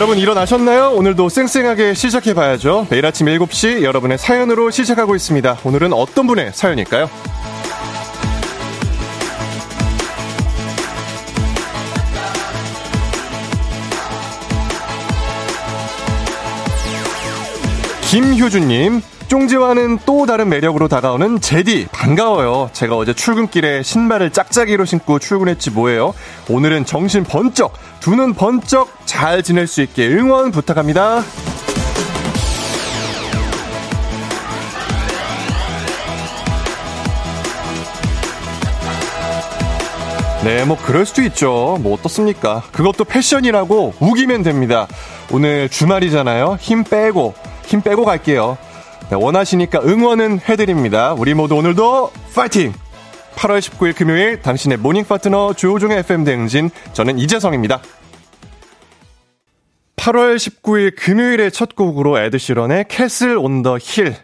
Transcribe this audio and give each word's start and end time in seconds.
여러분 0.00 0.16
일어나셨나요? 0.16 0.92
오늘도 0.92 1.28
쌩쌩하게 1.28 1.92
시작해봐야죠. 1.92 2.86
매일 2.88 3.04
아침 3.04 3.26
7시 3.26 3.82
여러분의 3.82 4.16
사연으로 4.16 4.70
시작하고 4.70 5.14
있습니다. 5.14 5.58
오늘은 5.62 5.92
어떤 5.92 6.26
분의 6.26 6.52
사연일까요? 6.54 7.10
김효준님, 18.10 19.02
쫑지와는 19.30 20.00
또 20.04 20.26
다른 20.26 20.48
매력으로 20.48 20.88
다가오는 20.88 21.40
제디 21.40 21.86
반가워요. 21.92 22.68
제가 22.72 22.96
어제 22.96 23.12
출근길에 23.14 23.84
신발을 23.84 24.30
짝짝이로 24.32 24.84
신고 24.84 25.20
출근했지 25.20 25.70
뭐예요. 25.70 26.14
오늘은 26.48 26.84
정신 26.84 27.22
번쩍, 27.22 27.72
두 28.00 28.16
눈 28.16 28.34
번쩍 28.34 28.88
잘 29.06 29.44
지낼 29.44 29.68
수 29.68 29.82
있게 29.82 30.08
응원 30.08 30.50
부탁합니다. 30.50 31.22
네, 40.42 40.64
뭐 40.64 40.76
그럴 40.76 41.04
수도 41.04 41.22
있죠. 41.22 41.78
뭐 41.82 41.94
어떻습니까? 41.94 42.62
그것도 42.72 43.04
패션이라고 43.04 43.94
우기면 44.00 44.42
됩니다. 44.42 44.88
오늘 45.30 45.68
주말이잖아요. 45.68 46.56
힘 46.60 46.82
빼고 46.82 47.34
힘 47.66 47.82
빼고 47.82 48.04
갈게요. 48.04 48.56
네, 49.10 49.16
원하시니까 49.16 49.80
응원은 49.82 50.38
해드립니다. 50.48 51.14
우리 51.14 51.34
모두 51.34 51.56
오늘도 51.56 52.12
파이팅! 52.32 52.72
8월 53.34 53.58
19일 53.58 53.96
금요일 53.96 54.40
당신의 54.40 54.78
morning 54.78 55.04
파트너 55.04 55.54
조우종의 55.54 55.98
FM 56.00 56.24
대행진 56.24 56.70
저는 56.92 57.18
이재성입니다. 57.18 57.80
8월 59.96 60.36
19일 60.36 60.94
금요일의 60.96 61.50
첫 61.50 61.74
곡으로 61.74 62.18
에드시런의 62.18 62.84
Castle 62.88 63.36
on 63.36 63.62
the 63.62 63.78
Hill 63.80 64.14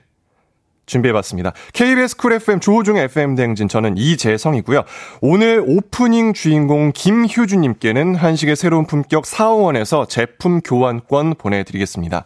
준비해봤습니다. 0.87 1.53
KBS 1.73 2.17
Cool 2.17 2.35
FM 2.35 2.61
조우종의 2.61 3.05
FM 3.05 3.35
대행진 3.35 3.67
저는 3.67 3.97
이재성이고요. 3.99 4.85
오늘 5.21 5.65
오프닝 5.67 6.33
주인공 6.33 6.93
김효주님께는 6.95 8.15
한식의 8.15 8.55
새로운 8.55 8.87
품격 8.87 9.27
사원에서 9.27 10.07
제품 10.07 10.61
교환권 10.61 11.35
보내드리겠습니다. 11.39 12.25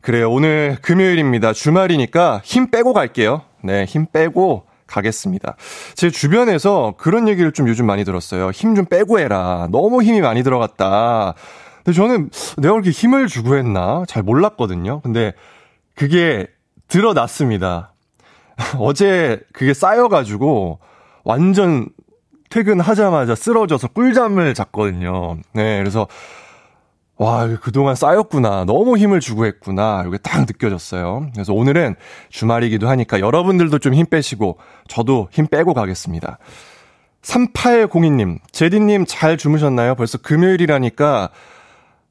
그래요. 0.00 0.30
오늘 0.30 0.76
금요일입니다. 0.80 1.52
주말이니까 1.52 2.40
힘 2.44 2.70
빼고 2.70 2.92
갈게요. 2.92 3.42
네, 3.62 3.84
힘 3.84 4.06
빼고 4.06 4.64
가겠습니다. 4.86 5.56
제 5.94 6.10
주변에서 6.10 6.94
그런 6.96 7.28
얘기를 7.28 7.52
좀 7.52 7.68
요즘 7.68 7.86
많이 7.86 8.04
들었어요. 8.04 8.50
힘 8.50 8.74
좀 8.74 8.86
빼고 8.86 9.18
해라. 9.18 9.68
너무 9.70 10.02
힘이 10.02 10.20
많이 10.20 10.42
들어갔다. 10.42 11.34
근데 11.84 11.96
저는 11.96 12.30
내가 12.58 12.72
그렇게 12.72 12.90
힘을 12.90 13.26
주고 13.26 13.56
했나? 13.56 14.04
잘 14.06 14.22
몰랐거든요. 14.22 15.00
근데 15.00 15.32
그게 15.94 16.46
드러났습니다. 16.86 17.92
어제 18.78 19.40
그게 19.52 19.74
쌓여가지고 19.74 20.78
완전 21.24 21.88
퇴근하자마자 22.50 23.34
쓰러져서 23.34 23.88
꿀잠을 23.88 24.54
잤거든요. 24.54 25.36
네, 25.52 25.78
그래서 25.78 26.06
와, 27.18 27.48
그동안 27.60 27.96
쌓였구나. 27.96 28.64
너무 28.64 28.96
힘을 28.96 29.18
주고 29.18 29.44
했구나. 29.44 30.04
이게 30.06 30.18
딱 30.18 30.42
느껴졌어요. 30.42 31.26
그래서 31.34 31.52
오늘은 31.52 31.96
주말이기도 32.30 32.88
하니까 32.88 33.18
여러분들도 33.18 33.78
좀 33.80 33.94
힘 33.94 34.06
빼시고, 34.06 34.58
저도 34.86 35.28
힘 35.32 35.48
빼고 35.48 35.74
가겠습니다. 35.74 36.38
3802님, 37.22 38.38
제디님 38.52 39.04
잘 39.08 39.36
주무셨나요? 39.36 39.96
벌써 39.96 40.18
금요일이라니까, 40.18 41.30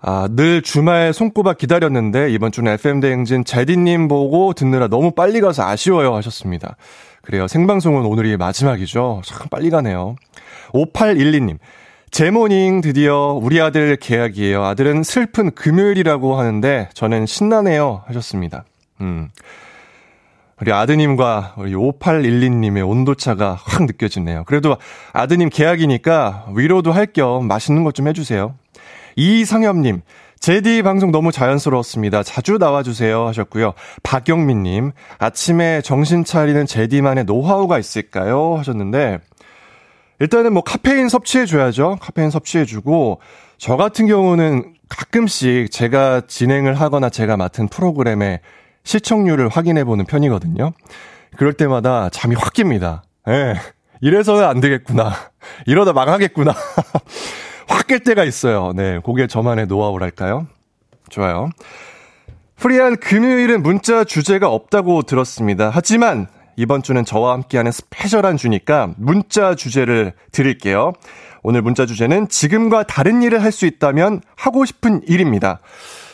아, 0.02 0.28
늘 0.30 0.62
주말 0.62 1.14
손꼽아 1.14 1.54
기다렸는데, 1.54 2.30
이번 2.32 2.52
주는 2.52 2.70
FM대행진 2.74 3.46
제디님 3.46 4.10
보고 4.10 4.52
듣느라 4.52 4.90
너무 4.90 5.12
빨리 5.12 5.40
가서 5.40 5.64
아쉬워요 5.66 6.16
하셨습니다. 6.16 6.76
그래요. 7.22 7.48
생방송은 7.48 8.06
오늘이 8.06 8.36
마지막이죠. 8.36 9.22
참 9.24 9.48
빨리 9.50 9.70
가네요. 9.70 10.18
5812님, 10.74 11.58
제모닝 12.12 12.82
드디어 12.82 13.38
우리 13.42 13.62
아들 13.62 13.96
계약이에요. 13.98 14.64
아들은 14.64 15.04
슬픈 15.04 15.52
금요일이라고 15.52 16.36
하는데 16.40 16.90
저는 16.94 17.26
신나네요 17.26 18.04
하셨습니다. 18.08 18.64
음. 19.02 19.30
우리 20.60 20.72
아드님과 20.74 21.56
우리 21.58 21.74
5812님의 21.74 22.88
온도차가 22.88 23.60
확 23.62 23.84
느껴지네요. 23.86 24.44
그래도 24.46 24.78
아드님 25.14 25.50
계약이니까 25.50 26.48
위로도 26.56 26.92
할 26.92 27.08
겸 27.14 27.48
맛있는 27.48 27.84
것 27.84 27.94
좀 27.94 28.08
해주세요. 28.08 28.56
이상엽님, 29.16 30.02
제디 30.40 30.82
방송 30.84 31.12
너무 31.12 31.32
자연스러웠습니다. 31.32 32.24
자주 32.24 32.58
나와주세요 32.58 33.28
하셨고요. 33.28 33.74
박영민님, 34.04 34.92
아침에 35.20 35.82
정신 35.82 36.24
차리는 36.24 36.66
제디만의 36.66 37.26
노하우가 37.26 37.78
있을까요? 37.80 38.56
하셨는데, 38.58 39.20
일단은 40.20 40.54
뭐 40.54 40.64
카페인 40.64 41.10
섭취해줘야죠. 41.10 41.98
카페인 42.02 42.30
섭취해주고, 42.30 43.22
저 43.58 43.78
같은 43.78 44.08
경우는 44.08 44.74
가끔씩 44.90 45.72
제가 45.72 46.22
진행을 46.28 46.74
하거나 46.74 47.10
제가 47.10 47.38
맡은 47.38 47.68
프로그램의 47.68 48.40
시청률을 48.84 49.50
확인해보는 49.50 50.06
편이거든요. 50.06 50.72
그럴 51.36 51.54
때마다 51.54 52.10
잠이 52.10 52.36
확 52.36 52.54
깁니다. 52.54 53.04
예. 53.28 53.32
네. 53.32 53.54
이래서는 54.02 54.44
안 54.44 54.60
되겠구나. 54.60 55.14
이러다 55.66 55.94
망하겠구나. 55.94 56.54
확 57.68 57.88
깰 57.88 58.04
때가 58.04 58.24
있어요. 58.24 58.74
네. 58.76 59.00
그게 59.06 59.28
저만의 59.28 59.68
노하우랄까요? 59.68 60.48
좋아요. 61.10 61.50
프리한 62.56 62.98
금요일은 62.98 63.62
문자 63.62 64.04
주제가 64.04 64.50
없다고 64.50 65.04
들었습니다. 65.04 65.70
하지만 65.74 66.28
이번 66.58 66.82
주는 66.82 67.06
저와 67.06 67.34
함께하는 67.34 67.72
스페셜한 67.72 68.36
주니까 68.38 68.94
문자 68.98 69.56
주제를 69.56 70.14
드릴게요. 70.32 70.92
오늘 71.44 71.62
문자 71.62 71.86
주제는 71.86 72.28
지금과 72.30 72.84
다른 72.84 73.22
일을 73.22 73.42
할 73.44 73.52
수 73.52 73.66
있다면 73.66 74.22
하고 74.36 74.66
싶은 74.66 75.02
일입니다. 75.08 75.60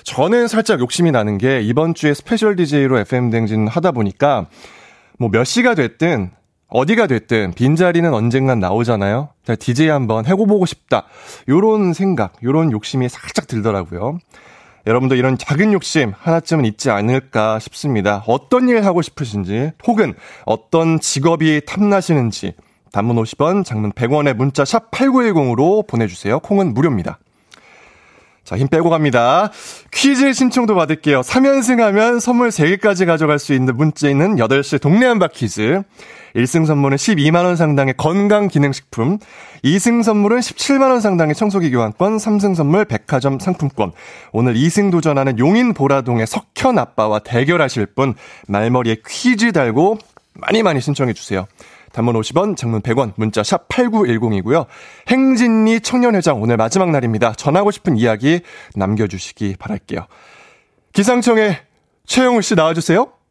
저는 0.04 0.48
살짝 0.50 0.80
욕심이 0.82 1.12
나는 1.12 1.38
게 1.38 1.62
이번 1.62 1.94
주에 1.94 2.14
special 2.14 2.56
DJ로 2.58 3.00
FM 3.00 3.30
댕진 3.32 3.68
하다 3.68 3.92
보니까 3.92 4.48
뭐 5.18 5.30
몇 5.30 5.46
시가 5.46 5.76
됐든 5.76 6.32
어디가 6.68 7.08
됐든 7.08 7.54
빈자리는 7.54 8.14
언젠간 8.14 8.60
나오잖아요. 8.60 9.30
DJ 9.60 9.88
한번 9.90 10.26
해보고 10.26 10.66
싶다. 10.66 11.06
요런 11.48 11.94
생각, 11.94 12.34
요런 12.44 12.72
욕심이 12.72 13.08
살짝 13.08 13.48
들더라고요. 13.48 14.20
여러분도 14.86 15.16
이런 15.16 15.38
작은 15.38 15.72
욕심 15.72 16.14
하나쯤은 16.18 16.66
있지 16.66 16.90
않을까 16.90 17.60
싶습니다. 17.60 18.24
어떤 18.28 18.68
일 18.68 18.86
하고 18.86 19.02
싶으신지, 19.02 19.72
혹은 19.88 20.14
어떤 20.46 21.00
직업이 21.00 21.62
탐나시는지, 21.66 22.54
단문 22.92 23.16
50원, 23.16 23.66
장문 23.66 23.94
100원의 23.94 24.34
문자 24.34 24.66
샵 24.66 24.92
8910으로 24.92 25.88
보내주세요. 25.88 26.40
콩은 26.40 26.74
무료입니다. 26.74 27.18
자, 28.44 28.58
힘 28.58 28.68
빼고 28.68 28.90
갑니다. 28.90 29.52
퀴즈 29.92 30.34
신청도 30.34 30.76
받을게요. 30.76 31.22
3연승 31.22 31.78
하면 31.78 32.20
선물 32.20 32.50
3개까지 32.50 33.06
가져갈 33.06 33.40
수 33.40 33.54
있는 33.54 33.76
문자 33.78 34.10
있는 34.10 34.36
8시 34.36 34.82
동네 34.82 35.06
한바 35.06 35.30
퀴즈. 35.30 35.82
1승 36.36 36.66
선물은 36.66 36.98
12만원 36.98 37.56
상당의 37.56 37.94
건강기능식품, 37.98 39.20
2승 39.64 40.04
선물은 40.04 40.40
17만원 40.40 41.00
상당의 41.00 41.36
청소기 41.36 41.70
교환권, 41.72 42.18
3승 42.18 42.56
선물 42.56 42.86
백화점 42.86 43.40
상품권. 43.40 43.92
오늘 44.32 44.56
2승 44.56 44.92
도전하는 44.92 45.38
용인 45.38 45.74
보라동의 45.74 46.26
석현 46.26 46.80
아빠와 46.80 47.20
대결하실 47.20 47.88
분, 47.88 48.16
말머리에 48.48 48.98
퀴즈 49.08 49.52
달고 49.52 50.00
많이 50.34 50.64
많이 50.64 50.82
신청해주세요. 50.82 51.46
단문 51.92 52.16
50원, 52.16 52.58
장문 52.58 52.82
100원, 52.82 53.14
문자 53.16 53.44
샵 53.44 53.68
8910이고요. 53.68 54.66
행진리 55.08 55.80
청년회장 55.82 56.42
오늘 56.42 56.58
마지막 56.58 56.90
날입니다. 56.90 57.34
전하고 57.34 57.70
싶은 57.70 57.98
이야기 57.98 58.42
남겨주시기 58.76 59.58
바랄게요. 59.60 60.08
기상청에 60.94 61.60
최영우 62.08 62.42
씨 62.42 62.56
나와주세요. 62.56 63.23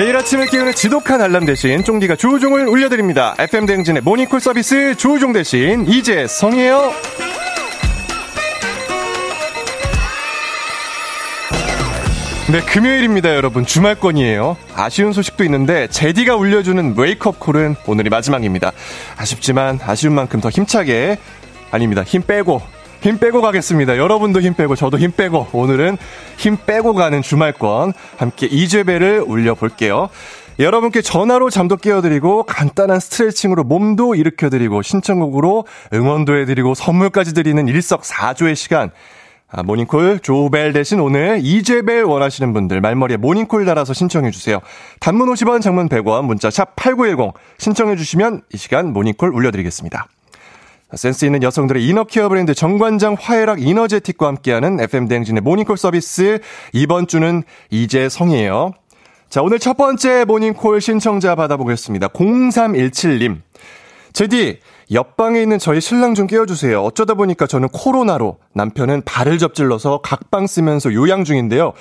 매일 0.00 0.16
아침을 0.16 0.46
깨우는 0.46 0.72
지독한 0.72 1.20
알람 1.20 1.44
대신 1.44 1.84
쫑디가 1.84 2.16
조우종을 2.16 2.66
울려드립니다. 2.68 3.34
FM 3.38 3.66
대행진의 3.66 4.00
모닝콜 4.00 4.40
서비스 4.40 4.94
조우종 4.96 5.34
대신 5.34 5.86
이재성이에요. 5.86 6.90
네, 12.50 12.62
금요일입니다, 12.62 13.36
여러분. 13.36 13.66
주말권이에요. 13.66 14.56
아쉬운 14.74 15.12
소식도 15.12 15.44
있는데, 15.44 15.86
제디가 15.88 16.34
울려주는 16.34 16.94
웨이크업 16.96 17.38
콜은 17.38 17.76
오늘이 17.86 18.08
마지막입니다. 18.08 18.72
아쉽지만, 19.18 19.78
아쉬운 19.82 20.14
만큼 20.14 20.40
더 20.40 20.48
힘차게, 20.48 21.18
아닙니다. 21.70 22.02
힘 22.02 22.22
빼고, 22.22 22.62
힘 23.00 23.18
빼고 23.18 23.40
가겠습니다. 23.40 23.96
여러분도 23.96 24.40
힘 24.40 24.54
빼고, 24.54 24.76
저도 24.76 24.98
힘 24.98 25.12
빼고, 25.12 25.48
오늘은 25.52 25.96
힘 26.36 26.56
빼고 26.56 26.94
가는 26.94 27.22
주말권, 27.22 27.92
함께 28.18 28.46
이재배를 28.46 29.24
울려볼게요. 29.26 30.10
여러분께 30.58 31.00
전화로 31.00 31.48
잠도 31.48 31.76
깨워드리고 31.76 32.42
간단한 32.42 33.00
스트레칭으로 33.00 33.64
몸도 33.64 34.14
일으켜드리고 34.14 34.82
신청곡으로 34.82 35.64
응원도 35.94 36.36
해드리고 36.36 36.74
선물까지 36.74 37.32
드리는 37.32 37.66
일석사조의 37.66 38.56
시간. 38.56 38.90
아, 39.52 39.62
모닝콜 39.62 40.20
조벨 40.20 40.74
대신 40.74 41.00
오늘 41.00 41.40
이재벨 41.42 42.04
원하시는 42.04 42.52
분들 42.52 42.82
말머리에 42.82 43.16
모닝콜 43.16 43.64
달아서 43.64 43.94
신청해 43.94 44.30
주세요. 44.32 44.60
단문 45.00 45.32
50원, 45.32 45.62
장문 45.62 45.88
100원, 45.88 46.24
문자 46.24 46.50
샵 46.50 46.76
8910 46.76 47.32
신청해 47.56 47.96
주시면 47.96 48.42
이 48.52 48.58
시간 48.58 48.92
모닝콜 48.92 49.34
올려드리겠습니다. 49.34 50.06
센스 50.94 51.24
있는 51.24 51.42
여성들의 51.42 51.86
inner 51.86 52.09
care 52.09 52.28
브랜드 52.28 52.54
정관장 52.54 53.16
화애락 53.18 53.62
이너제틱과 53.62 54.26
함께하는 54.26 54.80
FM 54.80 55.08
대행진의 55.08 55.42
모닝콜 55.42 55.76
서비스 55.76 56.40
이번 56.72 57.06
주는 57.06 57.42
이재성이에요. 57.70 58.72
자, 59.28 59.42
오늘 59.42 59.60
첫 59.60 59.76
번째 59.76 60.24
모닝콜 60.24 60.80
신청자 60.80 61.34
받아보겠습니다. 61.36 62.08
0317님. 62.08 63.40
제디, 64.12 64.58
옆방에 64.92 65.40
있는 65.40 65.60
저희 65.60 65.80
신랑 65.80 66.16
좀 66.16 66.26
깨워주세요. 66.26 66.82
어쩌다 66.82 67.14
보니까 67.14 67.46
저는 67.46 67.68
코로나로 67.68 68.38
남편은 68.54 69.02
발을 69.04 69.38
접질러서 69.38 70.00
각방 70.02 70.48
쓰면서 70.48 70.92
요양 70.94 71.22
중인데요. 71.22 71.74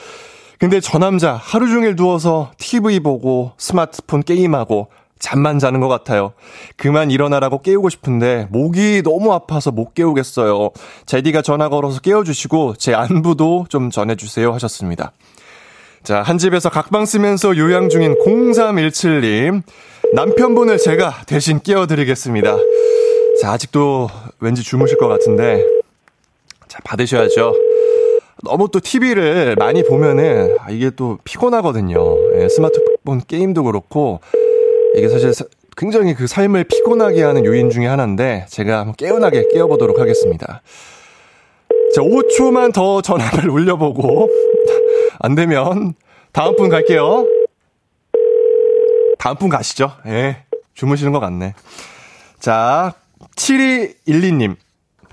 근데 0.59 0.79
저 0.79 0.99
남자 0.99 1.33
하루 1.33 1.69
종일 1.69 1.95
누워서 1.95 2.51
TV 2.57 2.99
보고 2.99 3.53
스마트폰 3.57 4.21
게임하고 4.21 4.89
잠만 5.19 5.59
자는 5.59 5.81
것 5.81 5.89
같아요. 5.89 6.33
그만 6.77 7.11
일어나라고 7.11 7.61
깨우고 7.61 7.89
싶은데 7.89 8.47
목이 8.49 9.03
너무 9.03 9.33
아파서 9.33 9.71
못 9.71 9.93
깨우겠어요. 9.93 10.71
제디가 11.05 11.41
전화 11.41 11.69
걸어서 11.69 11.99
깨워주시고 11.99 12.75
제 12.77 12.93
안부도 12.93 13.65
좀 13.69 13.91
전해주세요 13.91 14.53
하셨습니다. 14.53 15.11
자, 16.03 16.21
한 16.21 16.37
집에서 16.37 16.69
각방 16.69 17.05
쓰면서 17.05 17.57
요양 17.57 17.89
중인 17.89 18.15
0317님. 18.25 19.61
남편분을 20.13 20.77
제가 20.77 21.23
대신 21.27 21.59
깨워드리겠습니다. 21.59 22.55
자, 23.41 23.51
아직도 23.51 24.09
왠지 24.39 24.63
주무실 24.63 24.97
것 24.97 25.07
같은데. 25.07 25.63
자, 26.67 26.79
받으셔야죠. 26.83 27.53
너무 28.43 28.69
또 28.71 28.79
TV를 28.79 29.55
많이 29.57 29.83
보면은, 29.83 30.55
아, 30.61 30.71
이게 30.71 30.89
또 30.91 31.17
피곤하거든요. 31.25 31.99
예, 32.35 32.47
스마트폰 32.47 33.21
게임도 33.27 33.63
그렇고, 33.63 34.21
이게 34.95 35.07
사실 35.09 35.31
굉장히 35.77 36.13
그 36.13 36.27
삶을 36.27 36.65
피곤하게 36.65 37.23
하는 37.23 37.45
요인 37.45 37.69
중에 37.69 37.87
하나인데 37.87 38.45
제가 38.49 38.79
한번 38.79 38.95
깨어나게 38.95 39.47
깨워보도록 39.53 39.99
하겠습니다. 39.99 40.61
자, 41.95 42.01
5초만 42.01 42.73
더 42.73 43.01
전화를 43.01 43.49
올려보고 43.49 44.29
안 45.19 45.35
되면 45.35 45.93
다음 46.31 46.55
분 46.55 46.69
갈게요. 46.69 47.25
다음 49.17 49.35
분 49.35 49.49
가시죠. 49.49 49.91
예. 50.05 50.43
주무시는 50.73 51.11
것 51.11 51.19
같네. 51.19 51.53
자, 52.39 52.93
7212님. 53.35 54.55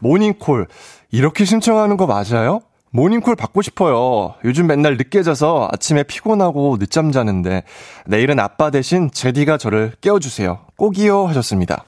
모닝콜. 0.00 0.66
이렇게 1.10 1.44
신청하는 1.44 1.96
거 1.96 2.06
맞아요? 2.06 2.60
모닝콜 2.96 3.36
받고 3.36 3.60
싶어요. 3.60 4.34
요즘 4.44 4.66
맨날 4.66 4.96
늦게 4.96 5.22
자서 5.22 5.68
아침에 5.70 6.02
피곤하고 6.02 6.78
늦잠 6.78 7.12
자는데 7.12 7.62
내일은 8.06 8.40
아빠 8.40 8.70
대신 8.70 9.10
제디가 9.10 9.58
저를 9.58 9.92
깨워주세요. 10.00 10.60
꼭이요 10.76 11.26
하셨습니다. 11.26 11.84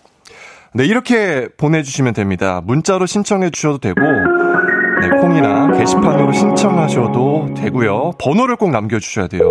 네, 0.74 0.84
이렇게 0.84 1.48
보내주시면 1.56 2.12
됩니다. 2.12 2.60
문자로 2.62 3.06
신청해 3.06 3.48
주셔도 3.50 3.78
되고, 3.78 4.00
네, 4.02 5.08
콩이나 5.20 5.78
게시판으로 5.78 6.32
신청하셔도 6.32 7.54
되고요. 7.56 8.12
번호를 8.18 8.56
꼭 8.56 8.70
남겨주셔야 8.70 9.28
돼요. 9.28 9.50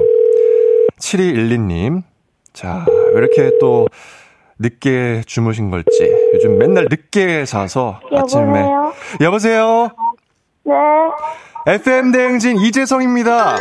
7212님. 1.00 2.03
자, 2.53 2.86
왜 3.13 3.18
이렇게 3.18 3.51
또 3.60 3.88
늦게 4.60 5.24
주무신 5.25 5.71
걸지. 5.71 5.89
요즘 6.36 6.60
맨날 6.60 6.86
늦게 6.89 7.45
자서 7.45 8.00
아침에. 8.13 8.60
여보세요? 8.60 8.94
여보세요? 9.21 9.89
네. 10.67 10.73
FM 11.75 12.11
대행진 12.11 12.57
이재성입니다. 12.57 13.55
어, 13.55 13.57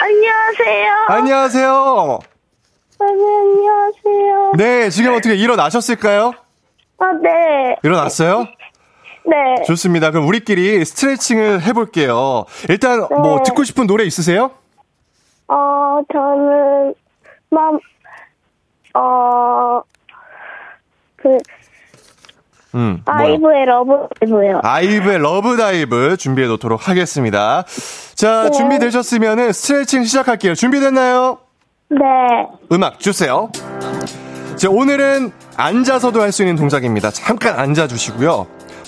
안녕하세요. 0.00 0.92
안녕하세요. 1.06 2.18
네, 2.98 3.06
안녕하세요. 3.06 4.52
네, 4.56 4.90
지금 4.90 5.14
어떻게 5.14 5.36
일어나셨을까요? 5.36 6.32
아, 6.98 7.12
네. 7.22 7.76
일어났어요? 7.84 8.46
네. 9.26 9.62
좋습니다. 9.64 10.10
그럼 10.10 10.26
우리끼리 10.26 10.84
스트레칭을 10.84 11.62
해볼게요. 11.62 12.46
일단 12.68 13.06
뭐 13.08 13.36
네. 13.36 13.42
듣고 13.44 13.62
싶은 13.62 13.86
노래 13.86 14.02
있으세요? 14.02 14.50
어, 15.46 16.00
저는, 16.12 16.94
맘, 17.50 17.78
어, 18.94 19.82
그, 21.14 21.38
음? 22.74 23.00
아이브의 23.04 23.66
러브 23.66 23.92
이브요. 24.24 24.60
아이브의 24.62 25.18
Love 25.18 25.56
Dive 25.56 26.16
준비해 26.16 26.48
놓도록 26.48 26.88
하겠습니다. 26.88 27.64
자, 28.14 28.44
네. 28.44 28.50
준비되셨으면 28.50 29.52
스트레칭 29.52 30.04
시작할게요. 30.04 30.54
준비됐나요? 30.54 31.38
네. 31.90 31.98
음악 32.72 32.98
주세요. 32.98 33.50
자, 34.56 34.68
오늘은 34.70 35.32
앉아서도 35.56 36.20
할 36.20 36.32
수 36.32 36.42
있는 36.42 36.56
동작입니다. 36.56 37.10
잠깐 37.10 37.58
앉아주시고요. 37.58 38.46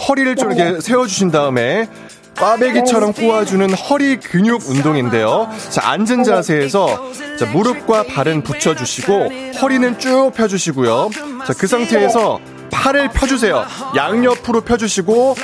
허리를 0.09 0.37
좀 0.37 0.53
이렇게 0.53 0.81
세워주신 0.81 1.31
다음에 1.31 1.89
꽈배기처럼 2.37 3.13
꼬아주는 3.15 3.73
허리 3.75 4.17
근육 4.17 4.69
운동인데요. 4.69 5.49
자, 5.71 5.91
앉은 5.91 6.25
자세에서 6.25 7.13
자, 7.39 7.47
무릎과 7.47 8.05
발은 8.05 8.43
붙여주시고 8.43 9.29
허리는 9.63 9.99
쭉 9.99 10.33
펴주시고요. 10.35 11.11
자, 11.47 11.53
그 11.59 11.67
상태에서 11.67 12.39
팔을 12.71 13.11
펴주세요. 13.11 13.65
양옆으로 13.97 14.63
펴주시고 14.63 15.37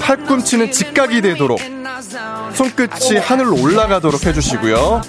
팔꿈치는 0.00 0.70
직각이 0.72 1.20
되도록 1.22 1.60
손끝이 2.52 3.18
하늘로 3.18 3.60
올라가도록 3.60 4.26
해주시고요. 4.26 5.02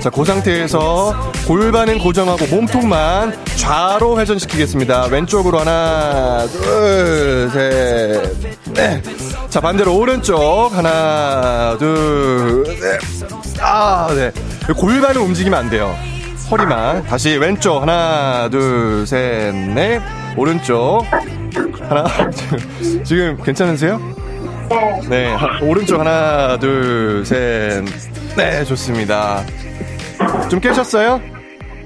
자, 0.00 0.08
그 0.08 0.24
상태에서 0.24 1.32
골반은 1.46 1.98
고정하고 1.98 2.46
몸통만 2.46 3.36
좌로 3.56 4.20
회전시키겠습니다. 4.20 5.06
왼쪽으로 5.06 5.58
하나, 5.58 6.46
둘, 6.46 7.50
셋, 7.52 8.72
넷. 8.72 9.02
자, 9.50 9.60
반대로 9.60 9.96
오른쪽 9.96 10.70
하나, 10.72 11.76
둘, 11.78 12.64
셋. 12.66 13.30
아, 13.60 14.08
네. 14.14 14.32
골반은 14.72 15.20
움직이면 15.20 15.58
안 15.58 15.70
돼요. 15.70 15.94
허리만. 16.50 17.04
다시 17.06 17.36
왼쪽 17.36 17.82
하나, 17.82 18.48
둘, 18.50 19.06
셋, 19.06 19.54
넷. 19.54 20.00
오른쪽 20.36 21.02
하나, 21.80 22.04
둘. 22.30 23.04
지금 23.04 23.36
괜찮으세요? 23.42 24.00
네, 25.08 25.32
하- 25.34 25.58
오른쪽 25.64 26.00
하나, 26.00 26.56
둘, 26.58 27.24
셋. 27.24 27.84
네, 28.36 28.64
좋습니다. 28.64 29.42
좀 30.48 30.60
깨셨어요? 30.60 31.20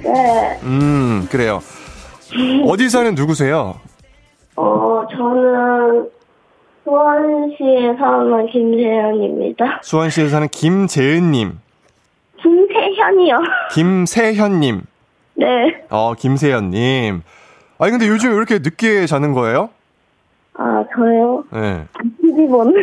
네. 0.03 0.61
음, 0.65 1.27
그래요. 1.31 1.61
어디 2.67 2.89
사는 2.91 3.15
누구세요? 3.15 3.81
어, 4.57 5.03
저는 5.11 6.09
수원시에 6.85 7.97
사는 7.99 8.47
김세현입니다. 8.51 9.81
수원시에 9.83 10.29
사는 10.29 10.47
김재은님, 10.49 11.59
김세현이요. 12.43 13.39
김세현님, 13.73 14.83
네. 15.37 15.47
어, 15.89 16.13
김세현님. 16.15 17.23
아니, 17.79 17.91
근데 17.91 18.09
요즘 18.09 18.31
왜 18.31 18.37
이렇게 18.37 18.59
늦게 18.59 19.07
자는 19.07 19.33
거예요? 19.33 19.71
아, 20.55 20.85
저요? 20.95 21.45
네. 21.53 21.87
TV 22.21 22.47
보는. 22.47 22.75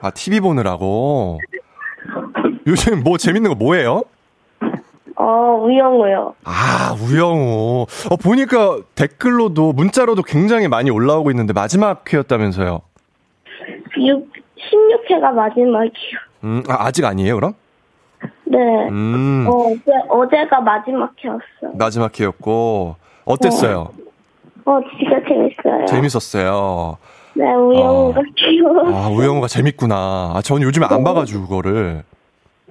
아, 0.00 0.10
TV 0.10 0.40
보느라고. 0.40 1.40
요즘 2.66 3.02
뭐 3.02 3.16
재밌는 3.16 3.50
거 3.50 3.54
뭐예요? 3.56 4.02
어, 5.16 5.24
우영우요. 5.62 6.34
아, 6.44 6.94
우영우. 7.00 7.86
어, 8.10 8.16
보니까 8.16 8.78
댓글로도, 8.94 9.72
문자로도 9.72 10.22
굉장히 10.22 10.68
많이 10.68 10.90
올라오고 10.90 11.30
있는데 11.30 11.52
마지막 11.52 12.12
회였다면서요. 12.12 12.82
6, 13.96 14.28
16회가 15.08 15.32
마지막이요. 15.32 16.18
음, 16.44 16.62
아, 16.68 16.86
아직 16.86 17.04
아니에요, 17.04 17.36
그럼? 17.36 17.54
네. 18.44 18.58
음, 18.88 19.46
어, 19.48 19.68
어제, 19.70 19.82
어제가 20.08 20.60
마지막 20.60 21.12
회였어. 21.24 21.74
마지막 21.74 22.18
회였고. 22.20 22.96
어땠어요? 23.24 23.80
어, 23.80 23.90
진짜 24.98 25.20
재밌어요. 25.28 25.86
재밌었어요. 25.86 26.98
네, 27.34 27.44
우영우가 27.52 28.20
귀여워. 28.36 28.94
아, 28.94 29.08
우영우가 29.08 29.48
재밌구나. 29.48 30.32
아, 30.34 30.40
전 30.42 30.62
요즘에 30.62 30.86
안 30.88 31.02
봐가지고, 31.04 31.42
그거를. 31.46 32.02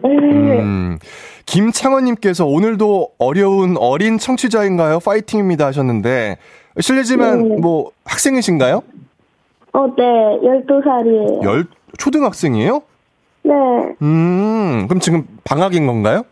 네. 0.01 0.09
음, 0.09 0.97
김창원님께서 1.45 2.45
오늘도 2.45 3.09
어려운 3.19 3.75
어린 3.77 4.17
청취자인가요? 4.17 4.99
파이팅입니다 4.99 5.65
하셨는데, 5.67 6.37
실례지만, 6.79 7.47
네. 7.49 7.55
뭐, 7.57 7.91
학생이신가요? 8.05 8.81
어, 9.73 9.87
네, 9.97 10.03
12살이에요. 10.41 11.43
열, 11.43 11.65
초등학생이에요? 11.97 12.81
네. 13.43 13.53
음, 14.01 14.85
그럼 14.87 14.99
지금 14.99 15.27
방학인 15.43 15.85
건가요? 15.85 16.23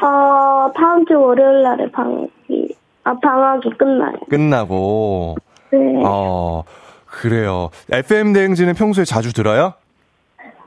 어, 0.00 0.06
어, 0.06 0.72
다음 0.74 1.04
주 1.06 1.18
월요일 1.18 1.62
날에 1.62 1.90
방학이, 1.90 2.74
아, 3.08 3.14
방학이 3.22 3.70
끝나요. 3.78 4.12
끝나고. 4.28 5.36
네. 5.72 5.78
어, 6.04 6.62
그래요. 7.06 7.70
FM 7.90 8.34
대행진은 8.34 8.74
평소에 8.74 9.04
자주 9.04 9.32
들어요? 9.32 9.72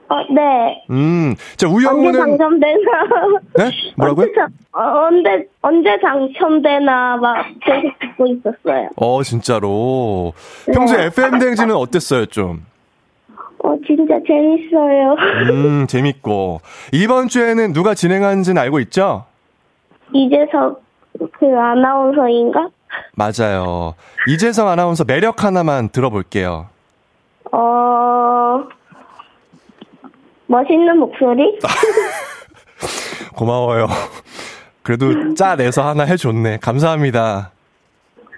어, 0.10 0.16
네. 0.34 0.84
음, 0.90 1.36
자, 1.56 1.68
언제 1.70 1.86
우영우는. 1.88 2.20
당첨되나. 2.20 2.80
네? 3.58 3.72
뭐라고요? 3.96 4.26
언제, 4.26 4.34
당- 4.34 4.50
어, 4.74 5.06
언제, 5.08 5.48
언제 5.62 6.00
당첨되나 6.02 7.18
막 7.18 7.46
계속 7.64 8.00
듣고 8.00 8.26
있었어요. 8.28 8.90
어, 8.98 9.24
진짜로. 9.24 10.34
네. 10.66 10.74
평소에 10.74 11.06
FM 11.06 11.40
대행진은 11.40 11.76
어땠어요, 11.76 12.26
좀? 12.26 12.66
어, 13.64 13.76
진짜 13.86 14.16
재밌어요. 14.28 15.16
음, 15.54 15.86
재밌고. 15.88 16.60
이번 16.92 17.28
주에는 17.28 17.72
누가 17.74 17.94
진행하는지는 17.94 18.60
알고 18.62 18.80
있죠? 18.82 19.26
이재석 20.14 20.82
그 21.40 21.46
아나운서인가? 21.58 22.70
맞아요. 23.16 23.96
이재성 24.28 24.68
아나운서 24.68 25.04
매력 25.04 25.44
하나만 25.44 25.90
들어볼게요. 25.90 26.68
어, 27.52 28.64
멋있는 30.48 30.98
목소리? 30.98 31.58
고마워요. 33.36 33.88
그래도 34.84 35.34
짜내서 35.36 35.88
하나 35.88 36.04
해줬네. 36.04 36.58
감사합니다. 36.62 37.52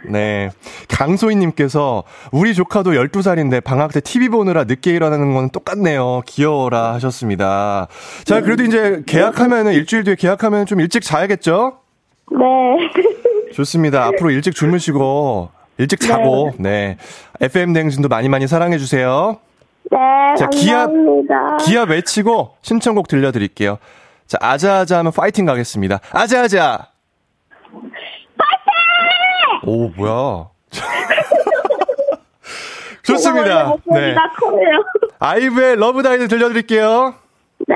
네. 0.09 0.49
강소희님께서, 0.89 2.03
우리 2.31 2.53
조카도 2.53 2.91
12살인데 2.91 3.63
방학 3.63 3.93
때 3.93 4.01
TV 4.01 4.27
보느라 4.29 4.65
늦게 4.65 4.91
일어나는 4.91 5.33
건 5.33 5.49
똑같네요. 5.49 6.21
귀여워라 6.25 6.93
하셨습니다. 6.95 7.87
자, 8.25 8.41
그래도 8.41 8.63
이제 8.63 9.01
계약하면은, 9.05 9.71
일주일 9.73 10.03
뒤에 10.03 10.15
계약하면 10.15 10.65
좀 10.65 10.81
일찍 10.81 11.03
자야겠죠? 11.03 11.77
네. 12.31 13.51
좋습니다. 13.53 14.05
앞으로 14.05 14.31
일찍 14.31 14.55
주무시고, 14.55 15.49
일찍 15.77 15.99
자고, 15.99 16.51
네. 16.57 16.97
FM 17.41 17.73
댕진도 17.73 18.07
많이 18.07 18.29
많이 18.29 18.47
사랑해 18.47 18.77
주세요. 18.77 19.39
네, 19.91 19.97
자, 20.37 20.47
기합, 20.47 20.87
감사합니다. 20.87 21.57
기합 21.57 21.89
외치고 21.89 22.55
신청곡 22.61 23.07
들려 23.07 23.31
드릴게요. 23.31 23.77
자, 24.27 24.37
아자아자 24.41 24.99
하면 24.99 25.11
파이팅 25.11 25.45
가겠습니다. 25.45 25.99
아자아자! 26.11 26.87
파이팅! 27.71 27.83
오, 29.65 29.89
뭐야. 29.89 30.49
좋습니다. 33.03 33.69
어, 33.71 33.77
네. 33.93 34.15
커요. 34.39 34.83
아이브의 35.19 35.75
Love 35.75 36.01
Dive 36.03 36.27
들려 36.29 36.47
드릴게요. 36.47 37.13
네. 37.67 37.75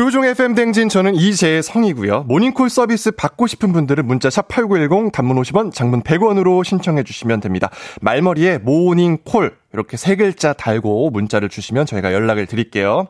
조종 0.00 0.24
FM 0.24 0.54
댕진 0.54 0.88
저는 0.88 1.14
이재성이고요. 1.14 2.22
모닝콜 2.22 2.70
서비스 2.70 3.10
받고 3.10 3.46
싶은 3.46 3.70
분들은 3.74 4.06
문자 4.06 4.30
샵8910 4.30 5.12
단문 5.12 5.36
50원, 5.36 5.74
장문 5.74 6.02
100원으로 6.02 6.64
신청해 6.64 7.02
주시면 7.02 7.40
됩니다. 7.40 7.68
말머리에 8.00 8.56
모닝콜 8.56 9.58
이렇게 9.74 9.98
세 9.98 10.16
글자 10.16 10.54
달고 10.54 11.10
문자를 11.10 11.50
주시면 11.50 11.84
저희가 11.84 12.14
연락을 12.14 12.46
드릴게요. 12.46 13.08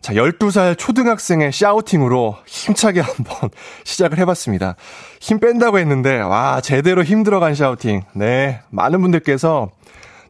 자, 0.00 0.12
12살 0.14 0.76
초등학생의 0.76 1.52
샤우팅으로 1.52 2.34
힘차게 2.46 2.98
한번 3.06 3.50
시작을 3.84 4.18
해봤습니다. 4.18 4.74
힘 5.20 5.38
뺀다고 5.38 5.78
했는데, 5.78 6.18
와, 6.18 6.60
제대로 6.60 7.04
힘들어간 7.04 7.54
샤우팅. 7.54 8.02
네. 8.16 8.60
많은 8.70 9.00
분들께서 9.02 9.70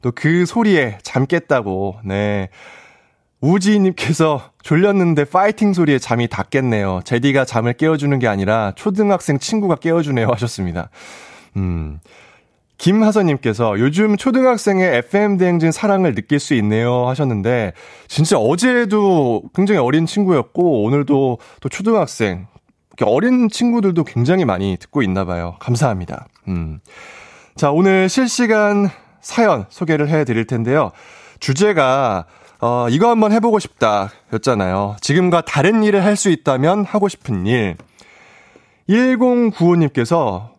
또 0.02 0.12
그 0.14 0.44
소리에 0.44 0.98
잠 1.02 1.26
깼다고, 1.26 1.96
네. 2.04 2.50
우지님께서 3.42 4.40
졸렸는데 4.62 5.24
파이팅 5.24 5.72
소리에 5.74 5.98
잠이 5.98 6.28
다 6.28 6.44
깼네요. 6.44 7.00
제디가 7.04 7.44
잠을 7.44 7.74
깨워주는 7.74 8.16
게 8.20 8.28
아니라 8.28 8.72
초등학생 8.76 9.38
친구가 9.38 9.76
깨워주네요 9.76 10.28
하셨습니다. 10.28 10.88
음. 11.56 12.00
김하선님께서 12.78 13.78
요즘 13.78 14.16
초등학생의 14.16 14.96
FM대행진 14.98 15.70
사랑을 15.70 16.14
느낄 16.16 16.40
수 16.40 16.54
있네요 16.54 17.06
하셨는데, 17.06 17.74
진짜 18.08 18.38
어제도 18.38 19.42
굉장히 19.54 19.78
어린 19.78 20.04
친구였고, 20.04 20.82
오늘도 20.82 21.38
또 21.60 21.68
초등학생, 21.68 22.48
어린 23.04 23.48
친구들도 23.48 24.02
굉장히 24.02 24.44
많이 24.44 24.76
듣고 24.80 25.02
있나 25.02 25.24
봐요. 25.24 25.54
감사합니다. 25.60 26.26
음. 26.48 26.80
자, 27.54 27.70
오늘 27.70 28.08
실시간 28.08 28.90
사연 29.20 29.66
소개를 29.68 30.08
해 30.08 30.24
드릴 30.24 30.48
텐데요. 30.48 30.90
주제가, 31.38 32.26
어, 32.64 32.88
이거 32.88 33.10
한번 33.10 33.32
해보고 33.32 33.58
싶다 33.58 34.10
였잖아요. 34.32 34.96
지금과 35.00 35.40
다른 35.40 35.82
일을 35.82 36.04
할 36.04 36.14
수 36.16 36.30
있다면 36.30 36.84
하고 36.84 37.08
싶은 37.08 37.44
일. 37.46 37.76
1095님께서 38.88 40.50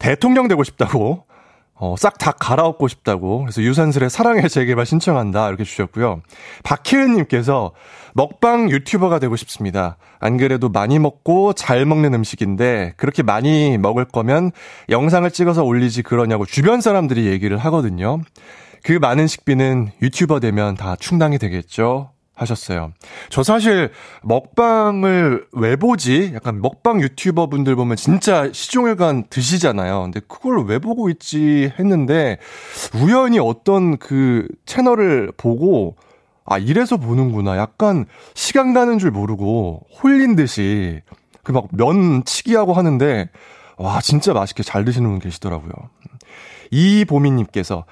대통령 0.00 0.48
되고 0.48 0.64
싶다고, 0.64 1.24
어, 1.74 1.94
싹 1.96 2.18
다 2.18 2.32
갈아엎고 2.32 2.88
싶다고, 2.88 3.40
그래서 3.42 3.62
유산슬의 3.62 4.10
사랑의 4.10 4.48
재개발 4.48 4.84
신청한다, 4.84 5.46
이렇게 5.48 5.62
주셨고요. 5.62 6.22
박혜은님께서 6.64 7.70
먹방 8.14 8.68
유튜버가 8.70 9.20
되고 9.20 9.36
싶습니다. 9.36 9.98
안 10.18 10.38
그래도 10.38 10.68
많이 10.70 10.98
먹고 10.98 11.52
잘 11.52 11.86
먹는 11.86 12.14
음식인데, 12.14 12.94
그렇게 12.96 13.22
많이 13.22 13.78
먹을 13.78 14.04
거면 14.04 14.50
영상을 14.88 15.30
찍어서 15.30 15.62
올리지 15.62 16.02
그러냐고 16.02 16.46
주변 16.46 16.80
사람들이 16.80 17.26
얘기를 17.26 17.58
하거든요. 17.58 18.20
그 18.82 18.92
많은 18.92 19.26
식비는 19.26 19.90
유튜버 20.02 20.40
되면 20.40 20.74
다 20.74 20.96
충당이 20.96 21.38
되겠죠? 21.38 22.10
하셨어요. 22.34 22.92
저 23.28 23.42
사실 23.42 23.90
먹방을 24.22 25.46
왜 25.52 25.76
보지? 25.76 26.32
약간 26.34 26.60
먹방 26.60 27.00
유튜버 27.00 27.46
분들 27.48 27.76
보면 27.76 27.96
진짜 27.96 28.50
시종일관 28.52 29.24
드시잖아요. 29.30 30.02
근데 30.02 30.20
그걸 30.26 30.64
왜 30.64 30.78
보고 30.78 31.08
있지 31.10 31.72
했는데 31.78 32.38
우연히 32.94 33.38
어떤 33.38 33.98
그 33.98 34.48
채널을 34.66 35.32
보고 35.36 35.96
아, 36.44 36.58
이래서 36.58 36.96
보는구나. 36.96 37.56
약간 37.58 38.06
시간 38.34 38.72
가는 38.74 38.98
줄 38.98 39.10
모르고 39.12 39.86
홀린 40.02 40.34
듯이 40.34 41.00
그 41.44 41.52
막 41.52 41.68
면 41.72 42.24
치기하고 42.24 42.72
하는데 42.72 43.28
와, 43.76 44.00
진짜 44.00 44.32
맛있게 44.32 44.62
잘 44.64 44.84
드시는 44.84 45.08
분 45.08 45.18
계시더라고요. 45.20 45.72
이보미님께서 46.70 47.84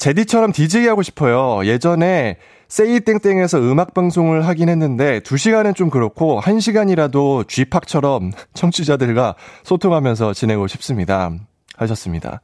제디처럼 0.00 0.52
DJ 0.52 0.86
하고 0.86 1.02
싶어요. 1.02 1.64
예전에 1.66 2.38
세이땡땡에서 2.68 3.58
음악 3.58 3.92
방송을 3.92 4.46
하긴 4.46 4.70
했는데 4.70 5.20
2시간은 5.20 5.76
좀 5.76 5.90
그렇고 5.90 6.40
1시간이라도 6.40 7.46
쥐팍처럼 7.46 8.32
청취자들과 8.54 9.34
소통하면서 9.62 10.32
지내고 10.32 10.68
싶습니다. 10.68 11.30
하셨습니다. 11.76 12.40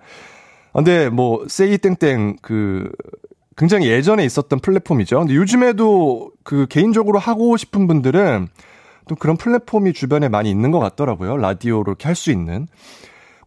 근데 0.75 1.09
뭐 1.09 1.47
세이땡땡 1.49 2.37
그 2.43 2.91
굉장히 3.57 3.89
예전에 3.89 4.23
있었던 4.27 4.61
플랫폼이죠. 4.61 5.21
근데 5.21 5.35
요즘에도 5.35 6.31
그 6.45 6.67
개인적으로 6.69 7.19
하고 7.19 7.57
싶은 7.57 7.87
분들은 7.87 8.49
또 9.09 9.15
그런 9.15 9.39
플랫폼이 9.39 9.95
주변에 9.95 10.29
많이 10.29 10.51
있는 10.51 10.71
것 10.73 10.79
같더라고요. 10.79 11.39
라디오로 11.39 11.93
이렇게 11.93 12.07
할 12.07 12.17
수 12.17 12.31
있는. 12.31 12.69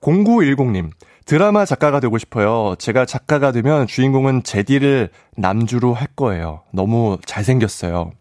0910님, 0.02 0.90
드라마 1.30 1.64
작가가 1.64 2.00
되고 2.00 2.18
싶어요. 2.18 2.74
제가 2.80 3.06
작가가 3.06 3.52
되면 3.52 3.86
주인공은 3.86 4.42
제디를 4.42 5.12
남주로 5.38 5.94
할 5.94 6.08
거예요. 6.16 6.64
너무 6.72 7.20
잘생겼어요. 7.24 8.14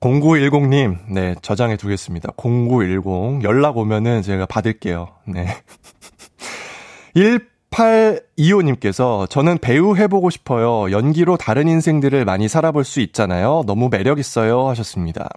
0910님, 0.00 0.96
네, 1.10 1.34
저장해 1.42 1.76
두겠습니다. 1.76 2.32
0910. 2.38 3.44
연락 3.44 3.76
오면은 3.76 4.22
제가 4.22 4.46
받을게요. 4.46 5.08
네. 5.26 5.46
1825님께서 7.70 9.28
저는 9.28 9.58
배우 9.58 9.94
해보고 9.94 10.30
싶어요. 10.30 10.90
연기로 10.90 11.36
다른 11.36 11.68
인생들을 11.68 12.24
많이 12.24 12.48
살아볼 12.48 12.82
수 12.82 13.00
있잖아요. 13.00 13.62
너무 13.66 13.90
매력있어요. 13.90 14.68
하셨습니다. 14.68 15.28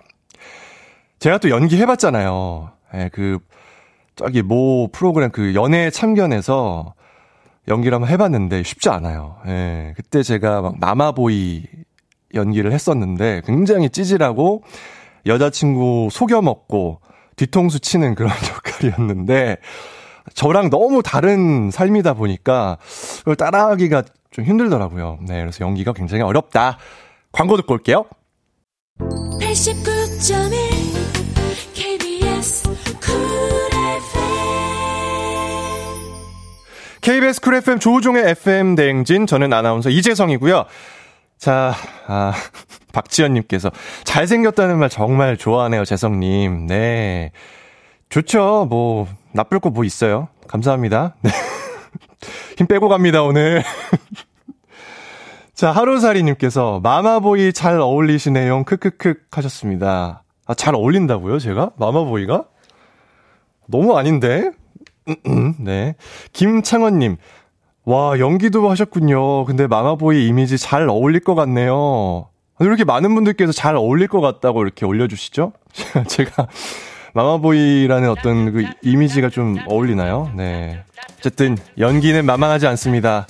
제가 1.19 1.39
또 1.39 1.49
연기 1.49 1.75
해봤잖아요. 1.75 2.71
예, 2.93 3.09
그, 3.11 3.39
저기 4.19 4.41
모 4.41 4.89
프로그램 4.91 5.31
그 5.31 5.55
연애 5.55 5.89
참견에서 5.89 6.93
연기를 7.69 7.95
한번 7.95 8.09
해봤는데 8.09 8.63
쉽지 8.63 8.89
않아요. 8.89 9.37
예, 9.47 9.93
그때 9.95 10.23
제가 10.23 10.61
막 10.61 10.77
마마보이 10.77 11.63
연기를 12.33 12.73
했었는데 12.73 13.43
굉장히 13.45 13.89
찌질하고 13.89 14.63
여자친구 15.25 16.09
속여 16.11 16.41
먹고 16.41 16.99
뒤통수 17.37 17.79
치는 17.79 18.15
그런 18.15 18.31
역할이었는데 18.55 19.55
저랑 20.33 20.69
너무 20.69 21.01
다른 21.01 21.71
삶이다 21.71 22.15
보니까 22.15 22.77
그걸 23.19 23.37
따라하기가 23.37 24.03
좀 24.31 24.43
힘들더라고요. 24.43 25.19
네, 25.25 25.39
그래서 25.39 25.63
연기가 25.63 25.93
굉장히 25.93 26.23
어렵다. 26.23 26.77
광고 27.31 27.55
듣고 27.55 27.73
올게요. 27.73 28.03
89.1 28.99 30.43
KBS 31.73 32.63
쿨 32.99 33.68
FM 37.01 37.79
조우종의 37.79 38.29
FM 38.29 38.75
대행진 38.75 39.25
저는 39.25 39.53
아나운서 39.53 39.89
이재성이고요. 39.89 40.65
자, 41.37 41.73
아, 42.07 42.33
박지연님께서 42.91 43.71
잘생겼다는 44.03 44.77
말 44.77 44.89
정말 44.89 45.37
좋아하네요, 45.37 45.85
재성님. 45.85 46.67
네. 46.67 47.31
좋죠. 48.09 48.67
뭐, 48.69 49.07
나쁠 49.33 49.59
거 49.59 49.69
뭐 49.69 49.83
있어요. 49.83 50.27
감사합니다. 50.47 51.15
네. 51.21 51.31
힘 52.57 52.67
빼고 52.67 52.89
갑니다, 52.89 53.21
오늘. 53.23 53.63
자, 55.53 55.71
하루살이님께서 55.71 56.79
마마보이 56.81 57.53
잘 57.53 57.79
어울리시네요. 57.79 58.63
크크크 58.63 59.15
하셨습니다. 59.31 60.23
아, 60.45 60.53
잘 60.55 60.73
어울린다고요, 60.75 61.39
제가? 61.39 61.71
마마보이가? 61.77 62.45
너무 63.67 63.97
아닌데? 63.97 64.51
네. 65.59 65.95
김창원님. 66.33 67.17
와, 67.85 68.19
연기도 68.19 68.69
하셨군요. 68.69 69.45
근데 69.45 69.65
마마보이 69.67 70.27
이미지 70.27 70.57
잘 70.57 70.87
어울릴 70.87 71.21
것 71.21 71.35
같네요. 71.35 72.27
이렇게 72.59 72.83
많은 72.83 73.15
분들께서 73.15 73.51
잘 73.51 73.75
어울릴 73.75 74.07
것 74.07 74.21
같다고 74.21 74.63
이렇게 74.63 74.85
올려주시죠? 74.85 75.53
제가 76.07 76.47
마마보이라는 77.13 78.09
어떤 78.09 78.53
그 78.53 78.65
이미지가 78.83 79.29
좀 79.29 79.57
어울리나요? 79.65 80.31
네. 80.35 80.83
어쨌든 81.17 81.57
연기는 81.77 82.23
만만하지 82.25 82.67
않습니다. 82.67 83.25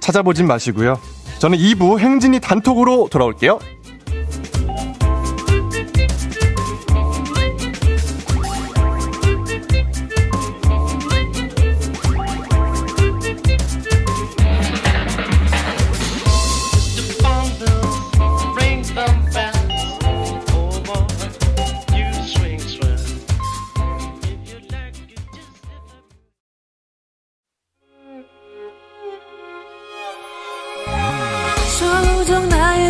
찾아보진 0.00 0.46
마시고요. 0.46 0.98
저는 1.38 1.58
2부 1.58 1.98
행진이 1.98 2.40
단톡으로 2.40 3.08
돌아올게요. 3.10 3.58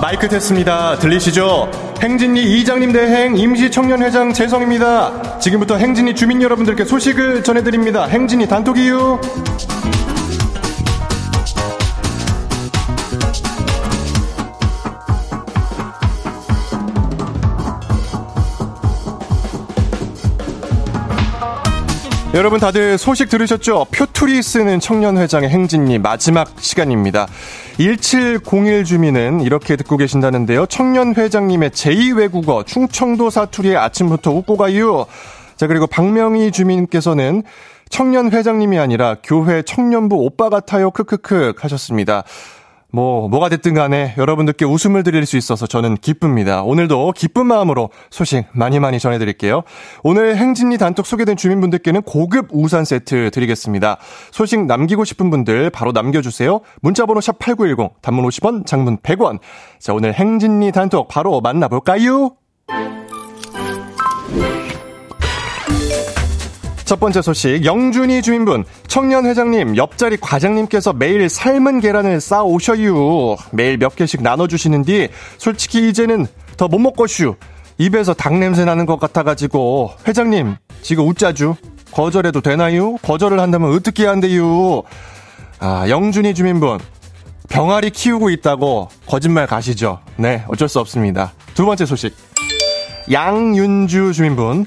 마이크 0.00 0.26
테스트입니다. 0.28 0.98
들리시죠? 0.98 1.70
행진리 2.00 2.58
이장님 2.60 2.92
대행 2.92 3.36
임시청년회장 3.36 4.32
재성입니다. 4.32 5.38
지금부터 5.38 5.76
행진리 5.76 6.14
주민 6.14 6.40
여러분들께 6.40 6.86
소식을 6.86 7.44
전해드립니다. 7.44 8.06
행진리 8.06 8.48
단톡 8.48 8.78
이유. 8.78 9.20
여러분 22.32 22.60
다들 22.60 22.96
소식 22.96 23.28
들으셨죠? 23.28 23.86
표투리 23.86 24.40
쓰는 24.40 24.78
청년회장의 24.78 25.48
행진리 25.48 25.98
마지막 25.98 26.48
시간입니다. 26.60 27.26
1701 27.78 28.84
주민은 28.84 29.40
이렇게 29.40 29.74
듣고 29.74 29.96
계신다는데요. 29.96 30.66
청년회장님의 30.66 31.70
제2외국어 31.70 32.64
충청도 32.64 33.30
사투리에 33.30 33.74
아침부터 33.74 34.30
웃고 34.30 34.56
가요. 34.56 35.06
자, 35.56 35.66
그리고 35.66 35.88
박명희 35.88 36.52
주민께서는 36.52 37.42
청년회장님이 37.88 38.78
아니라 38.78 39.16
교회 39.24 39.62
청년부 39.62 40.14
오빠 40.14 40.50
같아요. 40.50 40.92
크크크 40.92 41.54
하셨습니다. 41.58 42.22
뭐, 42.92 43.28
뭐가 43.28 43.48
됐든 43.48 43.74
간에 43.74 44.14
여러분들께 44.18 44.64
웃음을 44.64 45.02
드릴 45.02 45.26
수 45.26 45.36
있어서 45.36 45.66
저는 45.66 45.96
기쁩니다. 45.96 46.62
오늘도 46.62 47.12
기쁜 47.16 47.46
마음으로 47.46 47.90
소식 48.10 48.46
많이 48.52 48.80
많이 48.80 48.98
전해드릴게요. 48.98 49.62
오늘 50.02 50.36
행진리 50.36 50.78
단톡 50.78 51.06
소개된 51.06 51.36
주민분들께는 51.36 52.02
고급 52.02 52.48
우산 52.52 52.84
세트 52.84 53.30
드리겠습니다. 53.32 53.98
소식 54.30 54.64
남기고 54.64 55.04
싶은 55.04 55.30
분들 55.30 55.70
바로 55.70 55.92
남겨주세요. 55.92 56.60
문자번호 56.80 57.20
샵 57.20 57.38
8910, 57.38 58.02
단문 58.02 58.26
50원, 58.26 58.66
장문 58.66 58.98
100원. 58.98 59.38
자, 59.78 59.94
오늘 59.94 60.14
행진리 60.14 60.72
단톡 60.72 61.08
바로 61.08 61.40
만나볼까요? 61.40 62.36
첫 66.90 66.98
번째 66.98 67.22
소식, 67.22 67.64
영준이 67.64 68.20
주민분, 68.20 68.64
청년 68.88 69.24
회장님, 69.24 69.76
옆자리 69.76 70.16
과장님께서 70.16 70.92
매일 70.92 71.28
삶은 71.28 71.78
계란을 71.78 72.20
싸 72.20 72.42
오셔요. 72.42 73.36
매일 73.52 73.78
몇 73.78 73.94
개씩 73.94 74.24
나눠주시는 74.24 74.82
뒤, 74.82 75.08
솔직히 75.38 75.88
이제는 75.88 76.26
더 76.56 76.66
못 76.66 76.80
먹고슈. 76.80 77.36
입에서 77.78 78.12
닭 78.12 78.36
냄새 78.36 78.64
나는 78.64 78.86
것 78.86 78.98
같아가지고 78.98 79.92
회장님 80.08 80.56
지금 80.82 81.06
웃자주 81.06 81.54
거절해도 81.92 82.40
되나요? 82.40 82.96
거절을 82.96 83.38
한다면 83.38 83.72
어떻게 83.72 84.06
한대요? 84.06 84.82
아 85.60 85.88
영준이 85.88 86.34
주민분 86.34 86.80
병아리 87.50 87.90
키우고 87.90 88.30
있다고 88.30 88.88
거짓말 89.06 89.46
가시죠? 89.46 90.00
네 90.16 90.42
어쩔 90.48 90.68
수 90.68 90.80
없습니다. 90.80 91.34
두 91.54 91.64
번째 91.64 91.86
소식 91.86 92.16
양윤주 93.12 94.12
주민분 94.12 94.66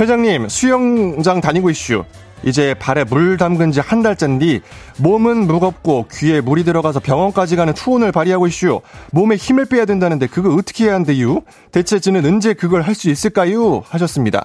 회장님 0.00 0.48
수영장 0.48 1.40
다니고 1.40 1.70
있슈. 1.70 2.04
이제 2.42 2.72
발에 2.78 3.04
물 3.04 3.36
담근 3.36 3.70
지 3.70 3.80
한 3.80 4.02
달째인데 4.02 4.60
몸은 4.96 5.46
무겁고 5.46 6.06
귀에 6.10 6.40
물이 6.40 6.64
들어가서 6.64 7.00
병원까지 7.00 7.54
가는 7.56 7.74
투혼을 7.74 8.12
발휘하고 8.12 8.46
있슈. 8.46 8.80
몸에 9.12 9.36
힘을 9.36 9.66
빼야 9.66 9.84
된다는데 9.84 10.26
그거 10.26 10.54
어떻게 10.54 10.84
해야 10.86 10.94
한대요? 10.94 11.42
대체 11.70 12.00
저는 12.00 12.24
언제 12.24 12.54
그걸 12.54 12.80
할 12.82 12.94
수 12.94 13.10
있을까요? 13.10 13.80
하셨습니다. 13.88 14.44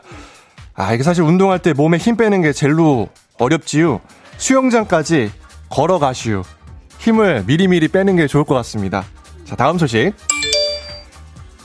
아, 0.73 0.93
이게 0.93 1.03
사실 1.03 1.23
운동할 1.23 1.59
때 1.59 1.71
몸에 1.71 1.97
힘 1.97 2.17
빼는 2.17 2.41
게 2.41 2.51
제일로 2.51 3.07
어렵지요. 3.39 4.01
수영장까지 4.37 5.31
걸어가시오. 5.69 6.43
힘을 6.99 7.45
미리미리 7.47 7.87
빼는 7.87 8.17
게 8.17 8.27
좋을 8.27 8.43
것 8.43 8.55
같습니다. 8.55 9.05
자, 9.45 9.55
다음 9.55 9.77
소식. 9.77 10.11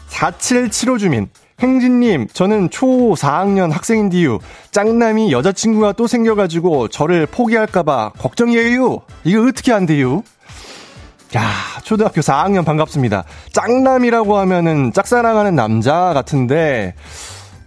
4775 0.09 0.99
주민. 0.99 1.29
행진님, 1.61 2.29
저는 2.33 2.71
초 2.71 2.87
4학년 2.87 3.71
학생인데요. 3.71 4.39
짱남이 4.71 5.31
여자친구가 5.33 5.93
또 5.93 6.07
생겨가지고 6.07 6.89
저를 6.89 7.27
포기할까봐 7.27 8.13
걱정이에요. 8.19 9.03
이거 9.25 9.43
어떻게 9.47 9.73
안 9.73 9.87
돼요? 9.87 10.23
야, 11.37 11.51
초등학교 11.85 12.23
4학년 12.23 12.65
반갑습니다. 12.65 13.25
짱남이라고 13.53 14.37
하면은 14.39 14.93
짝사랑하는 14.93 15.55
남자 15.55 16.13
같은데, 16.15 16.95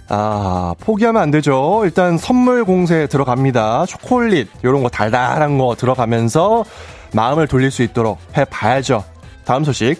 아, 0.10 0.74
포기하면 0.80 1.22
안 1.22 1.32
되죠. 1.32 1.82
일단 1.86 2.18
선물 2.18 2.66
공세 2.66 3.08
들어갑니다. 3.08 3.86
초콜릿, 3.86 4.50
요런 4.64 4.84
거 4.84 4.90
달달한 4.90 5.58
거 5.58 5.76
들어가면서 5.78 6.66
마음을 7.14 7.48
돌릴 7.48 7.72
수 7.72 7.84
있도록 7.84 8.18
해봐야죠. 8.36 9.04
다음 9.46 9.64
소식. 9.64 9.96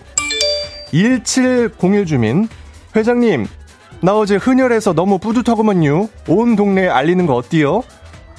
1701 0.92 2.06
주민. 2.06 2.50
회장님, 2.96 3.48
나 4.04 4.18
어제 4.18 4.36
흔혈해서 4.36 4.92
너무 4.92 5.18
뿌듯하구먼요. 5.18 6.10
온 6.28 6.58
동네에 6.58 6.90
알리는 6.90 7.26
거 7.26 7.36
어때요? 7.36 7.84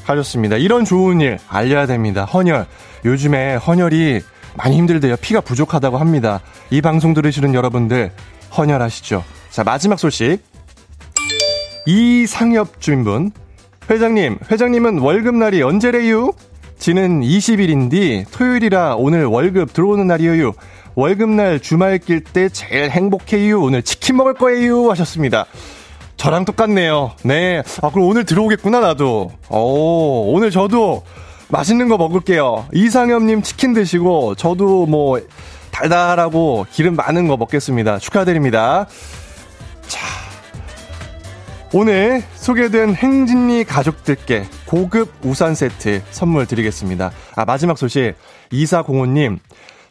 하셨습니다. 0.04 0.56
이런 0.56 0.84
좋은 0.84 1.22
일 1.22 1.38
알려야 1.48 1.86
됩니다. 1.86 2.26
헌혈. 2.26 2.66
요즘에 3.06 3.56
헌혈이 3.56 4.20
많이 4.58 4.76
힘들대요. 4.76 5.16
피가 5.16 5.40
부족하다고 5.40 5.96
합니다. 5.96 6.42
이 6.68 6.82
방송 6.82 7.14
들으시는 7.14 7.54
여러분들 7.54 8.12
헌혈하시죠. 8.54 9.24
자, 9.48 9.64
마지막 9.64 9.98
소식. 9.98 10.38
이상엽 11.86 12.78
주인분. 12.82 13.30
회장님, 13.88 14.40
회장님은 14.50 14.98
월급날이 14.98 15.62
언제래요? 15.62 16.32
지는 16.78 17.22
20일인데 17.22 18.30
토요일이라 18.32 18.96
오늘 18.96 19.24
월급 19.24 19.72
들어오는 19.72 20.06
날이에요. 20.06 20.52
월급날 20.94 21.60
주말 21.60 21.98
낄때 21.98 22.48
제일 22.48 22.90
행복해요. 22.90 23.60
오늘 23.60 23.82
치킨 23.82 24.16
먹을 24.16 24.34
거예요. 24.34 24.90
하셨습니다. 24.90 25.46
저랑 26.16 26.44
똑같네요. 26.44 27.12
네. 27.24 27.62
아, 27.82 27.90
그럼 27.90 28.08
오늘 28.08 28.24
들어오겠구나, 28.24 28.80
나도. 28.80 29.32
오, 29.50 30.32
오늘 30.32 30.50
저도 30.50 31.02
맛있는 31.48 31.88
거 31.88 31.96
먹을게요. 31.96 32.66
이상엽님 32.72 33.42
치킨 33.42 33.74
드시고, 33.74 34.36
저도 34.36 34.86
뭐, 34.86 35.20
달달하고 35.70 36.66
기름 36.70 36.94
많은 36.94 37.26
거 37.26 37.36
먹겠습니다. 37.36 37.98
축하드립니다. 37.98 38.86
자. 39.88 40.00
오늘 41.72 42.22
소개된 42.36 42.94
행진리 42.94 43.64
가족들께 43.64 44.44
고급 44.64 45.12
우산 45.24 45.56
세트 45.56 46.02
선물 46.12 46.46
드리겠습니다. 46.46 47.10
아, 47.34 47.44
마지막 47.44 47.76
소식. 47.76 48.14
이사공호님. 48.52 49.40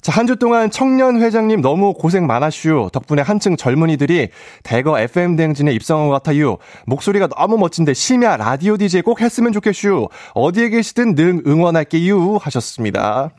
자, 0.03 0.11
한 0.11 0.27
주 0.27 0.35
동안 0.35 0.69
청년 0.69 1.21
회장님 1.21 1.61
너무 1.61 1.93
고생 1.93 2.27
많았슈. 2.27 2.89
덕분에 2.91 3.21
한층 3.21 3.55
젊은이들이 3.55 4.29
대거 4.63 4.99
FM 4.99 5.37
대행진에 5.37 5.71
입성한 5.71 6.07
것 6.09 6.13
같아요. 6.13 6.57
목소리가 6.85 7.27
너무 7.27 7.57
멋진데 7.57 7.93
심야 7.93 8.35
라디오 8.35 8.75
DJ 8.75 9.01
꼭 9.01 9.21
했으면 9.21 9.53
좋겠슈. 9.53 10.09
어디에 10.33 10.67
계시든 10.69 11.15
늘 11.15 11.41
응원할게요. 11.47 12.35
하셨습니다. 12.37 13.29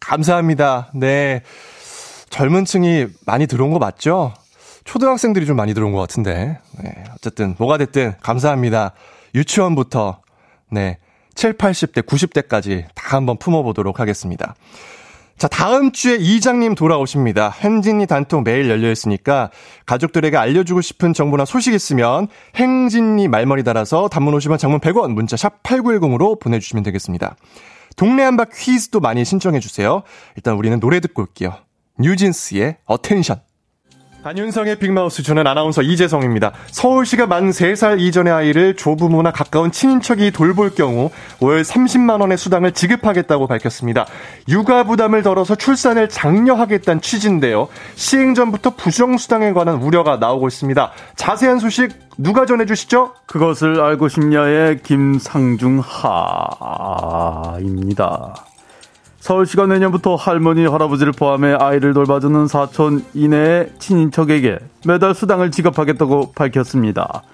감사합니다. 0.00 0.90
네. 0.94 1.42
젊은 2.30 2.64
층이 2.64 3.08
많이 3.26 3.46
들어온 3.46 3.70
거 3.72 3.78
맞죠? 3.78 4.32
초등학생들이 4.84 5.44
좀 5.44 5.56
많이 5.56 5.74
들어온 5.74 5.92
것 5.92 6.00
같은데. 6.00 6.58
네. 6.82 7.04
어쨌든, 7.14 7.54
뭐가 7.58 7.76
됐든 7.76 8.14
감사합니다. 8.22 8.92
유치원부터, 9.34 10.20
네. 10.70 10.96
7, 11.34 11.58
80대, 11.58 12.06
90대까지 12.06 12.84
다 12.94 13.16
한번 13.16 13.36
품어보도록 13.36 14.00
하겠습니다. 14.00 14.54
자, 15.38 15.48
다음 15.48 15.92
주에 15.92 16.16
이장님 16.16 16.74
돌아오십니다. 16.74 17.50
행진이 17.50 18.06
단통 18.06 18.42
매일 18.42 18.70
열려 18.70 18.90
있으니까 18.90 19.50
가족들에게 19.84 20.34
알려주고 20.34 20.80
싶은 20.80 21.12
정보나 21.12 21.44
소식 21.44 21.74
있으면 21.74 22.28
행진이 22.54 23.28
말머리 23.28 23.62
달아서 23.62 24.08
단문 24.08 24.34
50원 24.34 24.58
장문 24.58 24.80
100원 24.80 25.12
문자 25.12 25.36
샵 25.36 25.62
8910으로 25.62 26.40
보내주시면 26.40 26.84
되겠습니다. 26.84 27.36
동네 27.96 28.22
한바 28.22 28.46
퀴즈도 28.54 29.00
많이 29.00 29.26
신청해주세요. 29.26 30.02
일단 30.36 30.54
우리는 30.54 30.80
노래 30.80 31.00
듣고 31.00 31.22
올게요. 31.22 31.54
뉴진스의 31.98 32.78
Attention. 32.86 33.40
안윤성의 34.26 34.80
빅마우스 34.80 35.22
주는 35.22 35.46
아나운서 35.46 35.82
이재성입니다. 35.82 36.50
서울시가 36.72 37.28
만 37.28 37.50
3살 37.50 38.00
이전의 38.00 38.32
아이를 38.32 38.74
조부모나 38.74 39.30
가까운 39.30 39.70
친인척이 39.70 40.32
돌볼 40.32 40.74
경우 40.74 41.10
월 41.40 41.62
30만 41.62 42.20
원의 42.20 42.36
수당을 42.36 42.72
지급하겠다고 42.72 43.46
밝혔습니다. 43.46 44.04
육아 44.48 44.82
부담을 44.82 45.22
덜어서 45.22 45.54
출산을 45.54 46.08
장려하겠다는 46.08 47.00
취지인데요. 47.02 47.68
시행 47.94 48.34
전부터 48.34 48.70
부정 48.70 49.16
수당에 49.16 49.52
관한 49.52 49.76
우려가 49.76 50.16
나오고 50.16 50.48
있습니다. 50.48 50.90
자세한 51.14 51.60
소식 51.60 51.92
누가 52.18 52.46
전해 52.46 52.66
주시죠? 52.66 53.14
그것을 53.26 53.80
알고 53.80 54.08
싶냐의 54.08 54.82
김상중 54.82 55.82
하입니다. 57.46 58.34
서울시가 59.26 59.66
내년부터 59.66 60.14
할머니, 60.14 60.64
할아버지를 60.64 61.10
포함해 61.10 61.52
아이를 61.54 61.94
돌봐주는 61.94 62.46
사촌 62.46 63.04
이내의 63.12 63.72
친인척에게 63.80 64.60
매달 64.86 65.16
수당을 65.16 65.50
지급하겠다고 65.50 66.30
밝혔습니다. 66.30 67.24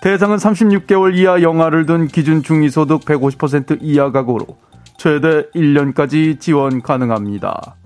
대상은 0.00 0.38
36개월 0.38 1.14
이하 1.14 1.42
영아를 1.42 1.84
둔 1.84 2.08
기준 2.08 2.42
중위소득 2.42 3.02
150% 3.02 3.76
이하 3.82 4.10
가구로 4.10 4.56
최대 4.96 5.42
1년까지 5.54 6.40
지원 6.40 6.80
가능합니다. 6.80 7.76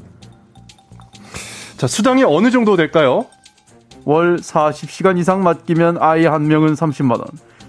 자, 1.79 1.89
수당이 1.89 2.23
어느 2.23 2.53
정도 2.53 2.77
될까요? 2.77 3.27
월 4.05 4.37
40시간 4.37 5.19
이상 5.19 5.43
맡기면 5.43 5.99
아이 6.01 6.27
한 6.27 6.47
명은 6.47 6.75
30만 6.75 7.19
원, 7.19 7.27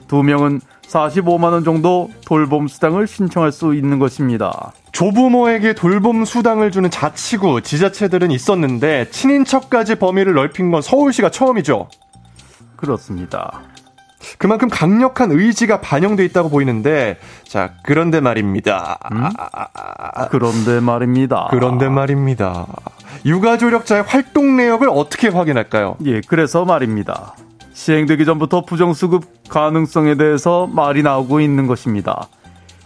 두 0.07 0.21
명은 0.21 0.61
45만원 0.89 1.63
정도 1.63 2.09
돌봄 2.25 2.67
수당을 2.67 3.07
신청할 3.07 3.51
수 3.51 3.75
있는 3.75 3.99
것입니다. 3.99 4.73
조부모에게 4.91 5.73
돌봄 5.73 6.25
수당을 6.25 6.71
주는 6.71 6.89
자치구, 6.89 7.61
지자체들은 7.61 8.31
있었는데 8.31 9.09
친인척까지 9.11 9.95
범위를 9.95 10.33
넓힌 10.33 10.71
건 10.71 10.81
서울시가 10.81 11.29
처음이죠. 11.29 11.89
그렇습니다. 12.75 13.61
그만큼 14.37 14.67
강력한 14.67 15.31
의지가 15.31 15.79
반영돼 15.79 16.25
있다고 16.25 16.49
보이는데 16.49 17.17
자 17.47 17.71
그런데 17.83 18.19
말입니다. 18.19 18.99
음? 19.11 19.29
그런데 20.29 20.79
말입니다. 20.79 21.47
그런데 21.51 21.87
말입니다. 21.87 22.65
육아 23.25 23.57
조력자의 23.57 24.03
활동 24.03 24.57
내역을 24.57 24.89
어떻게 24.89 25.29
확인할까요? 25.29 25.97
예, 26.05 26.21
그래서 26.27 26.65
말입니다. 26.65 27.35
시행되기 27.83 28.25
전부터 28.25 28.65
부정수급 28.65 29.23
가능성에 29.47 30.15
대해서 30.15 30.67
말이 30.67 31.01
나오고 31.01 31.39
있는 31.39 31.65
것입니다. 31.65 32.27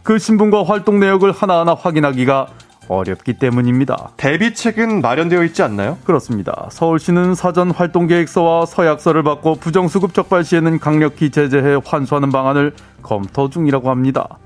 그 0.03 0.19
신분과 0.19 0.65
활동 0.65 0.99
내역을 0.99 1.31
하나하나 1.31 1.73
확인하기가 1.73 2.45
어렵기 2.89 3.39
때문입니다. 3.39 4.11
대비책은 4.17 5.01
마련되어 5.01 5.45
있지 5.45 5.63
않나요? 5.63 5.97
그렇습니다. 6.03 6.67
서울시는 6.69 7.33
사전 7.33 7.71
활동 7.71 8.05
계획서와 8.05 8.67
서약서를 8.67 9.23
받고 9.23 9.55
부정수급 9.55 10.13
적발 10.13 10.43
시에는 10.43 10.77
강력히 10.77 11.31
제재해 11.31 11.79
환수하는 11.83 12.29
방안을 12.29 12.75
검토 13.01 13.49
중이라고 13.49 13.89
합니다. 13.89 14.37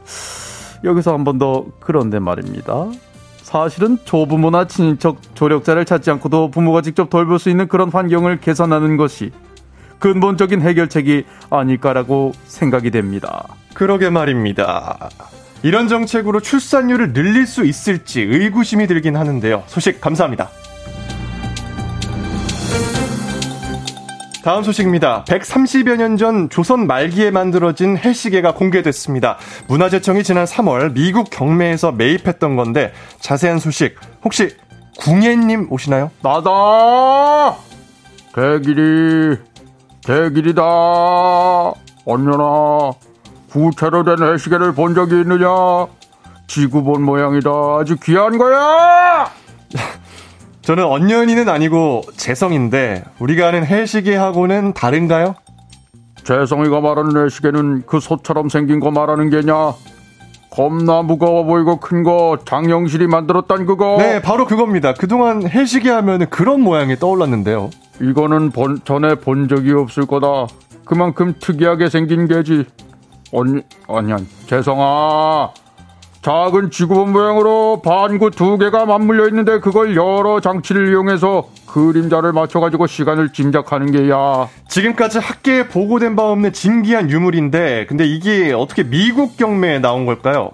여기서 0.86 1.14
한 1.14 1.26
번 1.26 1.40
더 1.40 1.66
그런데 1.82 2.20
말입니다. 2.20 2.86
사실은 3.42 3.98
조부모나 4.06 4.68
친인척 4.68 5.18
조력자를 5.36 5.84
찾지 5.84 6.10
않고도 6.12 6.52
부모가 6.52 6.82
직접 6.82 7.10
돌볼 7.10 7.38
수 7.38 7.50
있는 7.50 7.68
그런 7.68 7.90
환경을 7.92 8.40
개선하는 8.40 8.96
것이 8.96 9.32
근본적인 10.00 10.62
해결책이 10.62 11.26
아닐까라고 11.50 12.34
생각이 12.46 12.92
됩니다. 12.92 13.46
그러게 13.74 14.10
말입니다. 14.10 15.10
이런 15.64 15.88
정책으로 15.88 16.40
출산율을 16.40 17.14
늘릴 17.14 17.48
수 17.48 17.66
있을지 17.66 18.22
의구심이 18.22 18.88
들긴 18.88 19.16
하는데요. 19.16 19.64
소식 19.68 20.00
감사합니다. 20.02 20.50
다음 24.44 24.64
소식입니다. 24.64 25.26
130여 25.26 25.98
년 25.98 26.16
전 26.18 26.50
조선 26.50 26.88
말기에 26.88 27.32
만들어진 27.32 27.98
해시계가 27.98 28.54
공개됐습니다. 28.54 29.38
문화재청이 29.68 30.24
지난 30.24 30.46
3월 30.46 30.94
미국 30.94 31.30
경매에서 31.30 31.92
매입했던 31.92 32.56
건데 32.56 32.94
자세한 33.20 33.60
소식 33.60 33.96
혹시 34.24 34.56
궁예님 35.00 35.68
오시나요? 35.70 36.12
나다! 36.24 37.58
대길이, 38.34 39.38
대길이다! 40.08 40.64
언녀나, 42.06 42.92
구체로 43.52 44.06
된 44.06 44.16
해시계를 44.24 44.74
본 44.74 44.96
적이 44.96 45.20
있느냐? 45.22 45.48
지구 46.48 46.82
본 46.84 47.04
모양이다. 47.04 47.50
아주 47.78 47.98
귀한 48.02 48.38
거야! 48.38 49.30
저는 50.62 50.86
언년이는 50.86 51.50
아니고 51.50 52.04
재성인데 52.16 53.04
우리가 53.20 53.48
아는 53.48 53.66
해시계하고는 53.66 54.72
다른가요? 54.74 55.36
재성이가 56.24 56.80
말하는 56.80 57.26
해시계는 57.26 57.84
그 57.86 58.00
소처럼 58.00 58.48
생긴 58.48 58.80
거 58.80 58.92
말하는 58.92 59.30
게냐? 59.30 59.74
겁나 60.50 61.02
무거워 61.02 61.44
보이고 61.44 61.82
큰 61.82 62.04
거 62.04 62.38
장영실이 62.46 63.08
만들었단 63.08 63.66
그거. 63.66 63.98
네, 64.00 64.22
바로 64.22 64.46
그겁니다. 64.46 64.94
그동안 64.94 65.46
해시계 65.48 65.90
하면 65.90 66.30
그런 66.30 66.62
모양이 66.62 66.96
떠올랐는데요. 66.96 67.70
이거는 68.02 68.52
본, 68.52 68.80
전에 68.84 69.16
본 69.16 69.48
적이 69.48 69.74
없을 69.74 70.06
거다. 70.06 70.48
그만큼 70.86 71.34
특이하게 71.40 71.90
생긴 71.90 72.28
게지. 72.28 72.66
언니, 73.32 73.62
아니야, 73.88 74.18
재성아. 74.48 75.52
작은 76.22 76.72
지구본 76.72 77.14
모양으로 77.14 77.82
반구 77.84 78.32
두 78.32 78.58
개가 78.58 78.86
맞물려 78.86 79.28
있는데 79.30 79.60
그걸 79.60 79.96
여러 79.96 80.42
장치를 80.42 80.90
이용해서 80.90 81.48
그림자를 81.68 82.34
맞춰가지고 82.34 82.88
시간을 82.88 83.32
짐작하는 83.32 83.92
게야. 83.92 84.50
지금까지 84.68 85.20
학계에 85.20 85.68
보고된 85.68 86.16
바 86.16 86.24
없는 86.24 86.52
진기한 86.52 87.10
유물인데, 87.10 87.86
근데 87.88 88.06
이게 88.06 88.52
어떻게 88.52 88.84
미국 88.84 89.38
경매에 89.38 89.80
나온 89.80 90.06
걸까요? 90.06 90.52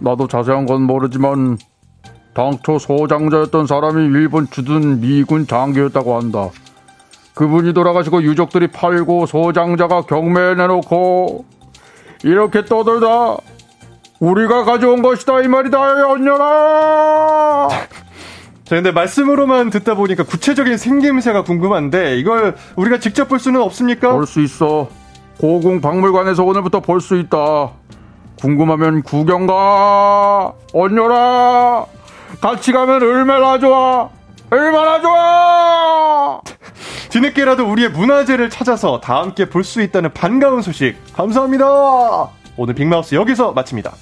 나도 0.00 0.26
자세한 0.26 0.66
건 0.66 0.82
모르지만 0.82 1.58
당초 2.34 2.78
소장자였던 2.78 3.66
사람이 3.66 4.04
일본 4.06 4.48
주둔 4.48 5.00
미군 5.00 5.46
장교였다고 5.46 6.16
한다. 6.16 6.50
그분이 7.34 7.72
돌아가시고 7.72 8.22
유족들이 8.22 8.68
팔고 8.68 9.26
소장자가 9.26 10.02
경매에 10.02 10.54
내놓고 10.54 11.44
이렇게 12.24 12.64
떠들다 12.64 13.36
우리가 14.20 14.64
가져온 14.64 15.02
것이다 15.02 15.40
이 15.40 15.48
말이다 15.48 15.80
언녀라 16.08 17.68
자, 18.64 18.76
근데 18.76 18.92
말씀으로만 18.92 19.70
듣다 19.70 19.94
보니까 19.94 20.22
구체적인 20.24 20.76
생김새가 20.76 21.42
궁금한데 21.44 22.16
이걸 22.18 22.54
우리가 22.76 22.98
직접 22.98 23.28
볼 23.28 23.38
수는 23.38 23.60
없습니까? 23.60 24.12
볼 24.12 24.24
수 24.26 24.40
있어. 24.40 24.88
고궁 25.38 25.80
박물관에서 25.80 26.44
오늘부터 26.44 26.80
볼 26.80 27.00
수 27.00 27.16
있다. 27.18 27.72
궁금하면 28.40 29.02
구경 29.02 29.46
가 29.46 30.52
언녀라 30.72 31.84
같이 32.40 32.72
가면 32.72 33.02
얼마나 33.02 33.58
좋아! 33.58 34.08
얼마나 34.50 35.00
좋아 35.00 36.40
뒤늦게라도 37.12 37.70
우리의 37.70 37.90
문화재를 37.90 38.48
찾아서 38.48 38.98
다 38.98 39.20
함께 39.20 39.44
볼 39.50 39.62
수 39.64 39.82
있다는 39.82 40.14
반가운 40.14 40.62
소식 40.62 40.96
감사합니다 41.12 42.30
오늘 42.56 42.74
빅마우스 42.74 43.14
여기서 43.14 43.52
마칩니다. 43.52 43.92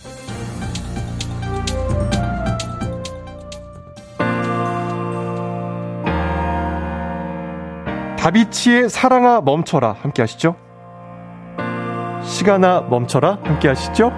다비치의 8.19 8.91
사랑아 8.91 9.41
멈춰라 9.41 9.97
함께 10.03 10.23
하시죠. 10.23 10.55
시간아 12.23 12.83
멈춰라 12.83 13.39
함께 13.43 13.69
하시죠. 13.69 14.13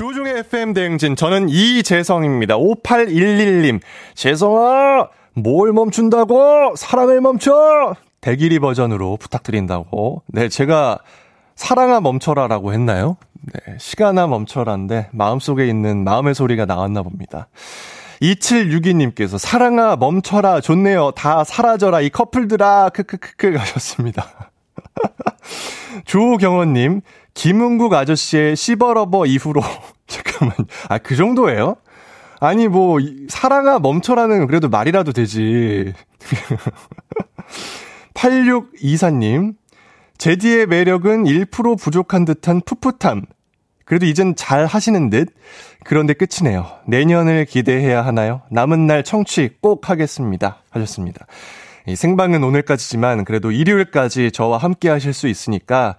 조종의 0.00 0.38
FM 0.38 0.72
대행진 0.72 1.14
저는 1.14 1.50
이재성입니다. 1.50 2.56
5811님 2.56 3.80
재성아 4.14 5.10
뭘 5.34 5.74
멈춘다고 5.74 6.74
사랑을 6.74 7.20
멈춰 7.20 7.94
대길이 8.22 8.60
버전으로 8.60 9.18
부탁드린다고. 9.18 10.22
네, 10.28 10.48
제가 10.48 11.00
사랑아 11.54 12.00
멈춰라라고 12.00 12.72
했나요? 12.72 13.18
네, 13.42 13.76
시간아 13.78 14.26
멈춰라인데 14.26 15.10
마음속에 15.12 15.68
있는 15.68 16.02
마음의 16.02 16.34
소리가 16.34 16.64
나왔나 16.64 17.02
봅니다. 17.02 17.48
2762님께서 18.22 19.36
사랑아 19.36 19.96
멈춰라 19.96 20.62
좋네요. 20.62 21.10
다 21.10 21.44
사라져라 21.44 22.00
이 22.00 22.08
커플들아 22.08 22.88
크크크크 22.88 23.54
하셨습니다. 23.54 24.50
조경원님 26.06 27.02
김은국 27.34 27.94
아저씨의 27.94 28.56
시버러버 28.56 29.26
이후로 29.26 29.62
잠깐만 30.06 30.56
아 30.88 30.98
그 30.98 31.16
정도예요? 31.16 31.76
아니 32.40 32.68
뭐 32.68 32.98
사랑아 33.28 33.78
멈춰라는 33.78 34.46
그래도 34.46 34.68
말이라도 34.68 35.12
되지. 35.12 35.92
8624님, 38.14 39.54
제디의 40.18 40.66
매력은 40.66 41.24
1% 41.24 41.78
부족한 41.78 42.24
듯한 42.24 42.60
풋풋함. 42.64 43.24
그래도 43.84 44.06
이젠 44.06 44.34
잘 44.36 44.66
하시는 44.66 45.10
듯. 45.10 45.28
그런데 45.84 46.14
끝이네요. 46.14 46.66
내년을 46.86 47.44
기대해야 47.46 48.04
하나요? 48.04 48.42
남은 48.50 48.86
날 48.86 49.02
청취 49.02 49.56
꼭 49.60 49.90
하겠습니다. 49.90 50.62
하셨습니다. 50.70 51.26
이 51.86 51.96
생방은 51.96 52.44
오늘까지지만 52.44 53.24
그래도 53.24 53.50
일요일까지 53.50 54.30
저와 54.32 54.58
함께 54.58 54.88
하실 54.90 55.12
수 55.12 55.26
있으니까 55.28 55.96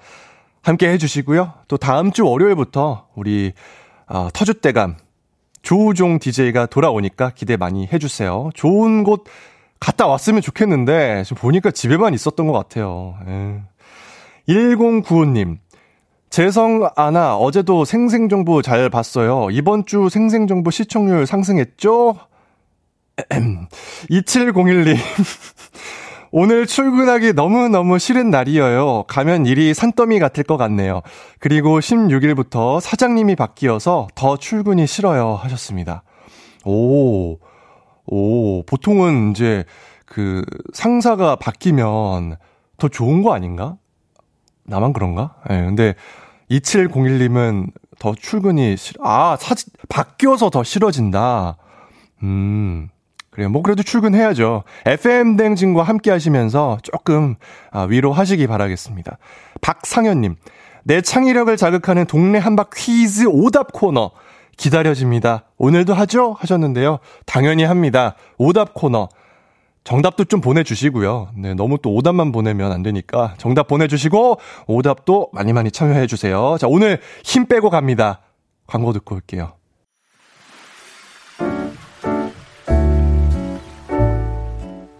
함께 0.61 0.89
해주시고요. 0.89 1.53
또 1.67 1.77
다음 1.77 2.11
주 2.11 2.25
월요일부터 2.25 3.07
우리 3.15 3.53
어, 4.07 4.29
터줏대감 4.29 4.95
조우종 5.61 6.19
DJ가 6.19 6.65
돌아오니까 6.65 7.31
기대 7.35 7.57
많이 7.57 7.87
해주세요. 7.91 8.49
좋은 8.53 9.03
곳 9.03 9.23
갔다 9.79 10.05
왔으면 10.07 10.41
좋겠는데, 10.41 11.23
지금 11.23 11.41
보니까 11.41 11.71
집에만 11.71 12.13
있었던 12.13 12.45
것 12.47 12.53
같아요. 12.53 13.15
에. 13.27 13.31
예. 13.31 13.63
1095님, 14.47 15.57
재성 16.29 16.87
아나, 16.95 17.35
어제도 17.35 17.85
생생정보 17.85 18.61
잘 18.61 18.89
봤어요. 18.89 19.49
이번 19.51 19.85
주 19.85 20.09
생생정보 20.09 20.71
시청률 20.71 21.25
상승했죠? 21.25 22.15
2701님, 24.09 24.97
오늘 26.33 26.65
출근하기 26.65 27.33
너무너무 27.33 27.99
싫은 27.99 28.29
날이에요. 28.29 29.03
가면 29.07 29.45
일이 29.45 29.73
산더미 29.73 30.19
같을 30.19 30.45
것 30.45 30.55
같네요. 30.55 31.01
그리고 31.39 31.79
16일부터 31.81 32.79
사장님이 32.79 33.35
바뀌어서 33.35 34.07
더 34.15 34.37
출근이 34.37 34.87
싫어요. 34.87 35.35
하셨습니다. 35.35 36.03
오, 36.63 37.37
오, 38.05 38.63
보통은 38.63 39.31
이제 39.31 39.65
그 40.05 40.45
상사가 40.73 41.35
바뀌면 41.35 42.37
더 42.77 42.87
좋은 42.87 43.23
거 43.23 43.33
아닌가? 43.33 43.75
나만 44.63 44.93
그런가? 44.93 45.35
예, 45.49 45.55
네, 45.55 45.65
근데 45.65 45.95
2701님은 46.49 47.71
더 47.99 48.15
출근이 48.15 48.77
싫어. 48.77 49.03
아, 49.05 49.35
사, 49.37 49.53
바뀌어서 49.89 50.49
더 50.49 50.63
싫어진다. 50.63 51.57
음, 52.23 52.89
그래요. 53.31 53.49
뭐 53.49 53.61
그래도 53.61 53.81
출근해야죠. 53.81 54.63
FM 54.85 55.37
댕진과 55.37 55.83
함께 55.83 56.11
하시면서 56.11 56.77
조금 56.83 57.35
아, 57.71 57.83
위로하시기 57.83 58.45
바라겠습니다. 58.45 59.17
박상현님, 59.61 60.35
내 60.83 61.01
창의력을 61.01 61.55
자극하는 61.55 62.05
동네 62.05 62.37
한박 62.37 62.71
퀴즈 62.75 63.25
오답 63.27 63.71
코너. 63.71 64.11
기다려집니다. 64.57 65.45
오늘도 65.57 65.93
하죠? 65.93 66.35
하셨는데요. 66.37 66.99
당연히 67.25 67.63
합니다. 67.63 68.15
오답 68.37 68.73
코너. 68.73 69.09
정답도 69.83 70.25
좀 70.25 70.41
보내주시고요. 70.41 71.29
네, 71.35 71.53
너무 71.55 71.77
또 71.81 71.95
오답만 71.95 72.31
보내면 72.31 72.71
안 72.71 72.83
되니까 72.83 73.33
정답 73.37 73.67
보내주시고 73.67 74.37
오답도 74.67 75.29
많이 75.33 75.53
많이 75.53 75.71
참여해주세요. 75.71 76.57
자, 76.59 76.67
오늘 76.67 76.99
힘 77.23 77.47
빼고 77.47 77.71
갑니다. 77.71 78.19
광고 78.67 78.93
듣고 78.93 79.15
올게요. 79.15 79.53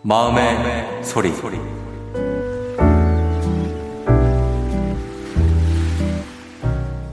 마음의, 0.04 0.56
마음의 0.56 1.04
소리. 1.04 1.32
소리. 1.36 1.81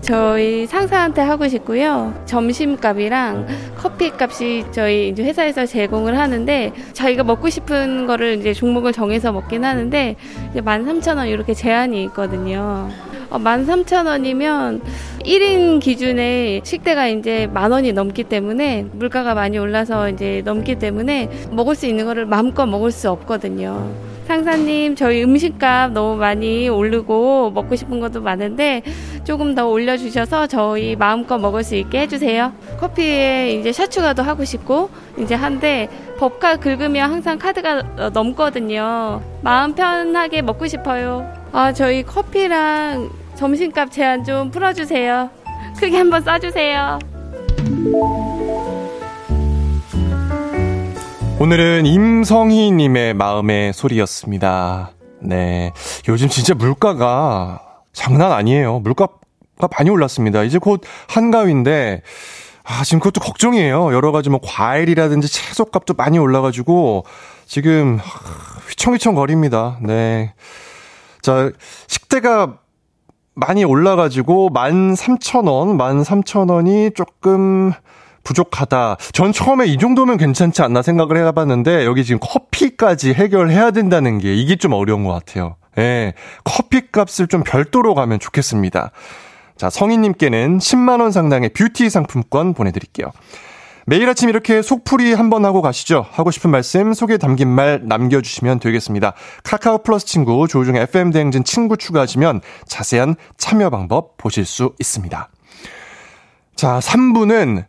저희 0.09 0.66
상사한테 0.66 1.21
하고 1.21 1.47
싶고요. 1.49 2.14
점심값이랑 2.25 3.47
커피값이 3.77 4.64
저희 4.73 5.11
이제 5.11 5.23
회사에서 5.23 5.66
제공을 5.66 6.18
하는데 6.18 6.73
저희가 6.94 7.25
먹고 7.25 7.51
싶은 7.51 8.07
거를 8.07 8.38
이제 8.38 8.55
종목을 8.55 8.94
정해서 8.94 9.33
먹긴 9.33 9.66
하는데 9.66 10.16
이제 10.51 10.62
13,000원 10.62 11.29
이렇게 11.29 11.53
제한이 11.53 12.05
있거든요. 12.05 12.88
어, 13.29 13.38
13,000원이면 13.38 14.81
1인 15.27 15.79
기준의 15.79 16.62
식대가 16.64 17.07
이제 17.09 17.47
만 17.53 17.71
원이 17.71 17.92
넘기 17.92 18.25
때문에 18.25 18.87
물가가 18.92 19.35
많이 19.35 19.59
올라서 19.59 20.09
이제 20.09 20.40
넘기 20.42 20.77
때문에 20.77 21.29
먹을 21.51 21.75
수 21.75 21.85
있는 21.85 22.07
거를 22.07 22.25
마음껏 22.25 22.64
먹을 22.64 22.92
수 22.92 23.11
없거든요. 23.11 23.92
상사님, 24.29 24.95
저희 24.95 25.25
음식값 25.25 25.93
너무 25.93 26.17
많이 26.17 26.69
오르고 26.69 27.51
먹고 27.53 27.75
싶은 27.77 27.99
것도 27.99 28.21
많은데 28.21 28.83
조금 29.25 29.55
더 29.55 29.67
올려주셔서 29.67 30.49
저희 30.49 30.97
마음껏 30.97 31.38
먹을 31.38 31.64
수 31.64 31.77
있게 31.77 32.01
해주세요. 32.01 32.53
커피에 32.79 33.55
이제 33.55 33.73
샷추가도 33.73 34.23
하고 34.23 34.45
싶고 34.45 34.91
이제 35.19 35.35
한데 35.35 35.88
법카 36.19 36.57
긁으면 36.57 37.11
항상 37.11 37.38
카드가 37.38 38.11
넘거든요. 38.12 39.23
마음 39.41 39.75
편하게 39.75 40.43
먹고 40.43 40.67
싶어요. 40.67 41.27
아, 41.53 41.73
저희 41.73 42.03
커피랑 42.03 43.09
점심값 43.35 43.91
제한 43.91 44.25
좀 44.25 44.51
풀어주세요. 44.51 45.31
크게 45.81 45.97
한번 45.97 46.21
싸주세요. 46.23 46.99
오늘은 51.40 51.87
임성희님의 51.87 53.14
마음의 53.14 53.72
소리였습니다. 53.72 54.90
네. 55.20 55.72
요즘 56.09 56.29
진짜 56.29 56.53
물가가 56.53 57.61
장난 57.92 58.33
아니에요. 58.33 58.81
물가가 58.81 59.18
많이 59.70 59.88
올랐습니다. 59.88 60.42
이제 60.42 60.59
곧 60.59 60.83
한가위인데, 61.07 62.03
아, 62.64 62.83
지금 62.83 62.98
그것도 62.98 63.20
걱정이에요. 63.20 63.94
여러 63.94 64.11
가지 64.11 64.31
뭐 64.31 64.40
과일이라든지 64.42 65.33
채소값도 65.33 65.94
많이 65.94 66.18
올라가지고, 66.18 67.05
지금 67.46 68.01
휘청휘청 68.70 69.14
거립니다. 69.14 69.79
네. 69.81 70.35
자, 71.22 71.53
식대가 71.87 72.59
많이 73.35 73.62
올라가지고 73.62 74.51
13,000원, 74.51 75.77
13,000원이 75.79 76.96
조금 76.96 77.72
부족하다. 78.29 78.99
전 79.12 79.33
처음에 79.33 79.67
이 79.67 79.79
정도면 79.79 80.19
괜찮지 80.19 80.61
않나 80.61 80.83
생각을 80.83 81.17
해봤는데 81.17 81.87
여기 81.87 82.05
지금 82.05 82.19
커피까지 82.21 83.14
해결해야 83.14 83.71
된다는 83.71 84.19
게 84.19 84.35
이게 84.35 84.57
좀 84.57 84.75
어려운 84.75 85.05
것 85.05 85.12
같아요. 85.12 85.57
예. 85.79 86.12
커피 86.45 86.91
값을 86.93 87.29
좀 87.29 87.43
별도로 87.43 87.95
가면 87.95 88.19
좋겠습니다. 88.19 88.91
자, 89.57 89.71
성인님께는 89.71 90.59
10만원 90.59 91.11
상당의 91.11 91.51
뷰티 91.51 91.88
상품권 91.88 92.53
보내드릴게요. 92.53 93.11
매일 93.87 94.07
아침 94.07 94.29
이렇게 94.29 94.61
속풀이 94.61 95.14
한번 95.14 95.47
하고 95.47 95.62
가시죠. 95.62 96.05
하고 96.11 96.31
싶은 96.31 96.51
말씀, 96.51 96.93
속에 96.93 97.17
담긴 97.17 97.49
말 97.49 97.81
남겨주시면 97.85 98.59
되겠습니다. 98.61 99.14
카카오 99.45 99.79
플러스 99.79 100.05
친구, 100.05 100.47
조우중 100.47 100.77
FM 100.77 101.11
대행진 101.11 101.43
친구 101.43 101.79
추가하시면 101.79 102.43
자세한 102.67 103.17
참여 103.38 103.71
방법 103.71 104.19
보실 104.19 104.45
수 104.45 104.75
있습니다. 104.79 105.31
자, 106.55 106.79
3부는 106.81 107.64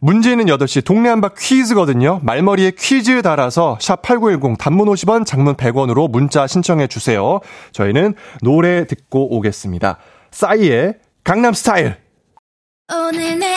문제는 0.00 0.46
8시 0.46 0.84
동네 0.84 1.08
한바 1.08 1.30
퀴즈거든요. 1.38 2.20
말머리에 2.22 2.72
퀴즈 2.72 3.22
달아서 3.22 3.78
샵 3.80 4.02
8910 4.02 4.58
단문 4.58 4.88
50원, 4.88 5.24
장문 5.24 5.54
100원으로 5.56 6.10
문자 6.10 6.46
신청해 6.46 6.86
주세요. 6.88 7.40
저희는 7.72 8.14
노래 8.42 8.86
듣고 8.86 9.34
오겠습니다. 9.36 9.98
싸이의 10.30 10.94
강남 11.24 11.54
스타일. 11.54 11.96
오늘 12.92 13.38
내 13.38 13.56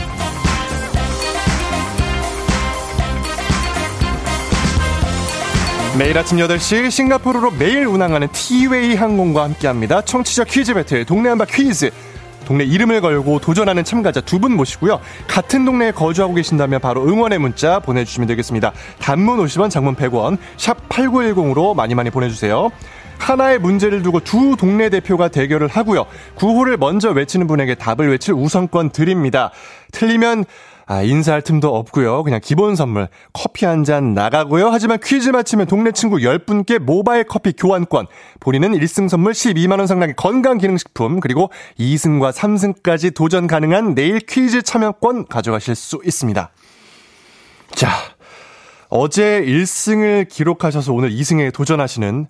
매일 5.97 6.17
아침 6.17 6.37
8시 6.37 6.89
싱가포르로 6.89 7.51
매일 7.51 7.85
운항하는 7.85 8.29
티웨이 8.31 8.95
항공과 8.95 9.43
함께합니다. 9.43 10.01
청취자 10.01 10.45
퀴즈 10.45 10.73
배틀 10.73 11.05
동네 11.05 11.29
한바 11.29 11.45
퀴즈. 11.45 11.91
동네 12.45 12.63
이름을 12.63 13.01
걸고 13.01 13.39
도전하는 13.39 13.83
참가자 13.83 14.19
두 14.21 14.39
분 14.39 14.55
모시고요. 14.55 14.99
같은 15.27 15.63
동네에 15.65 15.91
거주하고 15.91 16.33
계신다면 16.33 16.79
바로 16.79 17.05
응원의 17.07 17.39
문자 17.39 17.79
보내주시면 17.79 18.27
되겠습니다. 18.27 18.71
단문 18.99 19.37
50원, 19.45 19.69
장문 19.69 19.95
100원, 19.95 20.37
샵 20.57 20.89
8910으로 20.89 21.75
많이 21.75 21.93
많이 21.93 22.09
보내주세요. 22.09 22.71
하나의 23.19 23.59
문제를 23.59 24.01
두고 24.01 24.21
두 24.21 24.55
동네 24.57 24.89
대표가 24.89 25.27
대결을 25.27 25.67
하고요. 25.67 26.07
구호를 26.35 26.77
먼저 26.77 27.11
외치는 27.11 27.45
분에게 27.45 27.75
답을 27.75 28.09
외칠 28.09 28.33
우선권 28.33 28.89
드립니다. 28.89 29.51
틀리면 29.91 30.45
아, 30.91 31.03
인사할 31.03 31.41
틈도 31.41 31.73
없고요. 31.73 32.21
그냥 32.23 32.41
기본 32.43 32.75
선물 32.75 33.07
커피 33.31 33.65
한 33.65 33.85
잔 33.85 34.13
나가고요. 34.13 34.67
하지만 34.71 34.99
퀴즈 35.01 35.29
맞히면 35.29 35.67
동네 35.67 35.93
친구 35.93 36.17
10분께 36.17 36.79
모바일 36.79 37.23
커피 37.23 37.53
교환권, 37.53 38.07
본인은 38.41 38.73
1승 38.73 39.07
선물 39.07 39.31
12만 39.31 39.77
원 39.77 39.87
상당의 39.87 40.15
건강 40.17 40.57
기능식품, 40.57 41.21
그리고 41.21 41.49
2승과 41.79 42.33
3승까지 42.33 43.15
도전 43.15 43.47
가능한 43.47 43.95
내일 43.95 44.19
퀴즈 44.19 44.63
참여권 44.63 45.27
가져가실 45.27 45.75
수 45.75 46.01
있습니다. 46.03 46.51
자, 47.73 47.89
어제 48.89 49.41
1승을 49.45 50.27
기록하셔서 50.27 50.91
오늘 50.91 51.11
2승에 51.11 51.53
도전하시는 51.53 52.27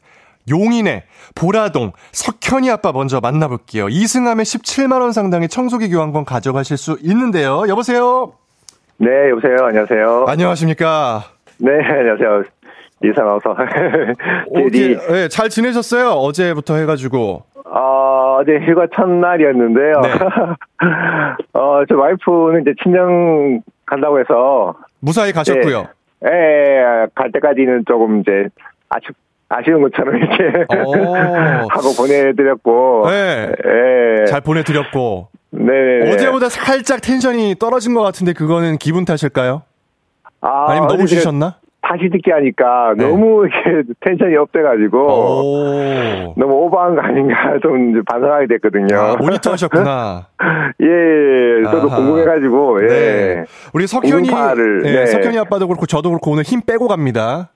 용인의 0.50 1.04
보라동 1.34 1.94
석현이 2.12 2.70
아빠 2.70 2.92
먼저 2.92 3.20
만나볼게요. 3.20 3.88
2승하면 3.88 4.44
17만원 4.44 5.14
상당의 5.14 5.50
청소기 5.50 5.90
교환권 5.90 6.26
가져가실 6.26 6.78
수 6.78 7.00
있는데요. 7.02 7.68
여보세요? 7.68 8.34
네, 9.02 9.30
여보세요. 9.32 9.56
안녕하세요. 9.66 10.26
안녕하십니까. 10.28 11.24
네, 11.58 11.72
안녕하세요. 11.84 12.44
이상아서. 13.04 13.56
어디, 14.56 14.96
네, 15.10 15.28
잘 15.28 15.50
지내셨어요? 15.50 16.10
어제부터 16.12 16.76
해가지고. 16.76 17.42
어, 17.66 18.38
어제 18.40 18.60
휴가 18.64 18.86
첫날이었는데요. 18.96 20.02
네. 20.04 20.10
어, 21.60 21.82
저 21.90 21.96
와이프는 21.98 22.62
이제 22.62 22.74
친정 22.84 23.62
간다고 23.88 24.20
해서. 24.20 24.76
무사히 25.00 25.32
가셨고요. 25.32 25.88
네, 26.22 26.30
네, 26.30 27.06
갈 27.16 27.32
때까지는 27.32 27.86
조금 27.88 28.22
이제 28.22 28.50
아쉽, 28.90 29.16
아쉬운 29.50 29.82
것처럼 29.82 30.16
이렇게 30.18 30.44
하고 31.72 31.96
보내드렸고. 31.98 33.06
네. 33.10 33.48
네. 33.48 34.26
잘 34.26 34.42
보내드렸고. 34.42 35.30
네. 35.52 36.12
어제보다 36.12 36.50
살짝 36.50 37.02
텐션이 37.02 37.56
떨어진 37.60 37.94
것 37.94 38.02
같은데 38.02 38.34
그거는 38.34 38.78
기분 38.78 39.06
탓일까요? 39.06 39.64
아, 40.42 40.66
아니면 40.70 40.88
너무 40.88 41.08
쉬셨나? 41.08 41.58
다시 41.82 42.10
듣기 42.10 42.32
하니까 42.32 42.94
네. 42.96 43.08
너무 43.08 43.46
이렇게 43.46 43.84
텐션이 44.00 44.36
업돼가지고 44.38 46.36
너무 46.38 46.54
오버한 46.54 46.96
거 46.96 47.02
아닌가 47.02 47.58
좀 47.62 48.02
반성하게 48.06 48.48
됐거든요. 48.48 48.96
아, 48.96 49.16
모니터 49.18 49.52
하셨구나. 49.52 50.28
예, 50.80 51.64
저도 51.66 51.90
아하. 51.90 51.98
궁금해가지고 51.98 52.84
예. 52.84 52.88
네. 52.88 53.44
우리 53.74 53.88
석현이 53.88 54.30
예, 54.86 54.92
네. 54.92 55.06
석현이 55.08 55.38
아빠도 55.40 55.68
그렇고 55.68 55.86
저도 55.86 56.10
그렇고 56.10 56.32
오늘 56.32 56.44
힘 56.44 56.62
빼고 56.62 56.88
갑니다. 56.88 57.50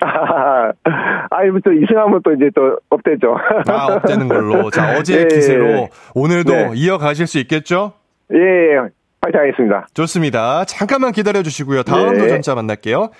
아니, 0.00 1.50
또 1.64 1.72
이승하면 1.72 2.20
또 2.24 2.32
이제 2.32 2.50
또 2.54 2.78
업되죠. 2.90 3.36
아, 3.68 3.94
업되는 3.94 4.28
걸로. 4.28 4.70
자, 4.70 4.96
어제 4.98 5.20
예, 5.20 5.24
기세로 5.34 5.88
오늘도 6.14 6.52
네. 6.52 6.70
이어가실 6.74 7.26
수 7.26 7.38
있겠죠? 7.38 7.92
예, 8.32 8.38
예, 8.38 8.78
파이팅 9.20 9.40
하겠습니다. 9.40 9.86
좋습니다. 9.94 10.64
잠깐만 10.64 11.12
기다려 11.12 11.42
주시고요. 11.42 11.82
다음 11.82 12.14
네. 12.14 12.18
도전자 12.18 12.54
만날게요. 12.54 13.10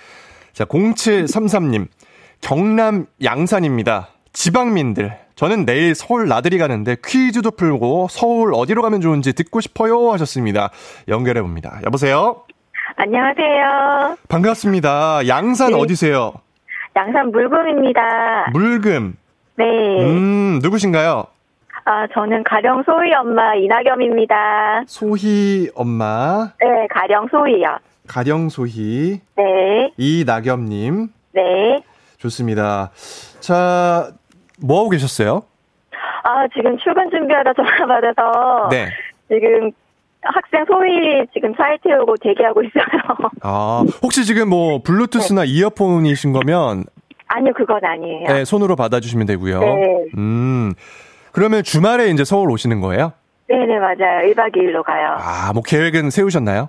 자, 0.53 0.64
0733님. 0.64 1.87
경남 2.41 3.07
양산입니다. 3.23 4.09
지방민들. 4.33 5.16
저는 5.37 5.64
내일 5.64 5.95
서울 5.95 6.29
나들이 6.29 6.59
가는데 6.59 6.97
퀴즈도 7.05 7.53
풀고 7.53 8.09
서울 8.11 8.53
어디로 8.55 8.83
가면 8.83 9.01
좋은지 9.01 9.33
듣고 9.33 9.61
싶어요 9.61 10.11
하셨습니다. 10.12 10.70
연결해 11.09 11.41
봅니다. 11.43 11.81
여보세요? 11.85 12.43
안녕하세요. 12.97 14.16
반갑습니다. 14.29 15.27
양산 15.29 15.73
네. 15.73 15.79
어디세요? 15.79 16.35
양산 16.97 17.30
물금입니다. 17.30 18.51
물금. 18.53 19.16
네. 19.57 19.64
음, 19.64 20.59
누구신가요? 20.62 21.26
아, 21.84 22.07
저는 22.14 22.45
가령 22.45 22.82
소희 22.84 23.12
엄마 23.14 23.55
이나겸입니다. 23.55 24.84
소희 24.86 25.68
엄마. 25.74 26.53
네, 26.61 26.86
가령 26.90 27.28
소희요. 27.30 27.78
가령 28.07 28.49
소희. 28.51 29.20
네. 29.36 29.93
이나겸님. 29.97 31.09
네. 31.32 31.82
좋습니다. 32.18 32.90
자, 33.40 34.11
뭐 34.61 34.80
하고 34.80 34.90
계셨어요? 34.90 35.43
아, 36.24 36.47
지금 36.55 36.78
출근 36.78 37.11
준비하다 37.11 37.53
전화 37.55 37.86
받아서. 37.86 38.68
네. 38.70 38.88
지금 39.28 39.72
학생 40.23 40.64
소위 40.66 41.27
지금 41.33 41.55
차에 41.57 41.77
태우고 41.83 42.16
대기하고 42.23 42.62
있어요. 42.62 42.85
아, 43.43 43.85
혹시 44.03 44.25
지금 44.25 44.49
뭐 44.49 44.81
블루투스나 44.83 45.43
네. 45.43 45.49
이어폰이신 45.49 46.33
거면 46.33 46.85
아니요, 47.29 47.53
그건 47.57 47.85
아니에요. 47.85 48.27
네, 48.29 48.45
손으로 48.45 48.77
받아 48.77 49.01
주시면 49.01 49.27
되고요. 49.27 49.61
네. 49.61 50.05
음, 50.18 50.75
그러면 51.33 51.62
주말에 51.62 52.09
이제 52.11 52.25
서울 52.25 52.51
오시는 52.51 52.81
거예요? 52.81 53.12
네네, 53.49 53.79
맞아요. 53.79 54.33
1박 54.33 54.55
2일로 54.55 54.83
가요. 54.85 55.16
아, 55.18 55.53
뭐 55.53 55.62
계획은 55.62 56.11
세우셨나요? 56.11 56.68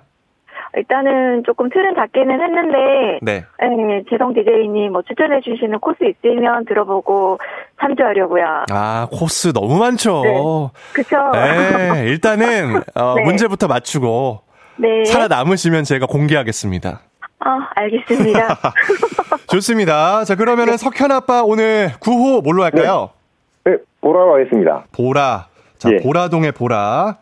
일단은 0.76 1.44
조금 1.44 1.68
틀은 1.70 1.94
잡기는 1.94 2.40
했는데, 2.40 3.18
네. 3.22 3.44
네 3.60 4.02
재성 4.10 4.34
DJ님 4.34 4.92
뭐 4.92 5.02
추천해 5.02 5.40
주시는 5.40 5.78
코스 5.78 5.98
있으면 6.04 6.64
들어보고 6.64 7.38
참조하려고요. 7.80 8.64
아, 8.70 9.06
코스 9.10 9.52
너무 9.52 9.78
많죠. 9.78 10.22
네. 10.22 10.32
그쵸. 10.94 11.16
네, 11.32 12.04
일단은, 12.08 12.82
어, 12.94 13.14
네. 13.16 13.22
문제부터 13.22 13.68
맞추고, 13.68 14.40
네. 14.76 15.04
살아남으시면 15.04 15.84
제가 15.84 16.06
공개하겠습니다. 16.06 17.00
아, 17.40 17.68
알겠습니다. 17.74 18.58
좋습니다. 19.48 20.24
자, 20.24 20.34
그러면은 20.34 20.72
네. 20.72 20.76
석현 20.76 21.12
아빠 21.12 21.42
오늘 21.42 21.92
구호 22.00 22.40
뭘로 22.40 22.64
할까요? 22.64 23.10
네, 23.64 23.72
네 23.72 23.78
보라로 24.00 24.34
하겠습니다. 24.34 24.84
보라. 24.92 25.46
자, 25.78 25.90
예. 25.92 25.96
보라동의 25.98 26.52
보라. 26.52 27.18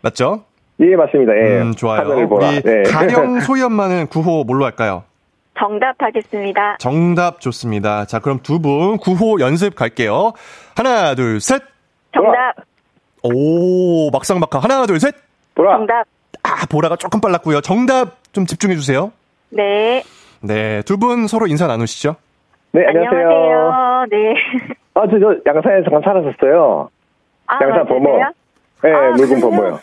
맞죠? 0.00 0.44
예, 0.80 0.96
맞습니다. 0.96 1.32
예. 1.36 1.60
음, 1.60 1.72
좋아요. 1.74 2.08
우리 2.08 2.62
네. 2.62 2.82
가령 2.84 3.38
엄마는 3.66 4.06
구호 4.08 4.44
뭘로 4.44 4.64
할까요? 4.64 5.04
정답 5.58 5.94
하겠습니다. 6.02 6.76
정답 6.78 7.40
좋습니다. 7.40 8.04
자, 8.06 8.18
그럼 8.18 8.40
두분 8.42 8.96
구호 8.96 9.38
연습 9.40 9.74
갈게요. 9.76 10.32
하나, 10.76 11.14
둘, 11.14 11.40
셋. 11.40 11.62
정답. 12.14 12.54
오, 13.22 14.10
막상 14.10 14.40
막하. 14.40 14.58
하나, 14.58 14.86
둘, 14.86 14.98
셋. 14.98 15.14
보라. 15.54 15.76
정답. 15.76 16.04
아, 16.42 16.66
보라가 16.68 16.96
조금 16.96 17.20
빨랐고요. 17.20 17.60
정답 17.60 18.16
좀 18.32 18.46
집중해 18.46 18.74
주세요. 18.74 19.12
네. 19.50 20.02
네, 20.40 20.82
두 20.82 20.96
분 20.96 21.26
서로 21.28 21.46
인사 21.46 21.66
나누시죠. 21.68 22.16
네, 22.72 22.84
안녕하세요. 22.88 23.28
안녕하세요. 23.28 24.06
네. 24.10 24.34
아, 24.94 25.02
저, 25.06 25.18
저 25.20 25.36
양산에 25.46 25.82
잠깐 25.84 26.02
살았었어요. 26.02 26.88
아, 27.46 27.58
양산 27.62 27.86
범어. 27.86 28.18
네, 28.82 28.92
아, 28.92 29.10
물건 29.10 29.40
범어요. 29.40 29.80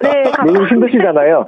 네, 0.00 0.24
물건 0.44 0.68
힘드시잖아요. 0.68 1.46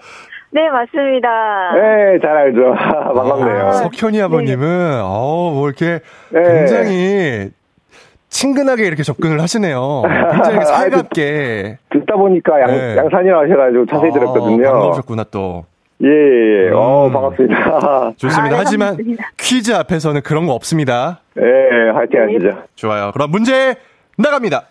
네, 0.51 0.69
맞습니다. 0.71 1.29
네, 1.75 2.19
잘 2.23 2.37
알죠. 2.37 2.75
반갑네요. 3.15 3.67
아, 3.67 3.73
석현이 3.73 4.23
아버님은, 4.23 4.91
네. 4.91 5.01
어, 5.03 5.51
뭐 5.53 5.69
이렇게 5.69 6.01
네. 6.31 6.43
굉장히 6.43 7.51
친근하게 8.29 8.87
이렇게 8.87 9.03
접근을 9.03 9.41
하시네요. 9.41 10.03
굉장히 10.33 10.65
살갑게. 10.67 11.79
듣다 11.91 12.17
보니까 12.17 12.61
양, 12.61 12.67
네. 12.69 12.97
양산이라 12.97 13.41
하셔가지고 13.43 13.87
자세히 13.87 14.11
아, 14.11 14.13
들었거든요. 14.15 14.63
반가우셨구나, 14.63 15.25
또. 15.31 15.65
예, 16.03 16.09
예, 16.09 16.65
예. 16.67 16.69
음. 16.71 16.75
어, 16.75 17.11
반갑습니다. 17.11 18.13
좋습니다. 18.17 18.57
아, 18.57 18.59
하지만 18.61 18.89
반갑습니다. 18.89 19.31
퀴즈 19.39 19.73
앞에서는 19.73 20.21
그런 20.23 20.47
거 20.47 20.53
없습니다. 20.53 21.21
예, 21.39 21.43
예 21.43 21.91
화이팅 21.91 22.23
하시죠. 22.23 22.63
좋아요. 22.75 23.11
그럼 23.13 23.31
문제 23.31 23.77
나갑니다. 24.19 24.65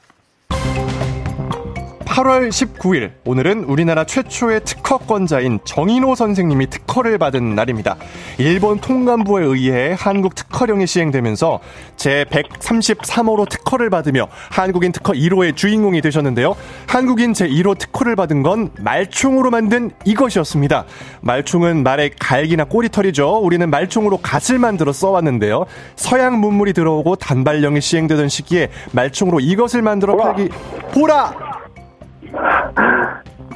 8월 2.14 2.50
19일 2.50 3.14
오늘은 3.26 3.64
우리나라 3.64 4.04
최초의 4.04 4.62
특허권자인 4.66 5.58
정인호 5.66 6.14
선생님이 6.14 6.68
특허를 6.70 7.18
받은 7.18 7.56
날입니다. 7.56 7.96
일본 8.38 8.78
통감부에 8.78 9.44
의해 9.44 9.96
한국 9.98 10.36
특허령이 10.36 10.86
시행되면서 10.86 11.60
제 11.96 12.24
133호로 12.30 13.50
특허를 13.50 13.90
받으며 13.90 14.28
한국인 14.52 14.92
특허 14.92 15.14
1호의 15.14 15.56
주인공이 15.56 16.02
되셨는데요. 16.02 16.56
한국인 16.86 17.34
제 17.34 17.48
1호 17.48 17.80
특허를 17.80 18.16
받은 18.16 18.44
건 18.44 18.70
말총으로 18.80 19.50
만든 19.50 19.90
이것이었습니다. 20.06 20.86
말총은 21.22 21.82
말의 21.82 22.12
갈기나 22.20 22.66
꼬리털이죠. 22.66 23.40
우리는 23.40 23.68
말총으로 23.72 24.18
갓을 24.18 24.60
만들어 24.60 24.94
써왔는데요. 24.94 25.66
서양 25.96 26.40
문물이 26.40 26.74
들어오고 26.74 27.16
단발령이 27.16 27.82
시행되던 27.82 28.30
시기에 28.30 28.70
말총으로 28.92 29.40
이것을 29.40 29.82
만들어 29.82 30.16
팔기 30.16 30.50
보라 30.94 31.53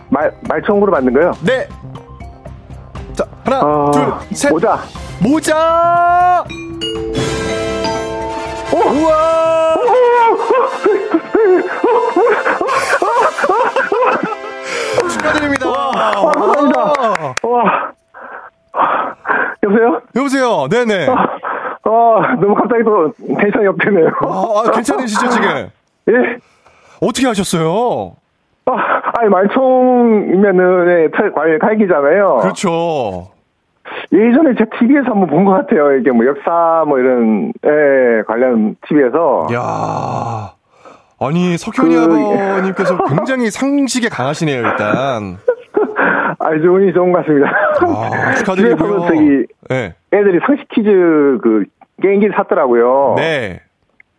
말, 0.10 0.32
말총으로 0.48 0.92
만든 0.92 1.14
거요? 1.14 1.32
네. 1.46 1.68
자, 3.14 3.26
하나, 3.44 3.62
어, 3.62 3.92
둘, 3.92 4.36
셋. 4.36 4.50
모자. 4.52 4.80
모자! 5.22 6.44
오! 8.74 8.78
우와! 8.78 9.78
축하드립니다. 15.10 15.70
와, 15.70 16.32
감사합니다. 16.32 16.94
와. 17.44 17.92
여보세요? 19.64 20.02
여보세요? 20.16 20.68
네네. 20.70 21.08
아, 21.10 21.14
아, 21.84 22.36
너무 22.40 22.56
갑자기 22.56 22.84
또 22.84 23.12
텐션이 23.40 23.68
업되네요. 23.68 24.10
아, 24.22 24.64
아, 24.66 24.72
괜찮으시죠, 24.72 25.30
지금? 25.30 25.70
예? 26.10 26.38
어떻게 27.02 27.28
하셨어요? 27.28 28.17
아, 28.68 29.02
아니, 29.20 29.30
말총이면은, 29.30 30.86
네, 30.86 31.08
과일 31.34 31.60
칼기잖아요. 31.60 32.38
그렇죠. 32.42 33.32
예전에 34.12 34.54
제 34.58 34.66
TV에서 34.78 35.12
한번 35.12 35.28
본 35.30 35.46
것 35.46 35.52
같아요. 35.52 35.96
이게 35.96 36.12
뭐 36.12 36.26
역사 36.26 36.84
뭐 36.88 37.00
이런, 37.00 37.54
예, 37.66 38.24
관련 38.28 38.76
TV에서. 38.88 39.48
야 39.54 40.54
아니, 41.20 41.58
석현이 41.58 41.96
그... 41.96 42.02
아버님께서 42.04 42.98
굉장히 43.08 43.50
상식에 43.50 44.10
강하시네요, 44.10 44.58
일단. 44.58 45.38
아주 46.40 46.68
운이 46.70 46.94
좋은 46.94 47.12
것 47.12 47.20
같습니다. 47.26 47.50
아, 47.82 48.34
축하드리고요. 48.36 49.00
저기, 49.08 49.46
네. 49.70 49.96
애들이 50.14 50.40
상식 50.46 50.68
퀴즈 50.70 50.90
그 51.42 51.64
게임기를 52.02 52.36
샀더라고요. 52.36 53.16
네. 53.18 53.62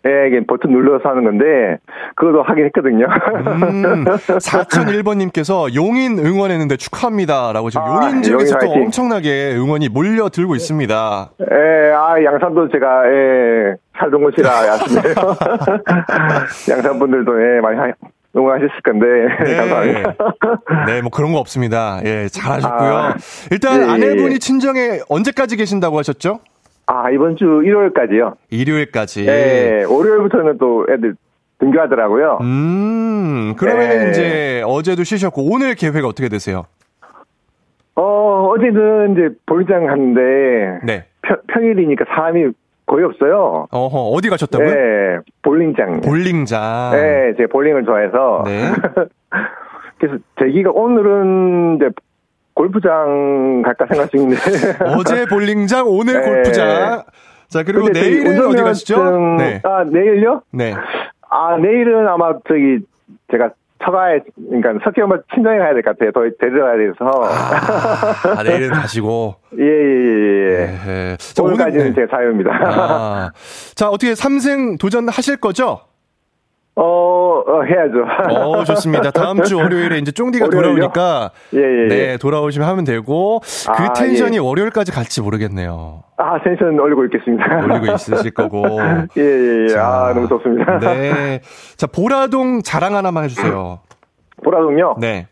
네, 0.03 0.29
이게 0.29 0.41
버튼 0.47 0.71
눌러서 0.71 1.09
하는 1.09 1.25
건데, 1.25 1.79
그것도 2.15 2.43
하긴 2.43 2.67
했거든요. 2.67 3.07
음, 3.07 4.05
4001번님께서 4.07 5.75
용인 5.75 6.19
응원했는데 6.19 6.77
축하합니다. 6.77 7.53
라고 7.53 7.69
지금 7.71 7.85
아, 7.85 8.07
용인 8.07 8.23
지역에서 8.23 8.59
또 8.59 8.71
엄청나게 8.71 9.55
응원이 9.57 9.89
몰려들고 9.89 10.55
있습니다. 10.55 11.31
예, 11.41 11.93
아, 11.93 12.23
양산도 12.23 12.69
제가, 12.71 13.03
예, 13.07 13.75
살던 13.99 14.23
곳이라 14.23 14.51
아시네요. 14.51 15.15
양산 16.71 16.99
분들도, 16.99 17.33
예, 17.43 17.61
많이 17.61 17.77
하, 17.77 17.93
응원하셨을 18.37 18.81
건데. 18.85 19.07
네. 19.45 19.57
감사합니다. 19.57 20.15
네, 20.87 21.03
뭐 21.03 21.11
그런 21.11 21.33
거 21.33 21.39
없습니다. 21.39 22.01
예, 22.05 22.29
잘하셨고요. 22.29 22.97
아, 22.97 23.15
일단 23.51 23.81
예, 23.81 23.85
예 23.85 23.91
아내분이 23.91 24.35
예. 24.35 24.39
친정에 24.39 25.01
언제까지 25.09 25.57
계신다고 25.57 25.99
하셨죠? 25.99 26.41
아, 26.91 27.11
이번 27.11 27.37
주 27.37 27.45
일요일까지요. 27.65 28.37
일요일까지? 28.49 29.27
네, 29.27 29.85
월요일부터는 29.85 30.57
또 30.57 30.87
애들 30.89 31.17
등교하더라고요. 31.59 32.39
음, 32.41 33.55
그러면 33.59 33.89
네. 33.91 34.11
이제 34.11 34.63
어제도 34.65 35.05
쉬셨고, 35.05 35.53
오늘 35.53 35.75
계획 35.75 36.07
어떻게 36.07 36.31
되세요? 36.31 36.65
어, 37.95 38.53
어제는 38.55 39.13
이제 39.13 39.29
볼장 39.45 39.85
갔는데, 39.87 40.81
네. 40.83 41.05
평, 41.21 41.37
평일이니까 41.49 42.07
사람이 42.09 42.53
거의 42.87 43.05
없어요. 43.05 43.67
어허, 43.71 43.99
어디 44.09 44.31
가셨다고요? 44.31 44.71
네, 44.75 45.19
볼링장. 45.43 46.01
볼링장. 46.01 46.93
네, 46.93 47.35
제가 47.37 47.49
볼링을 47.53 47.85
좋아해서. 47.85 48.45
네. 48.47 48.63
그래서 50.01 50.17
제기가 50.41 50.71
오늘은 50.71 51.77
이제 51.77 51.91
골프장 52.59 53.63
갈까 53.65 53.87
생각 53.87 54.11
중인데. 54.11 54.37
어제 54.99 55.27
볼링장, 55.27 55.85
오늘 55.87 56.21
네. 56.21 56.29
골프장. 56.29 57.05
자, 57.47 57.63
그리고 57.63 57.89
내일은 57.89 58.45
어디 58.47 58.61
가시죠? 58.63 59.17
네. 59.39 59.61
아, 59.63 59.85
내일요? 59.85 60.43
네. 60.53 60.75
아, 61.31 61.57
내일은 61.57 62.09
아마 62.09 62.33
저기 62.49 62.81
제가 63.31 63.51
처가에, 63.85 64.19
그러니까 64.51 64.73
석희 64.85 65.01
엄마 65.03 65.17
친정에 65.33 65.57
가야 65.59 65.73
될 65.73 65.83
것 65.85 65.97
같아요. 65.97 66.11
더 66.11 66.21
데려가야 66.41 66.77
돼서. 66.79 68.35
아, 68.37 68.43
내일은 68.43 68.71
가시고. 68.71 69.37
예, 69.57 69.63
예, 69.63 69.69
예. 69.69 70.51
예. 70.51 70.67
네. 70.85 71.17
자, 71.17 71.43
오늘까지는 71.45 71.81
오늘, 71.87 71.95
네. 71.95 72.03
제 72.03 72.07
사유입니다. 72.11 72.51
아. 72.51 73.31
자, 73.77 73.89
어떻게 73.89 74.17
삼생 74.17 74.79
도전하실 74.79 75.37
거죠? 75.37 75.83
어, 76.81 77.43
어, 77.45 77.63
해야죠. 77.65 78.05
어, 78.31 78.63
좋습니다. 78.63 79.11
다음 79.11 79.43
주 79.43 79.57
월요일에 79.57 79.99
이제 79.99 80.13
쫑디가 80.13 80.45
월요일요? 80.47 80.91
돌아오니까. 80.93 81.31
예, 81.55 81.59
예, 81.59 81.83
예. 81.83 81.89
네, 81.89 82.17
돌아오시면 82.19 82.69
하면 82.69 82.85
되고. 82.85 83.41
그 83.41 83.83
아, 83.83 83.93
텐션이 83.95 84.37
예. 84.37 84.41
월요일까지 84.41 84.93
갈지 84.93 85.21
모르겠네요. 85.21 86.05
아, 86.19 86.41
텐션 86.43 86.79
올리고 86.79 87.05
있겠습니다. 87.07 87.65
올리고 87.65 87.95
있으실 87.95 88.31
거고. 88.31 88.65
예, 89.19 89.23
예, 89.23 89.63
예. 89.65 89.69
자, 89.69 89.87
아, 89.89 90.15
너무 90.15 90.29
좋습니다. 90.29 90.79
네. 90.79 91.41
자, 91.77 91.89
보라동 91.89 92.63
자랑 92.63 92.95
하나만 92.95 93.25
해 93.25 93.29
주세요. 93.29 93.81
보라동요? 94.45 94.97
네. 95.01 95.27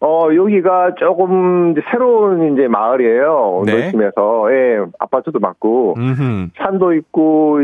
어, 0.00 0.28
여기가 0.34 0.94
조금 0.98 1.72
이제 1.72 1.82
새로운 1.90 2.54
이제 2.54 2.66
마을이에요. 2.66 3.62
네. 3.66 3.72
도심에서. 3.86 4.52
예, 4.52 4.78
아파트도 4.98 5.38
많고, 5.38 5.96
음흠. 5.98 6.48
산도 6.56 6.94
있고, 6.94 7.60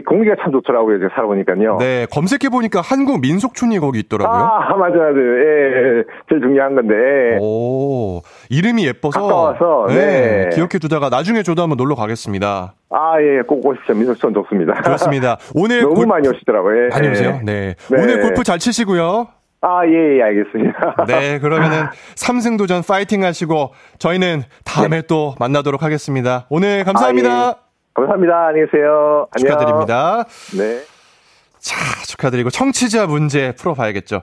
공기가 0.00 0.34
참 0.42 0.50
좋더라고요. 0.52 0.98
제가 1.00 1.10
살아보니까요. 1.14 1.76
네, 1.78 2.06
검색해보니까 2.10 2.80
한국 2.80 3.20
민속촌이 3.20 3.78
거기 3.78 3.98
있더라고요. 4.00 4.40
아, 4.42 4.70
맞아요, 4.76 5.12
맞아요. 5.12 5.38
예, 5.38 5.98
예. 5.98 6.04
제일 6.30 6.40
중요한 6.40 6.74
건데. 6.74 6.94
오, 7.40 8.22
이름이 8.48 8.86
예뻐서. 8.86 9.20
가까워서, 9.20 9.92
네. 9.94 10.48
기억해 10.54 10.78
두다가 10.80 11.10
나중에 11.10 11.42
저도 11.42 11.60
한번 11.60 11.76
놀러 11.76 11.94
가겠습니다. 11.94 12.74
아, 12.88 13.20
예, 13.20 13.42
꼭 13.46 13.66
오십시오. 13.66 13.94
민속촌 13.94 14.32
좋습니다. 14.32 14.80
좋습니다. 14.82 15.36
오늘 15.54 15.82
너무 15.84 15.94
골- 15.94 16.06
많이 16.06 16.26
오시더라고요. 16.26 16.84
예. 16.84 16.88
많이 16.88 17.08
오세요. 17.08 17.40
네. 17.44 17.74
네. 17.90 18.02
오늘 18.02 18.22
골프 18.22 18.44
잘 18.44 18.58
치시고요. 18.58 19.28
아, 19.60 19.86
예, 19.86 20.16
예, 20.18 20.22
알겠습니다. 20.22 21.04
네, 21.06 21.38
그러면은 21.38 21.84
삼승 22.16 22.56
도전 22.56 22.80
파이팅 22.82 23.24
하시고 23.24 23.72
저희는 23.98 24.42
다음에 24.64 25.02
또 25.02 25.34
만나도록 25.38 25.82
하겠습니다. 25.82 26.46
오늘 26.48 26.82
감사합니다. 26.84 27.28
네. 27.28 27.34
아, 27.34 27.54
예. 27.58 27.62
감사합니다. 27.94 28.46
안녕히 28.48 28.66
계세요. 28.70 29.26
축하드립니다. 29.38 30.24
네. 30.56 30.82
자, 31.58 31.76
축하드리고 32.06 32.50
청취자 32.50 33.06
문제 33.06 33.52
풀어봐야겠죠. 33.54 34.22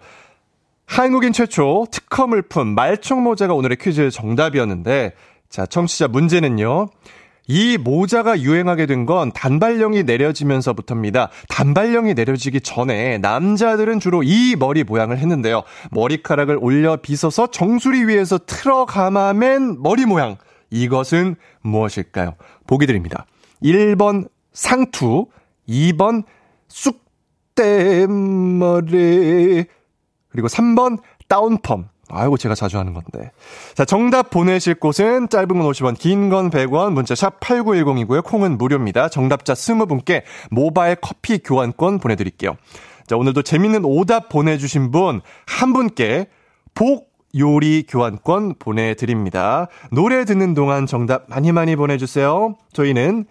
한국인 0.85 1.33
최초 1.33 1.85
특허 1.91 2.25
물 2.27 2.41
품 2.41 2.69
말총 2.73 3.21
모자가 3.23 3.53
오늘의 3.53 3.77
퀴즈 3.77 4.09
정답이었는데, 4.09 5.13
자, 5.49 5.65
청취자 5.65 6.07
문제는요. 6.07 6.87
이 7.51 7.77
모자가 7.79 8.41
유행하게 8.41 8.85
된 8.85 9.05
건 9.07 9.31
단발령이 9.31 10.03
내려지면서부터입니다. 10.03 11.29
단발령이 11.47 12.13
내려지기 12.13 12.61
전에 12.61 13.17
남자들은 13.19 13.99
주로 13.99 14.21
이 14.23 14.55
머리 14.57 14.83
모양을 14.83 15.17
했는데요. 15.17 15.63
머리카락을 15.91 16.57
올려 16.61 16.97
빗어서 16.97 17.47
정수리 17.47 18.05
위에서 18.05 18.39
틀어 18.45 18.85
감아맨 18.85 19.81
머리 19.81 20.05
모양. 20.05 20.37
이것은 20.71 21.35
무엇일까요? 21.61 22.35
보기 22.67 22.85
드립니다. 22.85 23.25
1번 23.63 24.29
상투, 24.53 25.27
2번 25.67 26.23
쑥대머리, 28.29 29.65
그리고 30.29 30.47
3번 30.47 30.99
다운펌. 31.27 31.85
아이고, 32.11 32.37
제가 32.37 32.55
자주 32.55 32.79
하는 32.79 32.93
건데. 32.95 33.31
자, 33.75 33.85
정답 33.85 34.31
보내실 34.31 34.73
곳은 34.75 35.29
짧은 35.29 35.47
건 35.47 35.59
50원, 35.61 35.95
긴 35.97 36.29
건 36.29 36.49
100원, 36.49 36.93
문자 36.93 37.13
샵 37.13 37.39
8910이고요. 37.39 38.23
콩은 38.23 38.57
무료입니다. 38.57 39.09
정답자 39.09 39.53
20분께 39.53 40.23
모바일 40.49 40.95
커피 40.95 41.37
교환권 41.37 41.99
보내드릴게요. 41.99 42.55
자, 43.05 43.15
오늘도 43.15 43.43
재밌는 43.43 43.85
오답 43.85 44.29
보내주신 44.29 44.89
분, 44.89 45.21
한 45.45 45.73
분께 45.73 46.27
복 46.73 47.09
요리 47.37 47.83
교환권 47.87 48.55
보내드립니다. 48.57 49.67
노래 49.91 50.25
듣는 50.25 50.55
동안 50.55 50.87
정답 50.87 51.25
많이 51.27 51.51
많이 51.51 51.75
보내주세요. 51.75 52.55
저희는 52.73 53.25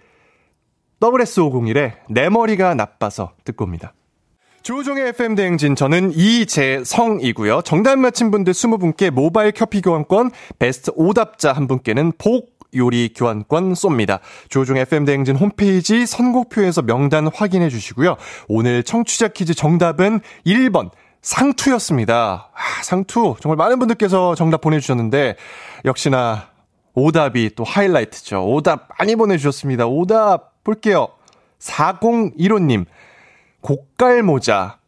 WS501의 1.01 1.92
내 2.09 2.28
머리가 2.28 2.74
나빠서 2.74 3.32
듣고 3.44 3.64
옵니다. 3.64 3.92
조종의 4.62 5.09
FM 5.09 5.34
대행진 5.34 5.74
저는 5.74 6.12
이재성이고요. 6.12 7.62
정답 7.62 7.99
맞힌 7.99 8.30
분들 8.30 8.53
20분께 8.53 9.11
모바일 9.11 9.53
커피 9.53 9.80
교환권, 9.80 10.30
베스트 10.59 10.90
오답자 10.94 11.53
한 11.53 11.66
분께는 11.66 12.12
복 12.18 12.59
요리 12.76 13.12
교환권 13.14 13.72
쏩니다. 13.72 14.20
조종 14.49 14.76
FM 14.76 15.07
대행진 15.07 15.36
홈페이지 15.36 16.05
선곡표에서 16.05 16.82
명단 16.82 17.28
확인해 17.32 17.70
주시고요. 17.70 18.16
오늘 18.49 18.82
청취자 18.82 19.28
퀴즈 19.28 19.55
정답은 19.55 20.20
1번 20.44 20.90
상투였습니다. 21.22 22.51
아, 22.53 22.82
상투 22.82 23.36
정말 23.40 23.57
많은 23.57 23.78
분들께서 23.78 24.34
정답 24.34 24.61
보내주셨는데 24.61 25.36
역시나 25.84 26.49
오답이 26.94 27.53
또 27.57 27.64
하이라이트죠. 27.64 28.44
오답 28.51 28.88
많이 28.99 29.16
보내주셨습니다. 29.16 29.86
오답 29.86 30.57
볼게요. 30.68 31.08
4015님, 31.60 32.84
고깔 33.62 34.22
모자. 34.22 34.78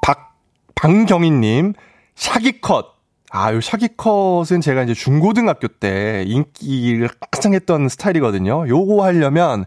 박, 0.00 0.36
방경희님, 0.76 1.72
샤기컷. 2.14 2.94
아, 3.30 3.52
요 3.52 3.60
샤기컷은 3.60 4.60
제가 4.62 4.84
이제 4.84 4.94
중고등학교 4.94 5.66
때 5.66 6.22
인기를 6.28 7.08
가장 7.32 7.54
했던 7.54 7.88
스타일이거든요. 7.88 8.68
요거 8.68 9.02
하려면 9.02 9.66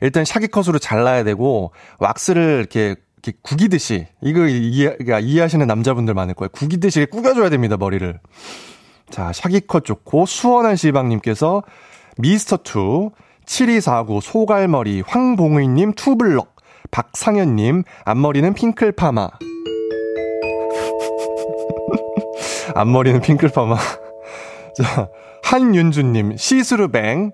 일단 0.00 0.24
샤기컷으로 0.24 0.78
잘라야 0.78 1.24
되고, 1.24 1.72
왁스를 1.98 2.58
이렇게, 2.60 2.94
이렇게 3.20 3.38
구기듯이, 3.42 4.06
이거 4.22 4.46
이해, 4.46 4.90
그러니까 4.90 5.18
이해하시는 5.18 5.66
남자분들 5.66 6.14
많을 6.14 6.34
거예요. 6.34 6.50
구기듯이 6.50 7.06
구겨줘야 7.06 7.50
됩니다, 7.50 7.76
머리를. 7.76 8.20
자, 9.10 9.32
샤기컷 9.32 9.84
좋고, 9.84 10.26
수원한 10.26 10.76
시방님께서 10.76 11.64
미스터2, 12.18 13.12
7249, 13.44 14.20
소갈머리, 14.20 15.02
황봉의님, 15.06 15.92
투블럭, 15.92 16.56
박상현님, 16.90 17.84
앞머리는 18.04 18.54
핑클파마. 18.54 19.28
앞머리는 22.74 23.20
핑클파마. 23.20 23.76
자, 24.76 25.08
한윤주님, 25.42 26.36
시스루 26.36 26.92
bang, 26.92 27.32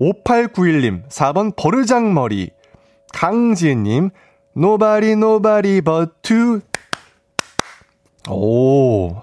5891님, 0.00 1.08
4번 1.08 1.54
버르장머리, 1.54 2.50
강지은님, 3.12 4.10
nobody 4.54 5.16
nobody 5.16 5.80
but 5.82 6.15
you. 6.15 6.60
오. 8.28 9.16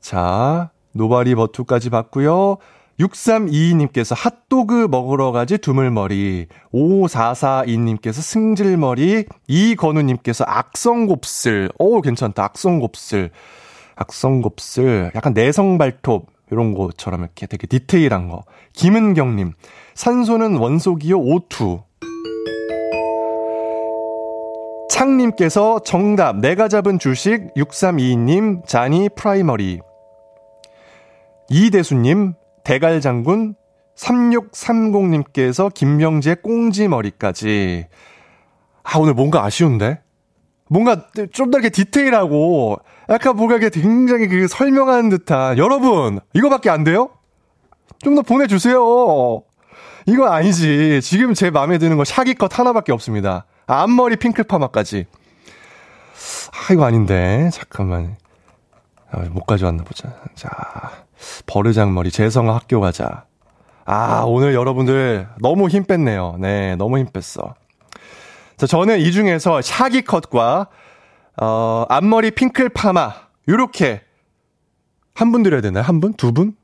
자, 0.00 0.70
nobody 0.92 1.34
but 1.34 1.49
you까지 1.49 1.90
봤고요. 1.90 2.58
6322님께서 3.00 4.14
핫도그 4.16 4.88
먹으러 4.90 5.32
가지 5.32 5.58
두물머리, 5.58 6.46
5442님께서 6.72 8.14
승질머리, 8.14 9.26
이건우님께서 9.48 10.44
악성곱슬, 10.46 11.70
오, 11.78 12.00
괜찮다. 12.00 12.44
악성곱슬. 12.44 13.30
악성곱슬, 13.96 15.12
약간 15.14 15.34
내성발톱, 15.34 16.26
이런 16.50 16.74
것처럼 16.74 17.22
이렇게 17.22 17.46
되게 17.46 17.66
디테일한 17.66 18.28
거. 18.28 18.44
김은경님, 18.74 19.52
산소는 19.94 20.56
원소기호 20.56 21.20
O2. 21.20 21.82
창님께서 24.90 25.80
정답, 25.80 26.36
내가 26.36 26.68
잡은 26.68 26.98
주식, 26.98 27.52
6322님, 27.56 28.66
자니 28.66 29.08
프라이머리. 29.16 29.80
이대수님, 31.50 32.34
대갈 32.64 33.00
장군, 33.00 33.54
3630님께서 33.96 35.72
김명재 35.72 36.36
꽁지 36.42 36.88
머리까지. 36.88 37.86
아, 38.82 38.98
오늘 38.98 39.14
뭔가 39.14 39.44
아쉬운데? 39.44 40.00
뭔가 40.68 41.06
좀 41.32 41.50
더 41.50 41.58
이렇게 41.58 41.70
디테일하고, 41.70 42.78
약간 43.10 43.36
뭔가 43.36 43.56
이게 43.56 43.68
굉장히 43.70 44.26
그 44.28 44.48
설명하는 44.48 45.10
듯한, 45.10 45.58
여러분, 45.58 46.20
이거밖에 46.32 46.70
안 46.70 46.84
돼요? 46.84 47.10
좀 48.02 48.14
더 48.16 48.22
보내주세요. 48.22 49.42
이건 50.06 50.32
아니지. 50.32 51.00
지금 51.02 51.32
제 51.34 51.50
마음에 51.50 51.78
드는 51.78 51.96
거 51.96 52.04
샤기컷 52.04 52.58
하나밖에 52.58 52.92
없습니다. 52.92 53.46
앞머리 53.66 54.16
핑클 54.16 54.44
파마까지. 54.44 55.06
아, 56.52 56.72
이거 56.72 56.84
아닌데. 56.84 57.48
잠깐만. 57.52 58.16
아, 59.14 59.24
못 59.30 59.44
가져왔나 59.44 59.84
보자. 59.84 60.12
자, 60.34 60.48
버르장머리, 61.46 62.10
재성아 62.10 62.54
학교 62.54 62.80
가자. 62.80 63.24
아, 63.84 64.24
오늘 64.26 64.54
여러분들 64.54 65.28
너무 65.40 65.68
힘 65.68 65.84
뺐네요. 65.84 66.36
네, 66.40 66.74
너무 66.76 66.98
힘 66.98 67.06
뺐어. 67.12 67.54
자, 68.56 68.66
저는 68.66 69.00
이 69.00 69.12
중에서 69.12 69.60
샤기 69.62 70.02
컷과, 70.02 70.68
어, 71.40 71.84
앞머리 71.88 72.30
핑클 72.30 72.70
파마, 72.70 73.12
요렇게, 73.48 74.02
한 75.14 75.30
분 75.30 75.42
드려야 75.42 75.60
되나요? 75.60 75.84
한 75.84 76.00
분? 76.00 76.12
두 76.14 76.32
분? 76.32 76.56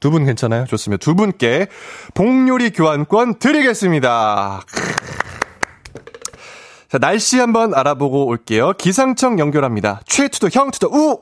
두 0.00 0.10
분 0.10 0.24
괜찮아요? 0.24 0.64
좋습니다. 0.64 1.00
두 1.04 1.14
분께 1.14 1.66
복요리 2.14 2.70
교환권 2.70 3.38
드리겠습니다. 3.38 4.62
자, 6.88 6.98
날씨 6.98 7.38
한번 7.38 7.74
알아보고 7.74 8.26
올게요. 8.26 8.72
기상청 8.72 9.38
연결합니다. 9.38 10.00
최 10.06 10.22
to 10.22 10.32
the 10.32 10.48
형 10.52 10.70
to 10.70 10.77
the 10.77 10.88
우! 10.88 11.20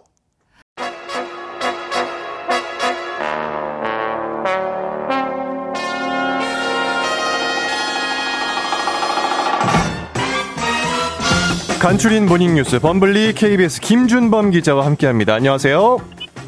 간추린 11.81 12.26
모닝 12.26 12.55
뉴스 12.57 12.81
범블리 12.81 13.35
KBS 13.35 13.81
김준범 13.81 14.51
기자와 14.51 14.85
함께합니다. 14.87 15.35
안녕하세요. 15.35 15.99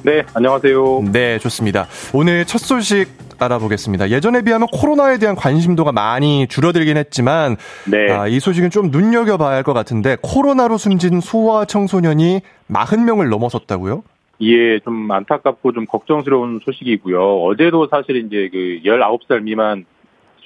네, 0.02 0.22
안녕하세요. 0.34 1.04
네, 1.12 1.38
좋습니다. 1.38 1.86
오늘 2.12 2.44
첫 2.44 2.58
소식 2.58 3.08
알아보겠습니다. 3.38 4.10
예전에 4.10 4.42
비하면 4.42 4.66
코로나에 4.72 5.18
대한 5.18 5.34
관심도가 5.36 5.92
많이 5.92 6.46
줄어들긴 6.48 6.96
했지만 6.96 7.56
네. 7.90 8.10
아, 8.12 8.26
이 8.26 8.38
소식은 8.40 8.70
좀 8.70 8.90
눈여겨봐야 8.90 9.56
할 9.56 9.62
것 9.62 9.72
같은데 9.72 10.16
코로나로 10.20 10.76
숨진 10.78 11.20
소아 11.20 11.64
청소년이 11.66 12.40
40명을 12.70 13.28
넘어섰다고요? 13.28 14.02
예, 14.42 14.80
좀 14.80 15.10
안타깝고 15.10 15.72
좀 15.72 15.86
걱정스러운 15.86 16.60
소식이고요. 16.64 17.42
어제도 17.42 17.86
사실 17.90 18.16
이제 18.16 18.48
그 18.52 18.80
19살 18.84 19.42
미만 19.42 19.84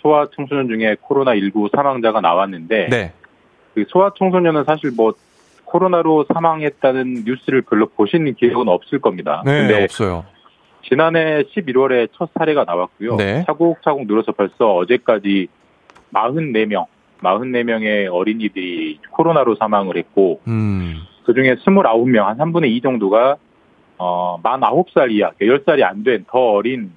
소아 0.02 0.26
청소년 0.36 0.68
중에 0.68 0.96
코로나19 1.08 1.74
사망자가 1.74 2.20
나왔는데 2.20 2.88
네. 2.90 3.12
그 3.74 3.84
소아 3.88 4.12
청소년은 4.16 4.64
사실 4.64 4.90
뭐 4.96 5.12
코로나로 5.64 6.26
사망했다는 6.32 7.24
뉴스를 7.26 7.62
별로 7.62 7.86
보신 7.86 8.32
기억은 8.34 8.68
없을 8.68 9.00
겁니다. 9.00 9.42
네, 9.44 9.66
근데 9.66 9.84
없어요. 9.84 10.24
지난해 10.82 11.42
11월에 11.44 12.08
첫 12.12 12.30
사례가 12.38 12.64
나왔고요. 12.64 13.16
네. 13.16 13.42
차곡차곡 13.46 14.06
늘어서 14.06 14.32
벌써 14.32 14.74
어제까지 14.76 15.48
44명, 16.12 16.86
44명의 17.22 18.12
어린이들이 18.12 19.00
코로나로 19.10 19.56
사망을 19.56 19.96
했고 19.96 20.40
음. 20.46 21.00
그 21.24 21.32
중에 21.34 21.54
29명, 21.56 22.24
한 22.24 22.36
3분의 22.36 22.68
2 22.68 22.80
정도가, 22.82 23.36
어, 23.96 24.38
만 24.42 24.60
9살 24.60 25.10
이하, 25.10 25.30
10살이 25.40 25.82
안 25.82 26.04
된 26.04 26.24
더 26.28 26.38
어린 26.38 26.92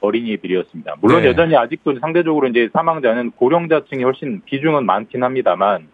어린이들이었습니다. 0.00 0.96
물론 1.00 1.22
네. 1.22 1.28
여전히 1.28 1.56
아직도 1.56 1.98
상대적으로 2.00 2.48
이제 2.48 2.68
사망자는 2.72 3.32
고령자층이 3.32 4.02
훨씬 4.04 4.40
비중은 4.44 4.86
많긴 4.86 5.22
합니다만, 5.22 5.88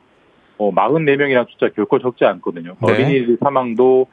어, 0.59 0.73
44명이라는 0.73 1.49
숫자 1.51 1.69
결코 1.75 1.99
적지 1.99 2.25
않거든요. 2.25 2.77
네. 2.81 2.93
어린이들 2.93 3.39
사망도 3.43 4.07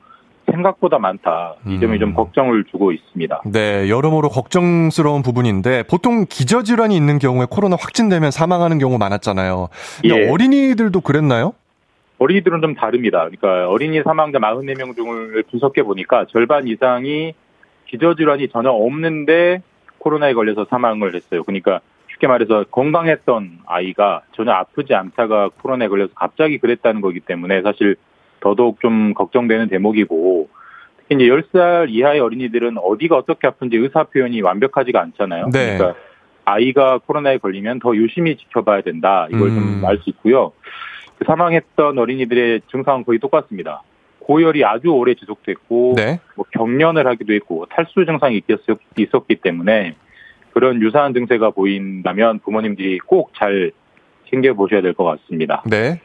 생각보다 0.51 0.97
많다. 0.97 1.55
이 1.67 1.79
점이 1.79 1.97
음. 1.97 1.99
좀 1.99 2.13
걱정을 2.13 2.65
주고 2.65 2.91
있습니다. 2.91 3.43
네, 3.51 3.89
여러모로 3.89 4.29
걱정스러운 4.29 5.21
부분인데 5.21 5.83
보통 5.83 6.25
기저질환이 6.27 6.95
있는 6.95 7.19
경우에 7.19 7.45
코로나 7.49 7.75
확진되면 7.79 8.31
사망하는 8.31 8.79
경우 8.79 8.97
많았잖아요. 8.97 9.69
근데 10.01 10.23
예. 10.23 10.29
어린이들도 10.29 11.01
그랬나요? 11.01 11.53
어린이들은 12.17 12.61
좀 12.61 12.75
다릅니다. 12.75 13.19
그러니까 13.19 13.69
어린이 13.69 14.01
사망자 14.03 14.39
44명 14.39 14.95
중을 14.95 15.43
분석해 15.49 15.83
보니까 15.83 16.25
절반 16.29 16.67
이상이 16.67 17.33
기저질환이 17.87 18.49
전혀 18.49 18.69
없는데 18.69 19.61
코로나에 19.99 20.33
걸려서 20.33 20.65
사망을 20.69 21.15
했어요. 21.15 21.43
그러니까 21.43 21.79
쉽게 22.19 22.27
말해서 22.27 22.65
건강했던 22.69 23.59
아이가 23.65 24.21
전혀 24.33 24.51
아프지 24.51 24.93
않다가 24.93 25.49
코로나에 25.61 25.87
걸려서 25.87 26.13
갑자기 26.13 26.59
그랬다는 26.59 27.01
거기 27.01 27.19
때문에 27.21 27.61
사실 27.61 27.95
더더욱 28.41 28.79
좀 28.81 29.13
걱정되는 29.13 29.69
대목이고 29.69 30.49
특히 30.99 31.15
이제 31.15 31.25
10살 31.25 31.89
이하의 31.89 32.19
어린이들은 32.19 32.77
어디가 32.77 33.17
어떻게 33.17 33.47
아픈지 33.47 33.77
의사 33.77 34.03
표현이 34.03 34.41
완벽하지가 34.41 35.01
않잖아요. 35.01 35.49
네. 35.51 35.77
그러니까 35.77 35.99
아이가 36.45 36.99
코로나에 36.99 37.37
걸리면 37.37 37.79
더 37.79 37.95
유심히 37.95 38.37
지켜봐야 38.37 38.81
된다. 38.81 39.27
이걸 39.29 39.49
음. 39.49 39.79
좀알 39.81 39.97
수 39.99 40.09
있고요. 40.11 40.51
그 41.17 41.25
사망했던 41.25 41.97
어린이들의 41.97 42.61
증상은 42.71 43.03
거의 43.03 43.19
똑같습니다. 43.19 43.81
고열이 44.19 44.63
아주 44.63 44.89
오래 44.89 45.15
지속됐고 45.15 45.93
네. 45.97 46.19
뭐 46.35 46.45
경련을 46.51 47.07
하기도 47.07 47.33
했고 47.33 47.65
탈수 47.69 48.05
증상이 48.05 48.41
있었, 48.47 48.77
있었기 48.97 49.35
때문에 49.37 49.95
그런 50.53 50.81
유사한 50.81 51.13
증세가 51.13 51.49
보인다면 51.51 52.39
부모님들이 52.39 52.99
꼭 52.99 53.31
잘 53.35 53.71
챙겨보셔야 54.29 54.81
될 54.81 54.93
것 54.93 55.03
같습니다. 55.05 55.63
네. 55.65 55.99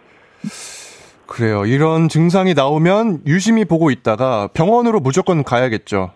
그래요. 1.26 1.64
이런 1.66 2.08
증상이 2.08 2.54
나오면 2.54 3.22
유심히 3.26 3.64
보고 3.64 3.90
있다가 3.90 4.48
병원으로 4.54 5.00
무조건 5.00 5.42
가야겠죠. 5.42 6.12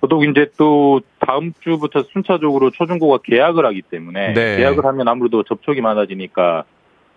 더더욱 0.00 0.24
이제 0.24 0.50
또 0.56 1.00
다음 1.18 1.52
주부터 1.60 2.02
순차적으로 2.12 2.70
초중고가 2.70 3.18
개학을 3.24 3.66
하기 3.66 3.82
때문에 3.82 4.32
네. 4.32 4.56
개학을 4.56 4.84
하면 4.84 5.08
아무래도 5.08 5.42
접촉이 5.42 5.80
많아지니까 5.80 6.64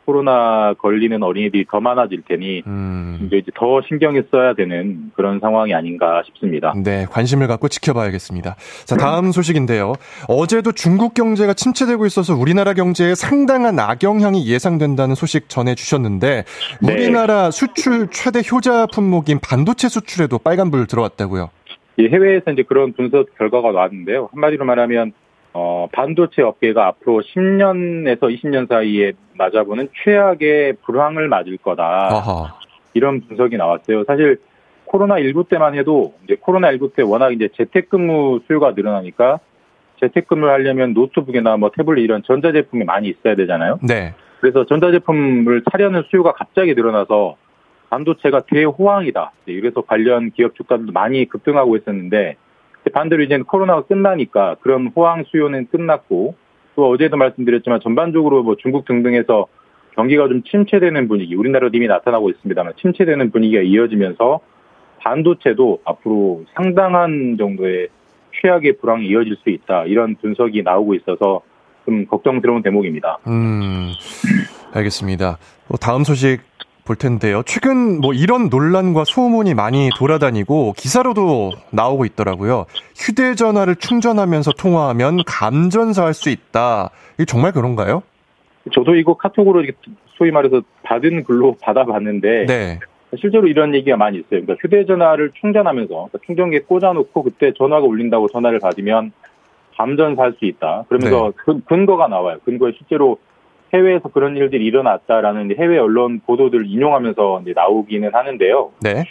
코로나 0.06 0.74
걸리는 0.78 1.22
어린이들이 1.22 1.66
더 1.70 1.80
많아질 1.80 2.24
테니 2.28 2.64
음. 2.68 3.30
이제 3.32 3.43
더 3.56 3.82
신경을 3.88 4.28
써야 4.32 4.54
되는 4.54 5.12
그런 5.16 5.39
상황이 5.39 5.74
아닌가 5.74 6.22
싶습니다. 6.26 6.74
네, 6.84 7.06
관심을 7.10 7.47
갖고 7.47 7.68
지켜봐야겠습니다. 7.68 8.56
자, 8.86 8.95
다음 8.95 9.32
소식인데요. 9.32 9.93
어제도 10.28 10.72
중국 10.72 11.14
경제가 11.14 11.54
침체되고 11.54 12.06
있어서 12.06 12.36
우리나라 12.36 12.74
경제에 12.74 13.16
상당한 13.16 13.80
악영향이 13.80 14.47
예상된다는 14.47 15.16
소식 15.16 15.49
전해 15.49 15.76
주셨는데, 15.76 16.43
네. 16.82 16.93
우리나라 16.93 17.51
수출 17.51 18.08
최대 18.12 18.39
효자 18.39 18.88
품목인 18.88 19.39
반도체 19.41 19.88
수출에도 19.88 20.38
빨간불 20.38 20.88
들어왔다고요. 20.88 21.49
이 21.97 22.08
해외에서 22.08 22.51
이제 22.51 22.64
그런 22.64 22.93
분석 22.93 23.38
결과가 23.38 23.72
나왔는데요. 23.72 24.30
한마디로 24.34 24.66
말하면 24.66 25.14
어, 25.54 25.88
반도체 25.91 26.41
업계가 26.41 26.88
앞으로 26.88 27.22
10년에서 27.22 28.22
20년 28.22 28.68
사이에 28.68 29.14
맞아보는 29.36 29.89
최악의 30.03 30.77
불황을 30.84 31.27
맞을 31.27 31.57
거다. 31.57 31.84
아하. 31.84 32.53
이런 32.93 33.21
분석이 33.21 33.57
나왔어요. 33.57 34.03
사실 34.05 34.38
코로나 34.86 35.19
19 35.19 35.45
때만 35.45 35.75
해도 35.75 36.13
이제 36.23 36.36
코로나 36.39 36.71
19 36.71 36.93
때 36.93 37.01
워낙 37.01 37.31
이제 37.31 37.49
재택근무 37.57 38.41
수요가 38.47 38.71
늘어나니까 38.71 39.39
재택근무를 39.99 40.53
하려면 40.53 40.93
노트북이나 40.93 41.57
뭐 41.57 41.71
태블릿 41.75 42.03
이런 42.03 42.21
전자제품이 42.23 42.84
많이 42.84 43.09
있어야 43.09 43.36
되잖아요. 43.36 43.79
네. 43.81 44.13
그래서 44.41 44.65
전자제품을 44.65 45.63
사려는 45.71 46.03
수요가 46.09 46.34
갑자기 46.34 46.73
늘어나서 46.73 47.38
반도체가 47.89 48.41
대호황이다. 48.47 49.31
네, 49.45 49.59
그래서 49.59 49.81
관련 49.81 50.31
기업 50.31 50.55
주가도 50.55 50.91
많이 50.91 51.25
급등하고 51.29 51.77
있었는데 51.77 52.36
반대로 52.93 53.23
이제 53.23 53.38
코로나가 53.38 53.84
끝나니까 53.84 54.57
그런 54.61 54.91
호황 54.95 55.23
수요는 55.23 55.67
끝났고 55.67 56.36
또 56.76 56.89
어제도 56.89 57.17
말씀드렸지만 57.17 57.80
전반적으로 57.82 58.43
뭐 58.43 58.55
중국 58.55 58.86
등등에서 58.86 59.47
경기가 59.95 60.28
좀 60.28 60.43
침체되는 60.43 61.07
분위기, 61.07 61.36
우리나라도 61.36 61.78
이미 61.78 61.88
나타나고 61.88 62.30
있습니다만 62.32 62.74
침체되는 62.82 63.32
분위기가 63.32 63.61
이어지면서 63.61 64.39
반도체도 64.99 65.82
앞으로 65.86 66.45
상당한 66.55 67.36
정도의 67.38 67.89
최악의 68.41 68.78
불황이 68.78 69.07
이어질 69.07 69.36
수 69.43 69.49
있다. 69.49 69.86
이런 69.86 70.15
분석이 70.15 70.63
나오고 70.63 70.95
있어서 70.95 71.41
좀 71.86 72.05
걱정스러운 72.07 72.63
대목입니다. 72.63 73.19
음, 73.28 73.91
알겠습니다. 74.74 75.38
뭐 75.67 75.78
다음 75.78 76.03
소식 76.03 76.39
볼 76.86 76.95
텐데요. 76.97 77.43
최근 77.45 78.01
뭐 78.01 78.13
이런 78.13 78.49
논란과 78.49 79.05
소문이 79.05 79.53
많이 79.53 79.89
돌아다니고 79.97 80.73
기사로도 80.77 81.51
나오고 81.71 82.05
있더라고요. 82.05 82.65
휴대전화를 82.97 83.77
충전하면서 83.77 84.51
통화하면 84.53 85.19
감전사할 85.25 86.13
수 86.13 86.29
있다. 86.29 86.89
이게 87.15 87.25
정말 87.25 87.53
그런가요? 87.53 88.03
저도 88.73 88.95
이거 88.95 89.15
카톡으로 89.15 89.63
소위 90.17 90.31
말해서 90.31 90.61
받은 90.84 91.23
글로 91.23 91.55
받아봤는데 91.63 92.45
네. 92.47 92.79
실제로 93.17 93.47
이런 93.47 93.73
얘기가 93.75 93.95
많이 93.95 94.17
있어요. 94.17 94.41
그러니까 94.43 94.55
휴대전화를 94.61 95.31
충전하면서 95.39 95.88
그러니까 95.93 96.17
충전기에 96.25 96.59
꽂아놓고 96.67 97.23
그때 97.23 97.53
전화가 97.57 97.86
울린다고 97.86 98.27
전화를 98.29 98.59
받으면 98.59 99.11
감전살 99.77 100.34
수 100.39 100.45
있다. 100.45 100.84
그러면서 100.89 101.31
근- 101.45 101.61
근거가 101.65 102.07
나와요. 102.07 102.38
근거에 102.43 102.71
실제로 102.77 103.17
해외에서 103.74 104.09
그런 104.09 104.38
일들이 104.38 104.65
일어났다라는 104.65 105.55
해외 105.57 105.78
언론 105.78 106.21
보도들을 106.26 106.65
인용하면서 106.67 107.43
나오기는 107.55 108.13
하는데요. 108.13 108.71
네. 108.82 109.03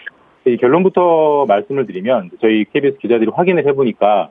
이 0.45 0.57
결론부터 0.57 1.47
말씀을 1.47 1.87
드리면 1.87 2.31
저희 2.41 2.65
KBS 2.73 2.99
기자들이 2.99 3.31
확인을 3.33 3.67
해보니까 3.67 4.31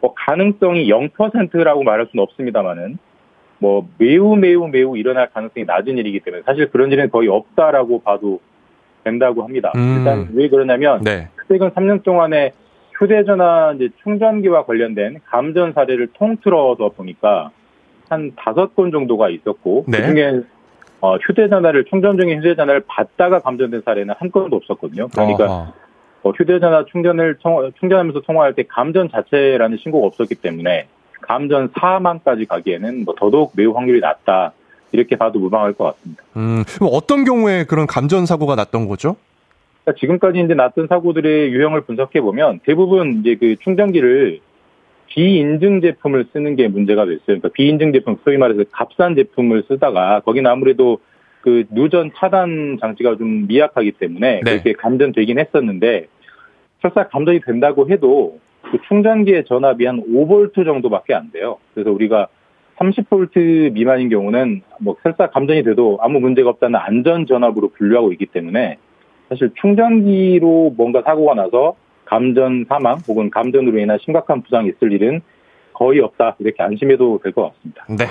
뭐 0.00 0.14
가능성이 0.14 0.88
0%라고 0.90 1.82
말할 1.82 2.06
수는 2.10 2.22
없습니다만은 2.22 2.98
뭐 3.58 3.88
매우 3.98 4.36
매우 4.36 4.68
매우 4.68 4.96
일어날 4.96 5.28
가능성이 5.30 5.66
낮은 5.66 5.98
일이기 5.98 6.20
때문에 6.20 6.42
사실 6.44 6.70
그런 6.70 6.92
일은 6.92 7.10
거의 7.10 7.28
없다라고 7.28 8.02
봐도 8.02 8.40
된다고 9.04 9.42
합니다. 9.42 9.72
음. 9.74 9.96
일단 9.98 10.28
왜 10.34 10.48
그러냐면 10.48 11.02
네. 11.02 11.28
최근 11.48 11.70
3년 11.70 12.02
동안에 12.02 12.52
휴대전화 12.98 13.74
이제 13.76 13.88
충전기와 14.02 14.64
관련된 14.64 15.20
감전 15.24 15.72
사례를 15.72 16.08
통틀어서 16.14 16.90
보니까 16.90 17.50
한 18.08 18.32
다섯 18.36 18.74
건 18.74 18.90
정도가 18.90 19.28
있었고 19.30 19.84
네. 19.88 19.98
그중에 20.00 20.40
어, 21.00 21.16
휴대전화를 21.16 21.84
충전 21.84 22.18
중인 22.18 22.38
휴대전화를 22.38 22.82
받다가 22.86 23.38
감전된 23.40 23.82
사례는 23.84 24.14
한 24.18 24.30
건도 24.30 24.56
없었거든요. 24.56 25.08
그러니까. 25.08 25.72
어, 26.24 26.30
휴대전화 26.30 26.84
충전을 26.90 27.36
통- 27.40 27.70
충전하면서 27.78 28.22
통화할 28.22 28.54
때 28.54 28.64
감전 28.68 29.08
자체라는 29.08 29.78
신고가 29.80 30.06
없었기 30.08 30.34
때문에 30.36 30.88
감전 31.20 31.70
사망까지 31.78 32.46
가기에는 32.46 33.04
뭐 33.04 33.14
더더욱 33.16 33.52
매우 33.54 33.72
확률이 33.72 34.00
낮다 34.00 34.52
이렇게 34.90 35.16
봐도 35.16 35.38
무방할 35.38 35.74
것 35.74 35.84
같습니다. 35.84 36.22
음, 36.36 36.64
그럼 36.74 36.90
어떤 36.92 37.24
경우에 37.24 37.64
그런 37.64 37.86
감전 37.86 38.26
사고가 38.26 38.56
났던 38.56 38.88
거죠? 38.88 39.14
그러니까 39.84 40.00
지금까지 40.00 40.40
이제 40.40 40.54
났던 40.54 40.88
사고들의 40.88 41.50
유형을 41.52 41.82
분석해 41.82 42.20
보면 42.20 42.60
대부분 42.64 43.20
이제 43.20 43.36
그 43.38 43.54
충전기를 43.62 44.40
비인증 45.08 45.80
제품을 45.80 46.26
쓰는 46.32 46.56
게 46.56 46.68
문제가 46.68 47.04
됐어요. 47.04 47.20
그러니까 47.26 47.48
비인증 47.50 47.92
제품, 47.92 48.16
소위 48.24 48.36
말해서 48.36 48.64
값싼 48.70 49.14
제품을 49.16 49.64
쓰다가 49.68 50.20
거기는 50.20 50.50
아무래도 50.50 50.98
그그 51.40 51.64
누전 51.70 52.10
차단 52.16 52.78
장치가 52.80 53.16
좀 53.16 53.46
미약하기 53.46 53.92
때문에 53.92 54.40
네. 54.44 54.50
그렇게 54.50 54.72
감전되긴 54.72 55.38
했었는데 55.38 56.06
설사 56.82 57.08
감전이 57.08 57.40
된다고 57.40 57.88
해도 57.90 58.38
그 58.62 58.78
충전기의 58.88 59.44
전압이 59.44 59.86
한 59.86 60.02
5볼트 60.02 60.64
정도밖에 60.64 61.14
안 61.14 61.30
돼요. 61.32 61.58
그래서 61.74 61.90
우리가 61.90 62.28
30볼트 62.76 63.72
미만인 63.72 64.08
경우는 64.08 64.62
뭐 64.80 64.96
설사 65.02 65.28
감전이 65.30 65.64
돼도 65.64 65.98
아무 66.00 66.20
문제가 66.20 66.50
없다는 66.50 66.78
안전 66.78 67.26
전압으로 67.26 67.70
분류하고 67.70 68.12
있기 68.12 68.26
때문에 68.26 68.78
사실 69.28 69.50
충전기로 69.60 70.74
뭔가 70.76 71.02
사고가 71.02 71.34
나서 71.34 71.76
감전 72.08 72.64
사망 72.68 72.98
혹은 73.06 73.30
감전으로 73.30 73.78
인한 73.78 73.98
심각한 74.02 74.42
부상이 74.42 74.70
있을 74.70 74.92
일은 74.92 75.20
거의 75.74 76.00
없다 76.00 76.36
이렇게 76.40 76.62
안심해도 76.62 77.20
될 77.22 77.32
것 77.32 77.52
같습니다. 77.52 77.84
네. 77.88 78.06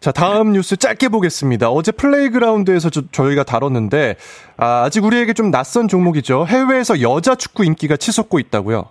자, 0.00 0.12
다음 0.12 0.52
뉴스 0.52 0.76
짧게 0.76 1.08
보겠습니다. 1.08 1.70
어제 1.70 1.92
플레이그라운드에서 1.92 2.88
저, 2.90 3.02
저희가 3.10 3.44
다뤘는데, 3.44 4.16
아, 4.56 4.84
아직 4.84 5.04
우리에게 5.04 5.34
좀 5.34 5.50
낯선 5.50 5.88
종목이죠. 5.88 6.46
해외에서 6.46 7.02
여자 7.02 7.34
축구 7.34 7.64
인기가 7.64 7.96
치솟고 7.96 8.38
있다고요? 8.38 8.88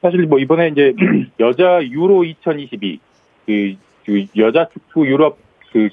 사실 0.00 0.26
뭐 0.26 0.38
이번에 0.38 0.68
이제 0.68 0.94
여자 1.40 1.80
유로 1.82 2.24
2022 2.24 3.00
그, 3.46 3.74
그 4.06 4.26
여자 4.36 4.68
축구 4.72 5.06
유럽 5.06 5.38
그 5.72 5.88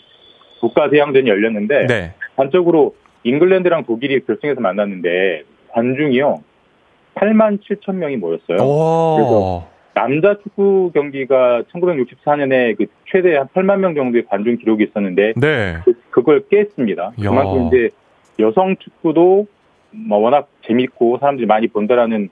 국가 0.60 0.90
대항전이 0.90 1.28
열렸는데 1.28 1.88
네. 1.88 2.14
단적으로 2.36 2.96
잉글랜드랑 3.24 3.86
독일이 3.86 4.20
결승에서 4.26 4.62
만났는데 4.62 5.44
관중이요 5.70 6.44
8만 7.16 7.60
7천 7.62 7.96
명이 7.96 8.18
모였어요. 8.18 8.58
오. 8.62 9.64
남자 9.94 10.36
축구 10.42 10.92
경기가 10.94 11.64
1964년에 11.74 12.78
그 12.78 12.86
최대 13.12 13.36
한 13.38 13.48
8만 13.54 13.80
명 13.80 13.94
정도의 13.94 14.26
관중 14.26 14.58
기록이 14.58 14.86
있었는데 14.86 15.34
네. 15.36 15.78
그- 15.84 15.94
그걸 16.10 16.44
깼습니다. 16.50 17.12
야. 17.24 17.30
그만큼 17.30 17.68
이제 17.68 17.90
여성 18.40 18.76
축구도 18.78 19.48
뭐 19.92 20.18
워낙 20.20 20.48
재밌고 20.66 21.18
사람들이 21.20 21.46
많이 21.46 21.68
본다라는 21.68 22.30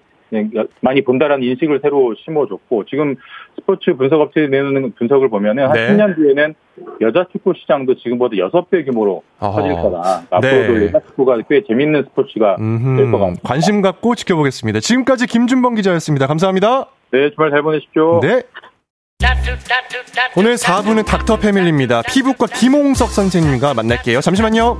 많이 0.82 1.01
본다라는 1.03 1.43
인식을 1.43 1.80
새로 1.82 2.13
심어줬고 2.23 2.86
지금 2.86 3.15
스포츠 3.55 3.93
분석 3.93 4.21
업체에 4.21 4.47
내놓는 4.47 4.93
분석을 4.97 5.30
보면은 5.30 5.63
한 5.65 5.73
네. 5.73 5.88
10년 5.89 6.15
뒤에는 6.15 6.55
여자 7.01 7.25
축구 7.32 7.53
시장도 7.55 7.95
지금보다 7.95 8.36
6배 8.36 8.86
규모로 8.86 9.23
아하. 9.39 9.53
커질 9.61 9.73
거다. 9.75 10.23
앞으로도 10.30 10.73
네. 10.80 10.86
여자 10.86 10.99
축구가 11.07 11.38
꽤 11.49 11.63
재밌는 11.67 12.03
스포츠가. 12.09 12.55
될 12.57 13.11
것 13.11 13.17
같습니다. 13.19 13.41
관심 13.43 13.82
갖고 13.82 14.15
지켜보겠습니다. 14.15 14.80
지금까지 14.80 15.27
김준범 15.27 15.75
기자였습니다. 15.75 16.27
감사합니다. 16.27 16.86
네, 17.11 17.32
주말 17.32 17.49
잘 17.51 17.61
보내십시오. 17.63 18.19
네. 18.21 18.43
오늘 20.38 20.55
4부는 20.55 21.05
닥터 21.05 21.38
패밀리입니다. 21.38 22.03
피부과 22.03 22.45
김홍석 22.47 23.09
선생님과 23.09 23.73
만날게요. 23.73 24.21
잠시만요. 24.21 24.80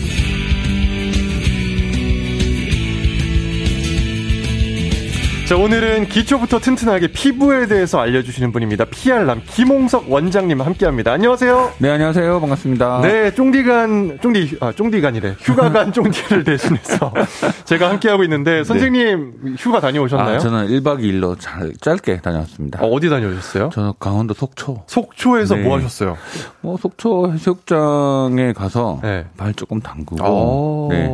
자, 5.51 5.57
오늘은 5.57 6.05
기초부터 6.05 6.59
튼튼하게 6.59 7.07
피부에 7.07 7.67
대해서 7.67 7.99
알려주시는 7.99 8.53
분입니다. 8.53 8.85
피알람 8.85 9.41
김홍석 9.45 10.09
원장님 10.09 10.61
함께 10.61 10.85
합니다. 10.85 11.11
안녕하세요. 11.11 11.73
네, 11.79 11.89
안녕하세요. 11.89 12.39
반갑습니다. 12.39 13.01
네, 13.01 13.33
쫑디간, 13.35 14.19
쫑디, 14.21 14.59
아, 14.61 14.71
쫑디간이래. 14.71 15.35
휴가간 15.41 15.91
쫑디를 15.91 16.45
대신해서 16.45 17.13
제가 17.65 17.89
함께 17.89 18.07
하고 18.07 18.23
있는데, 18.23 18.63
선생님 18.63 19.57
휴가 19.57 19.81
다녀오셨나요? 19.81 20.37
아, 20.37 20.39
저는 20.39 20.67
1박 20.67 21.01
2일로 21.01 21.35
잘, 21.37 21.73
짧게 21.81 22.21
다녀왔습니다. 22.21 22.79
어, 22.81 22.99
디 23.01 23.09
다녀오셨어요? 23.09 23.71
저는 23.73 23.91
강원도 23.99 24.33
속초. 24.33 24.85
속초에서 24.87 25.55
네. 25.55 25.63
뭐 25.63 25.75
하셨어요? 25.75 26.17
뭐, 26.61 26.77
속초 26.77 27.29
해수욕장에 27.33 28.53
가서 28.53 29.01
네. 29.03 29.25
발 29.35 29.53
조금 29.53 29.81
담그고. 29.81 30.23
오. 30.23 30.87
네. 30.93 31.09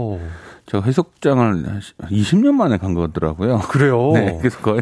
저 0.69 0.81
해수욕장을 0.81 1.63
20년 2.11 2.51
만에 2.51 2.77
간 2.77 2.93
거더라고요. 2.93 3.59
그래요? 3.69 4.11
네. 4.13 4.37
그래서 4.39 4.59
거의 4.59 4.81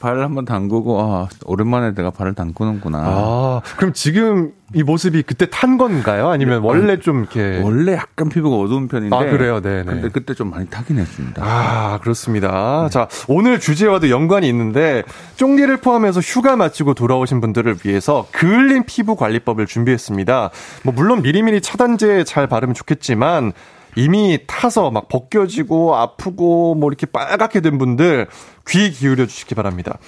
발을 0.00 0.24
한번 0.24 0.44
담그고, 0.44 1.00
아, 1.00 1.28
오랜만에 1.44 1.94
내가 1.94 2.10
발을 2.10 2.34
담그는구나. 2.34 2.98
아, 2.98 3.60
그럼 3.76 3.92
지금 3.92 4.50
이 4.74 4.82
모습이 4.82 5.22
그때 5.22 5.46
탄 5.48 5.78
건가요? 5.78 6.30
아니면 6.30 6.62
원래 6.62 6.98
좀 6.98 7.20
이렇게. 7.20 7.60
원래 7.62 7.92
약간 7.92 8.28
피부가 8.28 8.56
어두운 8.56 8.88
편인데. 8.88 9.14
아, 9.14 9.20
그래요? 9.20 9.60
네네. 9.60 9.84
근데 9.84 10.08
그때 10.08 10.34
좀 10.34 10.50
많이 10.50 10.66
타긴 10.66 10.98
했습니다. 10.98 11.40
아, 11.44 12.00
그렇습니다. 12.02 12.88
자, 12.90 13.06
오늘 13.28 13.60
주제와도 13.60 14.10
연관이 14.10 14.48
있는데, 14.48 15.04
쫑디를 15.36 15.76
포함해서 15.76 16.18
휴가 16.18 16.56
마치고 16.56 16.94
돌아오신 16.94 17.40
분들을 17.40 17.76
위해서 17.84 18.26
그을린 18.32 18.82
피부 18.84 19.14
관리법을 19.14 19.66
준비했습니다. 19.66 20.50
뭐, 20.82 20.92
물론 20.92 21.22
미리미리 21.22 21.60
차단제 21.60 22.24
잘 22.24 22.48
바르면 22.48 22.74
좋겠지만, 22.74 23.52
이미 23.96 24.38
타서 24.46 24.90
막 24.90 25.08
벗겨지고 25.08 25.96
아프고 25.96 26.74
뭐 26.74 26.88
이렇게 26.90 27.06
빨갛게 27.06 27.60
된 27.60 27.78
분들 27.78 28.26
귀 28.68 28.90
기울여 28.90 29.26
주시기 29.26 29.54
바랍니다. 29.54 29.98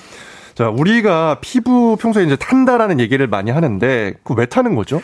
자, 0.54 0.68
우리가 0.68 1.38
피부 1.40 1.96
평소에 1.96 2.24
이제 2.24 2.36
탄다라는 2.36 3.00
얘기를 3.00 3.26
많이 3.26 3.50
하는데, 3.50 4.14
그 4.22 4.34
왜 4.34 4.46
타는 4.46 4.76
거죠? 4.76 5.00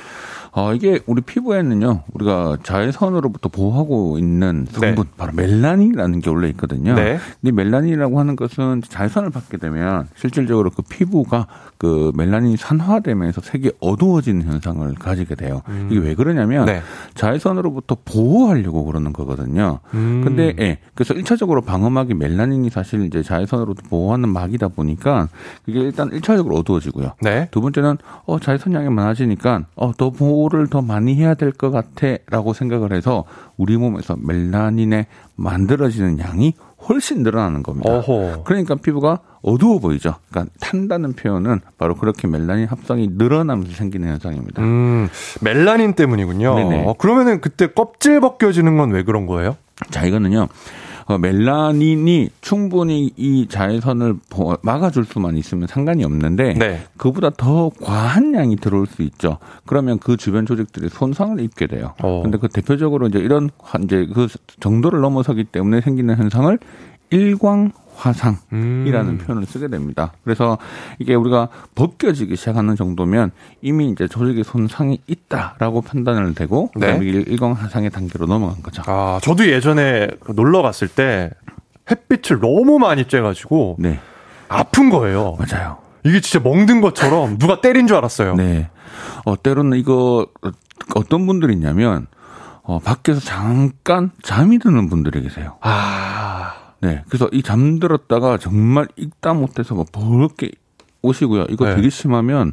어, 0.53 0.75
이게 0.75 1.01
우리 1.07 1.23
피부에는요, 1.23 2.03
우리가 2.13 2.59
자외선으로부터 2.63 3.49
보호하고 3.49 4.19
있는 4.19 4.67
성분, 4.71 4.95
네. 5.05 5.11
바로 5.17 5.33
멜라닌이라는 5.35 6.21
게 6.21 6.31
원래 6.31 6.49
있거든요. 6.49 6.95
네. 6.95 7.19
근데 7.41 7.53
멜라닌이라고 7.53 8.19
하는 8.19 8.37
것은 8.37 8.83
자외선을 8.89 9.31
받게 9.31 9.59
되면 9.59 10.09
실질적으로 10.17 10.71
그 10.71 10.83
피부가 10.83 11.47
그 11.79 12.11
멜라닌이 12.17 12.57
산화되면서 12.57 13.41
색이 13.43 13.73
어두워지는 13.81 14.43
현상을 14.43 14.93
가지게 14.97 15.35
돼요. 15.35 15.63
이게 15.91 16.01
왜 16.01 16.15
그러냐면 16.15 16.67
네. 16.67 16.83
자외선으로부터 17.15 17.97
보호하려고 18.05 18.85
그러는 18.85 19.13
거거든요. 19.13 19.79
음. 19.95 20.23
근데 20.25 20.55
예. 20.59 20.79
그래서 20.95 21.15
1차적으로 21.15 21.65
방어막이 21.65 22.15
멜라닌이 22.15 22.71
사실 22.71 23.05
이제 23.07 23.23
자외선으로부터 23.23 23.89
보호하는 23.89 24.29
막이다 24.29 24.69
보니까 24.69 25.29
그게 25.65 25.81
일단 25.81 26.11
1차적으로 26.11 26.57
어두워지고요. 26.57 27.13
네. 27.23 27.49
두 27.51 27.61
번째는 27.61 27.99
어 28.27 28.39
자외선 28.41 28.75
양이 28.75 28.89
많아지니까 28.89 29.65
어더 29.77 30.11
보호 30.11 30.40
를더 30.49 30.83
많이 30.83 31.15
해야 31.17 31.35
될 31.35 31.53
것 31.53 31.71
같아라고 31.71 32.53
생각을 32.55 32.93
해서 32.93 33.25
우리 33.57 33.77
몸에서 33.77 34.17
멜라닌의 34.19 35.07
만들어지는 35.37 36.19
양이 36.21 36.55
훨씬 36.89 37.23
늘어나는 37.23 37.63
겁니다. 37.63 37.91
어호. 37.93 38.45
그러니까 38.45 38.75
피부가 38.77 39.19
어두워 39.43 39.79
보이죠. 39.79 40.15
그러니까 40.31 40.53
탄다는 40.61 41.13
표현은 41.13 41.61
바로 41.77 41.95
그렇게 41.95 42.27
멜라닌 42.27 42.67
합성이 42.67 43.09
늘어나면서 43.13 43.73
생기는 43.75 44.09
현상입니다. 44.09 44.63
음, 44.63 45.09
멜라닌 45.43 45.93
때문이군요. 45.95 46.55
네네. 46.55 46.85
어, 46.87 46.95
그러면은 46.95 47.41
그때 47.41 47.67
껍질 47.67 48.21
벗겨지는 48.21 48.77
건 48.77 48.91
왜 48.93 49.03
그런 49.03 49.27
거예요? 49.27 49.57
자, 49.91 50.05
이거는요. 50.07 50.49
어, 51.11 51.19
멜라닌이 51.19 52.31
충분히 52.41 53.11
이 53.17 53.49
자외선을 53.49 54.15
보- 54.31 54.57
막아줄 54.63 55.05
수만 55.05 55.37
있으면 55.37 55.67
상관이 55.67 56.05
없는데 56.05 56.55
네. 56.55 56.83
그보다 56.97 57.31
더 57.31 57.71
과한 57.83 58.33
양이 58.35 58.55
들어올 58.55 58.87
수 58.87 59.03
있죠. 59.03 59.39
그러면 59.67 59.99
그 59.99 60.17
주변 60.17 60.47
조직들이 60.47 60.89
손상을 60.89 61.41
입게 61.41 61.67
돼요. 61.67 61.95
어. 62.03 62.23
근데 62.23 62.39
그 62.39 62.49
대표적으로 62.49 63.09
이제 63.09 63.19
이런 63.19 63.51
화- 63.59 63.81
이제 63.83 64.07
그 64.15 64.29
정도를 64.61 65.01
넘어서기 65.01 65.45
때문에 65.45 65.81
생기는 65.81 66.17
현상을 66.17 66.59
일광 67.11 67.73
화상이라는 68.01 69.09
음. 69.11 69.19
표현을 69.19 69.47
쓰게 69.47 69.69
됩니다. 69.69 70.13
그래서 70.25 70.59
이게 70.99 71.15
우리가 71.15 71.49
벗겨지기 71.75 72.37
시작하는 72.37 72.75
정도면 72.77 73.31
이미 73.61 73.91
이제 73.91 74.09
조직의 74.09 74.45
손상이 74.45 75.01
있다라고 75.07 75.83
판단을 75.83 76.35
되고 76.35 76.71
네. 76.77 76.99
일광 77.03 77.53
화상의 77.53 77.91
단계로 77.91 78.27
넘어간 78.27 78.63
거죠. 78.63 78.83
아, 78.87 79.21
저도 79.23 79.47
예전에 79.47 80.09
그 80.21 80.33
놀러 80.33 80.63
갔을 80.63 80.89
때 80.89 81.31
햇빛을 81.91 82.41
너무 82.41 82.79
많이 82.79 83.05
쬐가지고 83.05 83.77
네, 83.79 84.01
아픈 84.49 84.91
거예요. 84.91 85.37
맞아요. 85.39 85.79
이게 86.05 86.21
진짜 86.21 86.43
멍든 86.43 86.81
것처럼 86.81 87.37
누가 87.39 87.61
때린 87.61 87.87
줄 87.87 87.97
알았어요. 87.97 88.35
네. 88.35 88.71
어, 89.27 89.41
때로는 89.41 89.77
이거 89.79 90.27
어, 90.43 90.51
어떤 90.95 91.27
분들이 91.27 91.53
있냐면 91.53 92.07
어, 92.63 92.79
밖에서 92.79 93.21
잠깐 93.21 94.11
잠이 94.23 94.59
드는 94.59 94.89
분들이 94.89 95.23
계세요. 95.23 95.57
아. 95.61 96.60
네. 96.81 97.03
그래서 97.09 97.29
이 97.33 97.43
잠들었다가 97.43 98.39
정말 98.39 98.89
읽다 98.97 99.35
못해서 99.35 99.75
뭐 99.75 99.85
버겁게 99.91 100.51
오시고요. 101.03 101.47
이거 101.51 101.67
네. 101.67 101.77
되게 101.77 101.91
심하면 101.91 102.53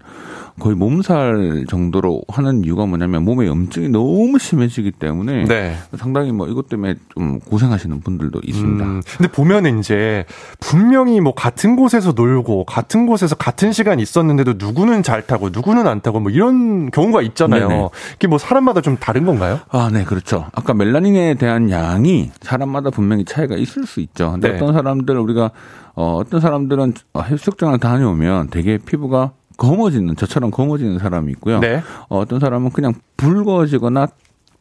거의 0.59 0.75
몸살 0.75 1.65
정도로 1.69 2.23
하는 2.27 2.63
이유가 2.63 2.85
뭐냐면 2.85 3.23
몸에 3.23 3.45
염증이 3.45 3.89
너무 3.89 4.39
심해지기 4.39 4.91
때문에 4.91 5.45
네. 5.45 5.77
상당히 5.95 6.31
뭐 6.31 6.47
이것 6.47 6.67
때문에 6.67 6.95
좀 7.13 7.39
고생하시는 7.39 8.01
분들도 8.01 8.41
있습니다. 8.43 8.85
음, 8.85 9.01
근데 9.17 9.31
보면은 9.31 9.79
이제 9.79 10.25
분명히 10.59 11.21
뭐 11.21 11.35
같은 11.35 11.75
곳에서 11.75 12.13
놀고 12.13 12.65
같은 12.65 13.05
곳에서 13.05 13.35
같은 13.35 13.71
시간 13.71 13.99
있었는데도 13.99 14.53
누구는 14.57 15.03
잘 15.03 15.27
타고 15.27 15.49
누구는 15.49 15.87
안 15.87 16.01
타고 16.01 16.19
뭐 16.19 16.31
이런 16.31 16.89
경우가 16.89 17.21
있잖아요. 17.21 17.67
네네. 17.67 17.89
이게 18.15 18.27
뭐 18.27 18.39
사람마다 18.39 18.81
좀 18.81 18.97
다른 18.97 19.25
건가요? 19.25 19.59
아, 19.69 19.89
네, 19.93 20.03
그렇죠. 20.03 20.47
아까 20.53 20.73
멜라닌에 20.73 21.35
대한 21.35 21.69
양이 21.69 22.31
사람마다 22.41 22.89
분명히 22.89 23.25
차이가 23.25 23.55
있을 23.55 23.85
수 23.85 23.99
있죠. 23.99 24.31
근데 24.31 24.49
네. 24.49 24.55
어떤 24.55 24.73
사람들 24.73 25.17
우리가 25.19 25.51
어, 25.93 26.15
어떤 26.15 26.39
사람들은 26.39 26.93
해수욕장을 27.17 27.77
다녀오면 27.79 28.49
되게 28.49 28.77
피부가 28.77 29.31
검어지는 29.57 30.15
저처럼 30.15 30.51
검어지는 30.51 30.99
사람이 30.99 31.31
있고요. 31.33 31.59
네. 31.59 31.81
어, 32.09 32.19
어떤 32.19 32.39
사람은 32.39 32.71
그냥 32.71 32.93
붉어지거나 33.17 34.07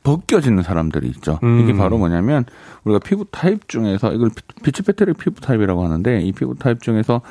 벗겨지는 0.02 0.62
사람들이 0.62 1.08
있죠. 1.08 1.40
음. 1.42 1.60
이게 1.60 1.72
바로 1.72 1.98
뭐냐면 1.98 2.44
우리가 2.84 3.00
피부 3.00 3.24
타입 3.30 3.68
중에서 3.68 4.12
이걸 4.12 4.30
피츠패트릭 4.62 5.14
피부 5.14 5.40
타입이라고 5.40 5.84
하는데 5.84 6.20
이 6.20 6.32
피부 6.32 6.54
타입 6.54 6.80
중에서 6.80 7.22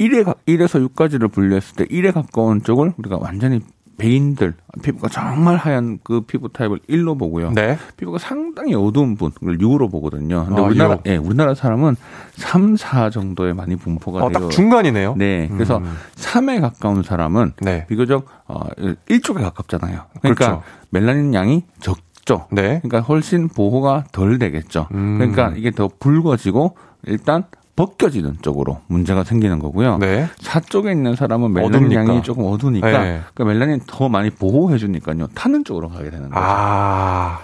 1에 0.00 0.24
1에서 0.46 0.88
6까지를 0.88 1.30
분류했을 1.30 1.76
때 1.76 1.84
1에 1.84 2.12
가까운 2.12 2.62
쪽을 2.62 2.94
우리가 2.96 3.18
완전히 3.18 3.60
베인들 3.96 4.54
피부가 4.82 5.08
정말 5.08 5.56
하얀 5.56 5.98
그 6.02 6.22
피부 6.22 6.52
타입을 6.52 6.80
1로 6.88 7.18
보고요. 7.18 7.52
네. 7.52 7.78
피부가 7.96 8.18
상당히 8.18 8.74
어두운 8.74 9.16
분을 9.16 9.58
6으로 9.58 9.90
보거든요. 9.90 10.46
근데 10.46 10.60
아, 10.60 10.64
우리나라 10.64 10.94
육. 10.94 11.06
예, 11.06 11.16
우리나라 11.16 11.54
사람은 11.54 11.96
3, 12.34 12.76
4 12.76 13.10
정도에 13.10 13.52
많이 13.52 13.76
분포가 13.76 14.24
어, 14.24 14.28
돼요. 14.28 14.40
딱 14.40 14.50
중간이네요. 14.50 15.14
네. 15.16 15.48
그래서 15.52 15.78
음. 15.78 15.94
3에 16.16 16.60
가까운 16.60 17.02
사람은 17.02 17.52
네. 17.60 17.86
비교적 17.86 18.26
어 18.46 18.60
1쪽에 19.08 19.40
가깝잖아요. 19.40 20.02
그러니까 20.20 20.46
그렇죠. 20.46 20.62
멜라닌 20.90 21.34
양이 21.34 21.64
적죠. 21.80 22.46
네. 22.50 22.80
그러니까 22.82 23.00
훨씬 23.00 23.48
보호가 23.48 24.04
덜 24.12 24.38
되겠죠. 24.38 24.88
음. 24.92 25.18
그러니까 25.18 25.52
이게 25.56 25.70
더 25.70 25.88
붉어지고 25.88 26.76
일단 27.06 27.44
벗겨지는 27.76 28.36
쪽으로 28.42 28.80
문제가 28.86 29.24
생기는 29.24 29.58
거고요. 29.58 29.98
네. 29.98 30.28
사 30.38 30.60
쪽에 30.60 30.92
있는 30.92 31.16
사람은 31.16 31.52
멜라닌 31.52 31.74
어두우니까. 31.76 32.00
양이 32.00 32.22
조금 32.22 32.44
어두우니까 32.44 32.86
네. 32.86 33.20
그러니까 33.34 33.44
멜라닌 33.44 33.80
더 33.86 34.08
많이 34.08 34.30
보호해 34.30 34.78
주니까요. 34.78 35.26
타는 35.34 35.64
쪽으로 35.64 35.88
가게 35.88 36.04
되는 36.10 36.28
거죠. 36.28 36.34
아. 36.34 37.40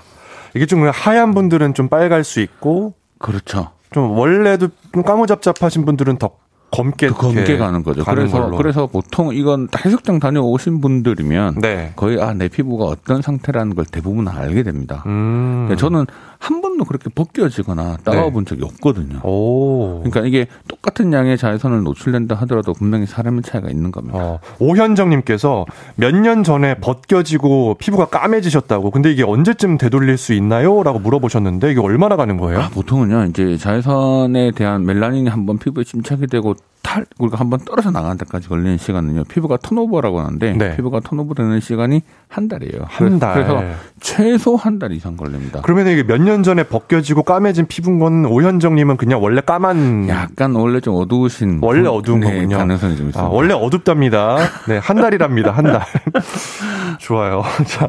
이게 0.54 0.66
좀 0.66 0.88
하얀 0.88 1.34
분들은 1.34 1.74
좀 1.74 1.88
빨갈 1.88 2.24
수 2.24 2.40
있고 2.40 2.94
그렇죠. 3.18 3.70
좀 3.92 4.12
원래도 4.16 4.68
좀 4.92 5.02
까무잡잡하신 5.02 5.84
분들은 5.84 6.18
더 6.18 6.30
검게 6.72 7.08
더 7.08 7.14
검게 7.16 7.56
가는 7.58 7.82
거죠. 7.82 8.04
가는 8.04 8.22
그래서 8.22 8.40
걸로. 8.40 8.56
그래서 8.56 8.86
보통 8.86 9.34
이건 9.34 9.66
해수욕장 9.84 10.20
다녀오신 10.20 10.80
분들이면 10.80 11.56
네. 11.60 11.92
거의 11.96 12.22
아 12.22 12.32
내 12.32 12.46
피부가 12.46 12.84
어떤 12.84 13.20
상태라는 13.22 13.74
걸 13.74 13.84
대부분 13.84 14.28
알게 14.28 14.62
됩니다. 14.62 15.02
음. 15.06 15.66
근데 15.68 15.80
저는 15.80 16.06
한 16.41 16.62
번도 16.62 16.84
그렇게 16.86 17.11
벗겨지거나 17.14 17.99
따가워본 18.03 18.47
적이 18.47 18.64
없거든요. 18.64 19.12
네. 19.14 19.20
오. 19.22 20.01
그러니까 20.03 20.20
이게 20.26 20.47
똑같은 20.68 21.12
양의 21.12 21.36
자외선을 21.36 21.82
노출된다 21.82 22.34
하더라도 22.36 22.72
분명히 22.72 23.05
사람의 23.07 23.43
차이가 23.43 23.68
있는 23.70 23.91
겁니다. 23.93 24.18
어, 24.18 24.38
오현정님께서 24.59 25.66
몇 25.97 26.20
년 26.20 26.43
전에 26.45 26.74
벗겨지고 26.76 27.76
피부가 27.78 28.07
까매지셨다고. 28.07 28.91
근데 28.91 29.11
이게 29.12 29.22
언제쯤 29.22 29.78
되돌릴 29.78 30.16
수 30.16 30.32
있나요? 30.34 30.82
라고 30.82 30.99
물어보셨는데 30.99 31.72
이게 31.72 31.80
얼마나 31.80 32.16
가는 32.16 32.36
거예요? 32.36 32.61
아, 32.61 32.68
보통은요, 32.70 33.26
이제 33.26 33.57
자외선에 33.57 34.51
대한 34.53 34.84
멜라닌이 34.86 35.28
한번 35.28 35.59
피부에 35.59 35.84
침착이 35.84 36.26
되고 36.26 36.55
탈, 36.82 37.05
우리가 37.18 37.38
한번 37.38 37.61
떨어져 37.61 37.91
나가는 37.91 38.16
데까지 38.16 38.49
걸리는 38.49 38.78
시간은요, 38.78 39.24
피부가 39.24 39.57
턴오버라고 39.59 40.20
하는데, 40.20 40.55
네. 40.55 40.76
피부가 40.76 41.01
턴오버 41.01 41.34
되는 41.34 41.61
시간이 41.61 42.01
한 42.28 42.49
달이에요. 42.49 42.84
한 42.86 43.18
달. 43.18 43.34
그래서 43.34 43.62
최소 44.01 44.57
한 44.57 44.78
달 44.78 44.93
이상 44.93 45.16
걸립니다. 45.16 45.61
그러면 45.62 45.88
이게 45.88 46.03
몇년 46.03 46.29
전에 46.42 46.62
벗겨지고 46.64 47.22
까매진 47.24 47.66
피부인 47.66 47.98
건 47.98 48.24
오현정님은 48.26 48.96
그냥 48.96 49.22
원래 49.22 49.40
까만 49.40 50.08
약간 50.08 50.54
원래 50.54 50.80
좀 50.80 50.94
어두우신. 50.96 51.58
원래 51.62 51.82
분- 51.82 51.90
어두운 51.90 52.20
네, 52.20 52.26
거군요. 52.34 52.56
가능성이 52.58 52.96
좀 52.96 53.08
있습니다. 53.08 53.20
아, 53.20 53.28
원래 53.30 53.52
어둡답니다. 53.54 54.38
네, 54.68 54.78
한 54.78 54.96
달이랍니다. 55.00 55.50
한 55.50 55.64
달. 55.64 55.82
좋아요. 56.98 57.42
자. 57.66 57.88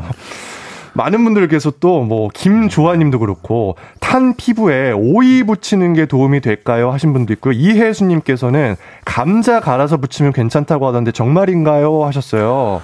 많은 0.94 1.24
분들께서 1.24 1.72
또 1.80 2.02
뭐 2.04 2.28
김조아님도 2.34 3.20
그렇고 3.20 3.78
탄 4.02 4.36
피부에 4.36 4.92
오이 4.92 5.44
붙이는 5.44 5.94
게 5.94 6.06
도움이 6.06 6.42
될까요 6.42 6.92
하신 6.92 7.14
분도 7.14 7.32
있고요 7.34 7.54
이혜수님께서는 7.54 8.76
감자 9.06 9.62
갈아서 9.62 9.96
붙이면 9.98 10.34
괜찮다고 10.34 10.86
하던데 10.88 11.14
정말인가요 11.14 12.04
하셨어요. 12.04 12.82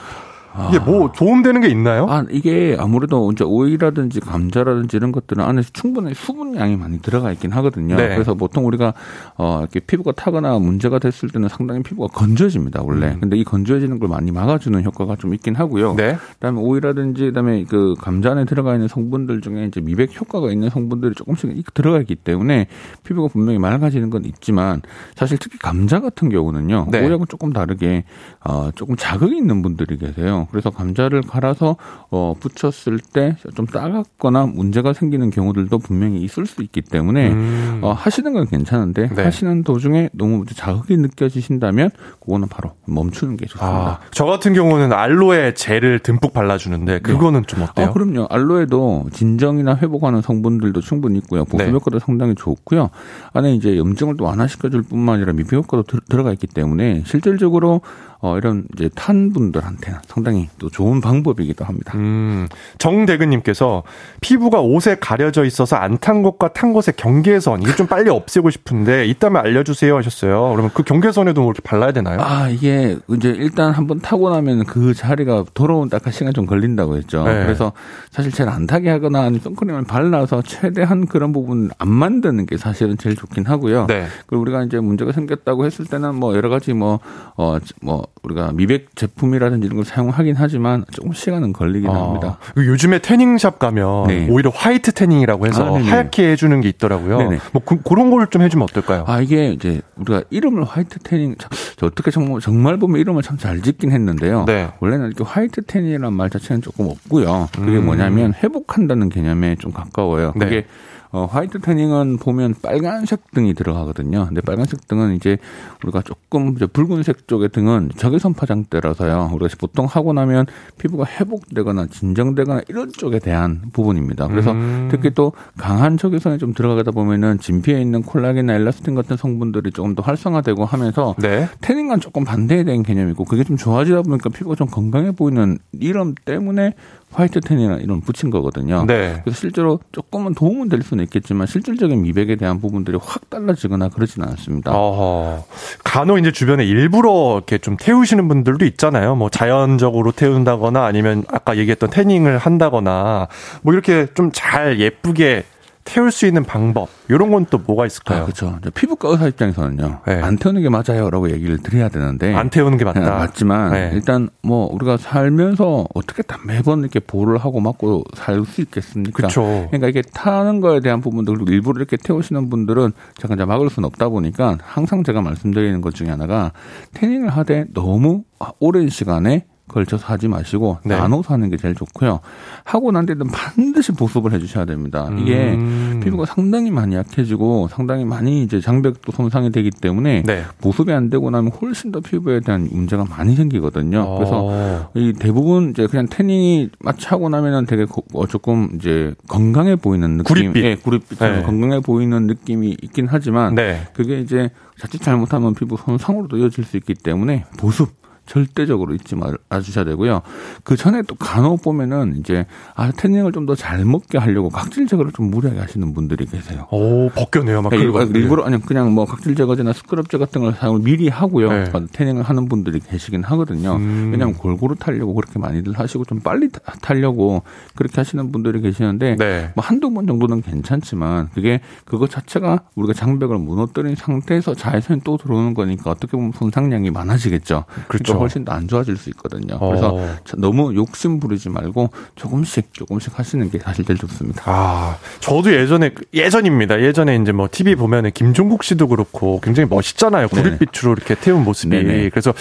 이게 0.70 0.80
뭐 0.80 1.12
도움되는 1.12 1.62
게 1.62 1.68
있나요? 1.70 2.08
아, 2.10 2.26
이게 2.30 2.76
아무래도 2.80 3.32
이제 3.32 3.44
오이라든지 3.44 4.20
감자라든지 4.20 4.98
이런 4.98 5.12
것들은 5.12 5.44
안에서 5.44 5.70
충분히 5.74 6.14
수분량이 6.14 6.78
많이 6.78 7.00
들어가 7.00 7.32
있긴 7.32 7.52
하거든요. 7.52 7.96
네. 7.96 8.10
그래서 8.10 8.34
보통 8.34 8.66
우리가 8.66 8.94
어 9.38 9.60
이렇게 9.62 9.80
피부가 9.80 10.12
타거나 10.12 10.58
문제가 10.60 11.00
됐을 11.00 11.30
때는 11.30 11.50
상당히 11.50 11.84
피부가 11.84 12.08
건조해집니다, 12.14 12.82
원래. 12.84 13.08
음. 13.14 13.20
근데 13.20 13.38
이 13.38 13.44
건조해지는 13.44 14.00
걸 14.00 14.10
많이 14.10 14.32
막아주는 14.32 14.84
효과가 14.84 15.16
좀 15.18 15.34
있긴 15.34 15.56
하고요. 15.56 15.96
네. 15.96 16.18
그다음에 16.34 16.60
오이라든지 16.60 17.26
그다음에 17.26 17.64
그 17.66 17.96
감자 18.00 18.32
안에 18.32 18.46
들어가 18.46 18.74
있는 18.74 18.88
성분들 18.88 19.42
중에 19.42 19.66
이제 19.66 19.82
미백 19.82 20.20
효과가 20.20 20.52
있는 20.52 20.70
성분들이 20.70 21.14
조금씩 21.16 21.74
들어가 21.74 22.00
있기 22.00 22.16
때문에 22.16 22.68
피부가 23.04 23.28
분명히 23.28 23.60
맑아지는 23.60 24.10
건 24.10 24.26
있지만 24.26 24.82
사실 25.16 25.38
특히 25.38 25.58
감자 25.60 26.00
같은 26.00 26.30
경우는요. 26.30 26.88
네. 26.92 27.06
오이하고 27.06 27.26
조금 27.26 27.54
다르게 27.54 28.04
어 28.44 28.72
조금 28.76 28.96
자극이 28.96 29.38
있는 29.38 29.62
분들이 29.62 29.98
계세요. 29.98 30.47
그래서 30.52 30.70
감자를 30.70 31.22
갈아서 31.22 31.76
어 32.10 32.34
붙였을 32.40 33.00
때 33.00 33.36
좀 33.56 33.66
따갑거나 33.66 34.46
문제가 34.48 34.94
생기는 34.94 35.30
경우들도 35.30 35.78
분명히 35.80 36.22
있을 36.22 36.46
수 36.46 36.62
있기 36.64 36.82
때문에 36.82 37.32
음. 37.32 37.80
어 37.82 37.92
하시는 37.92 38.32
건 38.34 38.46
괜찮은데 38.48 39.10
네. 39.10 39.24
하시는 39.24 39.64
도중에 39.64 40.10
너무 40.14 40.46
자극이 40.46 40.98
느껴지신다면 40.98 41.90
그거는 42.20 42.48
바로 42.48 42.72
멈추는 42.86 43.38
게 43.38 43.46
좋습니다. 43.46 43.68
아, 43.68 44.00
저 44.12 44.26
같은 44.26 44.54
경우는 44.54 44.94
알로에 44.94 45.54
젤을 45.54 46.00
듬뿍 46.00 46.34
발라주는데 46.34 47.00
그거는 47.00 47.44
좀 47.48 47.62
어때요? 47.64 47.88
아, 47.88 47.92
그럼요. 47.94 48.28
알로에도 48.30 49.06
진정이나 49.12 49.76
회복하는 49.76 50.22
성분들도 50.22 50.80
충분히 50.82 51.20
있고요. 51.20 51.46
보습 51.46 51.68
네. 51.68 51.72
효과도 51.72 52.00
상당히 52.00 52.36
좋고요. 52.36 52.90
안에 53.34 53.54
이제 53.56 53.78
염증을 53.78 54.18
또 54.18 54.26
완화시켜줄 54.26 54.84
뿐만 54.84 55.16
아니라 55.16 55.34
미백 55.34 55.54
효과도 55.54 55.84
들, 55.84 56.00
들어가 56.10 56.32
있기 56.34 56.48
때문에 56.48 57.04
실질적으로 57.06 57.82
어, 58.20 58.38
이런 58.38 58.66
이제 58.74 58.90
탄 58.96 59.32
분들한테는 59.32 60.00
상당히 60.08 60.50
또 60.58 60.70
좋은 60.70 61.02
방법이기도 61.02 61.66
합니다. 61.66 61.94
음, 61.96 62.48
정대근님께서 62.80 63.84
피부가 64.22 64.60
옷에 64.60 64.96
가려져 64.96 65.46
있어서 65.46 65.76
안탄 65.76 66.24
곳과 66.24 66.54
탄 66.54 66.74
곳의 66.74 66.96
경계선 66.98 67.62
이게 67.62 67.76
좀 67.76 67.86
빨리 67.86 68.10
없애고 68.10 68.50
싶은데 68.50 69.06
있다면 69.06 69.46
알려주세요 69.46 69.96
하셨어요. 69.98 70.50
그러면 70.52 70.72
그 70.74 70.84
경계선에도 70.84 71.42
뭐 71.42 71.52
이렇게 71.52 71.62
발라야 71.62 71.92
되나요? 71.92 72.20
아, 72.20 72.50
이게 72.50 72.98
이제 73.10 73.30
일단 73.30 73.72
한번 73.72 74.00
타고 74.00 74.30
나면 74.32 74.66
그 74.66 74.96
자리가 74.96 75.46
돌아온 75.54 75.90
딱한 75.90 76.12
시간 76.12 76.34
좀 76.34 76.48
걸린다고 76.48 76.98
했죠. 76.98 77.24
네. 77.24 77.44
그래서 77.44 77.72
사실 78.10 78.32
제일 78.32 78.50
안 78.50 78.66
타게 78.66 78.90
하거나 78.90 79.22
아니면 79.22 79.42
선크림을 79.42 79.84
발라서 79.84 80.42
최대한 80.42 81.06
그런 81.06 81.32
부분 81.34 81.70
안 81.78 81.88
만드는 81.88 82.48
게 82.48 82.58
사실은 82.58 82.98
제일 82.98 83.16
좋긴 83.16 83.46
하고요. 83.46 83.86
네. 83.88 84.08
그리고 84.26 84.42
우리가 84.42 84.64
이제 84.64 84.80
문제가 84.80 85.12
생겼다고 85.12 85.66
했을 85.66 85.86
때는 85.86 86.16
뭐 86.16 86.36
여러 86.36 86.50
가지 86.50 86.74
뭐, 86.74 87.00
어, 87.36 87.58
뭐 87.82 88.07
우리가 88.24 88.52
미백 88.52 88.96
제품이라든지 88.96 89.66
이런 89.68 89.78
걸 89.78 89.86
사용하긴 89.86 90.36
하지만 90.38 90.84
조금 90.92 91.14
시간은 91.14 91.54
걸리긴 91.54 91.90
합니다. 91.90 92.40
아, 92.42 92.54
요즘에 92.62 93.00
태닝샵 93.00 93.58
가면 93.60 94.08
네. 94.08 94.28
오히려 94.30 94.50
화이트 94.50 94.92
태닝이라고 94.92 95.48
해서 95.48 95.78
아. 95.78 95.80
하얗게 95.80 96.32
해주는 96.32 96.60
게 96.62 96.68
있더라고요. 96.70 97.18
네네. 97.20 97.40
뭐 97.54 97.62
그, 97.64 97.78
런 97.94 98.10
걸 98.10 98.28
좀 98.30 98.42
해주면 98.42 98.64
어떨까요? 98.64 99.06
아, 99.08 99.22
이게 99.22 99.52
이제 99.52 99.82
우리가 99.96 100.24
이름을 100.30 100.64
화이트 100.66 101.00
태닝, 101.00 101.36
참, 101.38 101.50
저 101.78 101.86
어떻게 101.86 102.12
정말, 102.12 102.42
정말 102.42 102.78
보면 102.78 103.00
이름을 103.00 103.22
참 103.24 103.38
잘 103.38 103.62
짓긴 103.62 103.92
했는데요. 103.92 104.46
네. 104.46 104.70
원래는 104.80 105.08
이렇게 105.08 105.24
화이트 105.24 105.62
태닝이라는 105.62 106.12
말 106.12 106.30
자체는 106.30 106.62
조금 106.64 106.88
없고요. 106.88 107.50
그게 107.54 107.78
음. 107.78 107.86
뭐냐면 107.86 108.34
회복한다는 108.34 109.10
개념에 109.10 109.56
좀 109.58 109.72
가까워요. 109.72 110.34
네. 110.36 110.46
그게 110.46 110.66
어, 111.12 111.26
화이트 111.26 111.60
태닝은 111.60 112.18
보면 112.18 112.56
빨간색 112.62 113.32
등이 113.32 113.54
들어가거든요. 113.54 114.26
근데 114.28 114.42
빨간색 114.42 114.88
등은 114.88 115.16
이제 115.16 115.38
우리가 115.84 116.02
조금 116.02 116.54
이제 116.56 116.66
붉은색 116.66 117.28
쪽의 117.28 117.50
등은 117.50 117.92
적외선 117.98 118.34
파장대라서요. 118.34 119.32
우리가 119.34 119.56
보통 119.60 119.86
하고 119.86 120.14
나면 120.14 120.46
피부가 120.78 121.06
회복되거나 121.06 121.88
진정되거나 121.88 122.62
이런 122.68 122.92
쪽에 122.92 123.20
대한 123.20 123.62
부분입니다. 123.74 124.28
그래서 124.28 124.52
음. 124.52 124.90
특히 124.92 125.12
또 125.14 125.34
강한 125.58 125.98
적외선에 125.98 126.38
좀 126.38 126.54
들어가다 126.54 126.92
보면은 126.92 127.40
진피에 127.40 127.82
있는 127.82 128.04
콜라겐이나 128.04 128.56
엘라스틴 128.56 128.96
같은 128.96 129.18
성분들이 129.18 129.72
조금 129.72 129.96
더 129.96 130.02
활성화되고 130.02 130.66
하면서 130.66 131.16
네. 131.20 131.48
태닝과는 131.62 132.02
조금 132.02 132.24
반대에 132.24 132.64
대한 132.64 132.84
개념이고 132.84 133.26
그게 133.26 133.44
좀 133.44 133.58
좋아지다 133.58 134.02
보니까 134.02 134.30
피부가 134.30 134.56
좀 134.56 134.68
건강해 134.68 135.12
보이는 135.12 135.58
이름 135.72 136.16
때문에 136.26 136.74
화이트 137.14 137.40
텐이나 137.40 137.78
이런 137.78 138.02
붙인 138.02 138.30
거거든요. 138.30 138.86
네. 138.86 139.22
그래서 139.24 139.40
실제로 139.40 139.80
조금은 139.92 140.36
도움은 140.36 140.70
될 140.70 140.82
수는 140.84 141.04
있겠지만 141.06 141.48
실질적인 141.48 142.02
미백에 142.02 142.36
대한 142.36 142.60
부분들이 142.60 142.98
확 143.02 143.30
달라지거나 143.30 143.90
그러지는 143.90 144.28
않습니다. 144.30 144.72
어허. 144.72 145.46
간혹 145.84 146.20
이제 146.20 146.32
주변에 146.32 146.66
일부러 146.66 147.36
이렇게 147.38 147.58
좀 147.58 147.78
태우시는 147.78 148.28
분들도 148.28 148.66
있잖아요. 148.66 149.16
뭐 149.16 149.30
자연적으로 149.30 150.12
태운다거나 150.12 150.86
아니면 150.86 151.24
아까 151.30 151.58
얘기했던 151.58 151.90
태닝을 151.90 152.38
한다거나 152.38 153.28
뭐 153.62 153.74
이렇게 153.74 154.08
좀 154.14 154.32
잘 154.34 154.80
예쁘게 154.80 155.46
태울 155.88 156.12
수 156.12 156.26
있는 156.26 156.44
방법 156.44 156.90
이런 157.10 157.32
건 157.32 157.46
또 157.50 157.58
뭐가 157.60 157.86
있을까요? 157.86 158.24
아, 158.24 158.26
그렇죠. 158.26 158.60
피부과 158.74 159.10
의사 159.10 159.28
입장에서는요. 159.28 160.02
네. 160.06 160.22
안 160.22 160.36
태우는 160.38 160.62
게 160.62 160.70
맞아요라고 160.70 161.32
얘기를 161.32 161.58
드려야 161.60 161.88
되는데 161.88 162.34
안 162.36 162.50
태우는 162.50 162.78
게 162.78 162.84
맞다. 162.84 163.00
네, 163.00 163.06
맞지만 163.10 163.72
네. 163.72 163.92
일단 163.94 164.30
뭐 164.44 164.68
우리가 164.74 164.98
살면서 164.98 165.88
어떻게 165.94 166.24
다 166.24 166.38
매번 166.46 166.80
이렇게 166.82 167.00
보호를 167.00 167.38
하고 167.38 167.62
맞고 167.62 168.04
살 168.16 168.44
수 168.46 168.62
있겠습니까? 168.62 169.16
그렇죠. 169.16 169.44
그러니까 169.70 169.88
이게 169.88 170.02
타는 170.14 170.60
거에 170.62 170.80
대한 170.82 171.00
부분들 171.02 171.36
그리고 171.36 171.52
일부러 171.52 171.78
이렇게 171.80 171.96
태우시는 171.98 172.50
분들은 172.50 172.92
제가 173.22 173.36
이제 173.36 173.46
막을 173.46 173.70
수는 173.70 173.88
없다 173.88 174.10
보니까 174.10 174.58
항상 174.62 175.04
제가 175.04 175.22
말씀드리는 175.22 175.80
것 175.82 175.96
중에 175.96 176.10
하나가 176.10 176.52
태닝을 176.94 177.30
하되 177.30 177.66
너무 177.74 178.24
오랜 178.60 178.90
시간에 178.90 179.46
걸쳐서 179.68 180.06
하지 180.08 180.28
마시고 180.28 180.78
네. 180.86 180.96
나눠서 180.98 181.34
하는 181.34 181.50
게 181.50 181.58
제일 181.58 181.76
좋고요. 181.76 182.20
하고 182.64 182.92
난 182.92 183.06
뒤에는 183.06 183.28
반드시 183.28 183.92
보습을 183.92 184.32
해주셔야 184.34 184.66
됩니다. 184.66 185.10
이게 185.20 185.54
음. 185.56 186.00
피부가 186.04 186.26
상당히 186.26 186.72
많이 186.72 186.96
약해지고 186.96 187.68
상당히 187.70 188.06
많이 188.06 188.44
이제 188.44 188.60
장벽도 188.62 189.12
손상이 189.12 189.52
되기 189.52 189.70
때문에 189.70 190.24
네. 190.26 190.44
보습이 190.62 190.92
안 190.94 191.10
되고 191.10 191.30
나면 191.30 191.52
훨씬 191.52 191.92
더 191.92 192.00
피부에 192.00 192.40
대한 192.40 192.68
문제가 192.72 193.06
많이 193.06 193.36
생기거든요. 193.36 194.16
그래서 194.16 194.42
어. 194.46 194.90
이 194.96 195.14
대부분 195.14 195.72
이제 195.72 195.86
그냥 195.88 196.08
태닝이 196.08 196.70
마치 196.80 197.08
하고 197.08 197.30
나면은 197.30 197.66
되게 197.66 197.86
고- 197.86 198.06
어, 198.14 198.26
조금 198.26 198.70
이제 198.76 199.14
건강해 199.28 199.76
보이는 199.76 200.18
느낌, 200.18 200.24
구릿빛. 200.24 200.64
예, 200.64 200.76
구릿빛처럼 200.76 201.38
네. 201.40 201.44
건강해 201.44 201.80
보이는 201.82 202.26
느낌이 202.28 202.78
있긴 202.82 203.08
하지만 203.10 203.56
네. 203.56 203.82
그게 203.94 204.20
이제 204.22 204.50
자칫 204.80 205.02
잘못하면 205.02 205.54
피부 205.56 205.76
손상으로도 205.78 206.38
이어질 206.38 206.64
수 206.64 206.78
있기 206.78 206.94
때문에 206.94 207.46
보습 207.60 207.90
절대적으로 208.28 208.94
잊지 208.94 209.16
말아주셔야 209.16 209.84
되고요. 209.86 210.22
그 210.64 210.76
전에 210.76 211.02
또 211.08 211.16
간혹 211.16 211.62
보면은 211.64 212.18
이제 212.20 212.46
아 212.76 212.92
태닝을 212.92 213.32
좀 213.32 213.46
더 213.48 213.56
잘 213.56 213.86
먹게 213.86 214.18
하려고 214.18 214.50
각질 214.50 214.86
제거를 214.88 215.12
좀 215.14 215.32
무리하게 215.32 215.60
하시는 215.62 215.94
분들이 215.94 216.26
계세요. 216.26 216.68
오 216.70 217.10
벗겨내요 217.10 217.62
막 217.62 217.70
그러니까 217.70 218.00
긁어요. 218.06 218.12
일부러 218.20 218.44
아니 218.44 218.62
그냥 218.62 218.92
뭐 218.94 219.06
각질 219.06 219.36
제거제나 219.36 219.72
스크럽제 219.74 220.18
같은 220.18 220.42
걸 220.42 220.54
사용을 220.54 220.82
미리 220.82 221.08
하고요. 221.08 221.50
네. 221.50 221.70
어, 221.74 221.86
태닝을 221.92 222.24
하는 222.24 222.48
분들이 222.50 222.80
계시긴 222.80 223.24
하거든요. 223.24 223.76
음. 223.78 224.10
왜냐하면 224.12 224.36
골고루 224.36 224.76
타려고 224.76 225.14
그렇게 225.14 225.40
많이들 225.40 225.80
하시고 225.80 226.04
좀 226.06 226.20
빨리 226.20 226.50
타- 226.50 226.60
타려고 226.82 227.44
그렇게 227.76 227.96
하시는 228.02 228.32
분들이 228.32 228.60
계시는데 228.62 229.16
네. 229.16 229.52
뭐 229.56 229.64
한두 229.64 229.90
번 229.92 230.06
정도는 230.06 230.42
괜찮지만 230.42 231.30
그게 231.34 231.62
그것 231.86 232.10
자체가 232.12 232.64
우리가 232.76 232.94
장벽을 232.94 233.38
무너뜨린 233.38 233.96
상태에서 233.96 234.56
자외선이 234.56 235.02
또 235.06 235.16
들어오는 235.18 235.54
거니까 235.54 235.92
어떻게 235.92 236.12
보면 236.18 236.34
손상량이 236.34 236.92
많아지겠죠. 236.92 237.64
그렇죠. 237.88 238.04
그러니까 238.14 238.17
훨씬 238.20 238.44
더 238.46 238.52
안 238.54 238.68
좋아질 238.68 238.98
수 238.98 239.10
있거든요. 239.12 239.60
그래서 239.60 239.90
어. 239.94 240.16
자- 240.26 240.36
너무 240.38 240.74
욕심 240.76 241.20
부리지 241.20 241.50
말고 241.50 241.90
조금씩 242.16 242.74
조금씩 242.74 243.18
하시는 243.20 243.50
게 243.50 243.60
사실 243.60 243.86
제일 243.86 243.98
좋습니다. 244.00 244.42
아, 244.46 244.98
저도 245.20 245.54
예전에 245.54 245.92
예전입니다. 246.14 246.82
예전에 246.82 247.16
이제 247.16 247.32
뭐 247.32 247.48
TV 247.52 247.76
보면은 247.76 248.12
김종국 248.12 248.64
씨도 248.64 248.88
그렇고 248.88 249.40
굉장히 249.42 249.70
멋있잖아요. 249.70 250.28
구릿빛으로 250.30 250.94
이렇게 250.94 251.16
태운 251.16 251.44
모습이. 251.44 251.76
네네. 251.84 252.10
그래서 252.10 252.34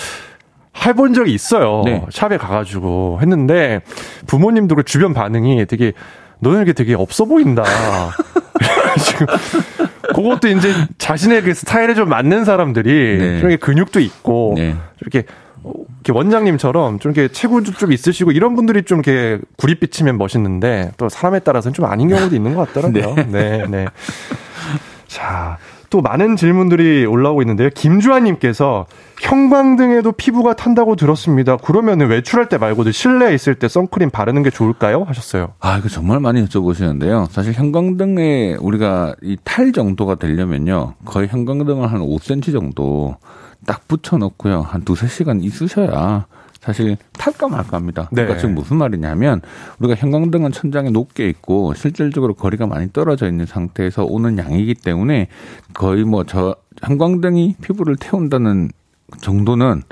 해본 0.84 1.14
적이 1.14 1.32
있어요. 1.32 1.82
네. 1.84 2.02
샵에 2.10 2.36
가가지고 2.36 3.18
했는데 3.22 3.80
부모님도 4.26 4.74
그 4.76 4.82
주변 4.84 5.14
반응이 5.14 5.64
되게 5.66 5.92
너는 6.40 6.58
이렇게 6.58 6.72
되게 6.74 6.94
없어 6.94 7.24
보인다. 7.24 7.62
지금 8.98 9.26
그것도 10.14 10.48
이제 10.48 10.72
자신의 10.98 11.42
그 11.42 11.54
스타일에 11.54 11.94
좀 11.94 12.08
맞는 12.08 12.44
사람들이 12.44 13.18
네. 13.18 13.40
좀 13.40 13.50
이렇게 13.50 13.56
근육도 13.56 14.00
있고 14.00 14.54
네. 14.56 14.74
이렇게 15.00 15.20
어, 15.20 15.45
이렇게 16.06 16.12
원장님처럼 16.16 17.00
좀 17.00 17.12
이렇게 17.12 17.32
체구도 17.32 17.72
좀 17.72 17.90
있으시고 17.92 18.30
이런 18.30 18.54
분들이 18.54 18.84
좀 18.84 18.98
이렇게 19.04 19.40
구릿빛이면 19.56 20.16
멋있는데 20.18 20.92
또 20.96 21.08
사람에 21.08 21.40
따라서는 21.40 21.74
좀 21.74 21.84
아닌 21.86 22.08
경우도 22.08 22.36
있는 22.36 22.54
것 22.54 22.68
같더라고요. 22.72 23.16
네, 23.28 23.64
네. 23.68 23.86
자, 25.08 25.58
또 25.90 26.02
많은 26.02 26.36
질문들이 26.36 27.06
올라오고 27.06 27.42
있는데요. 27.42 27.70
김주환님께서 27.74 28.86
형광등에도 29.20 30.12
피부가 30.12 30.54
탄다고 30.54 30.94
들었습니다. 30.94 31.56
그러면 31.56 32.00
외출할 32.00 32.48
때 32.48 32.58
말고도 32.58 32.92
실내에 32.92 33.34
있을 33.34 33.56
때 33.56 33.66
선크림 33.66 34.10
바르는 34.10 34.42
게 34.44 34.50
좋을까요? 34.50 35.02
하셨어요. 35.04 35.54
아, 35.60 35.78
이거 35.78 35.88
정말 35.88 36.20
많이 36.20 36.44
여쭤보시는데요. 36.44 37.28
사실 37.30 37.52
형광등에 37.52 38.56
우리가 38.60 39.14
이 39.22 39.36
탈 39.44 39.72
정도가 39.72 40.16
되려면요. 40.16 40.94
거의 41.04 41.28
형광등을 41.28 41.90
한 41.90 42.00
5cm 42.00 42.52
정도 42.52 43.16
딱 43.66 43.86
붙여놓고요. 43.88 44.60
한 44.62 44.82
두세 44.82 45.08
시간 45.08 45.40
있으셔야 45.42 46.26
사실 46.60 46.96
탈까 47.12 47.48
말까 47.48 47.76
합니다. 47.76 48.08
네. 48.10 48.22
그러니까 48.22 48.40
지금 48.40 48.54
무슨 48.54 48.76
말이냐면 48.76 49.40
우리가 49.78 49.94
형광등은 49.94 50.50
천장에 50.52 50.90
높게 50.90 51.28
있고 51.28 51.74
실질적으로 51.74 52.34
거리가 52.34 52.66
많이 52.66 52.92
떨어져 52.92 53.28
있는 53.28 53.46
상태에서 53.46 54.04
오는 54.04 54.38
양이기 54.38 54.74
때문에 54.74 55.28
거의 55.74 56.04
뭐 56.04 56.24
저 56.24 56.56
형광등이 56.82 57.56
피부를 57.62 57.96
태운다는 57.96 58.70
정도는 59.20 59.82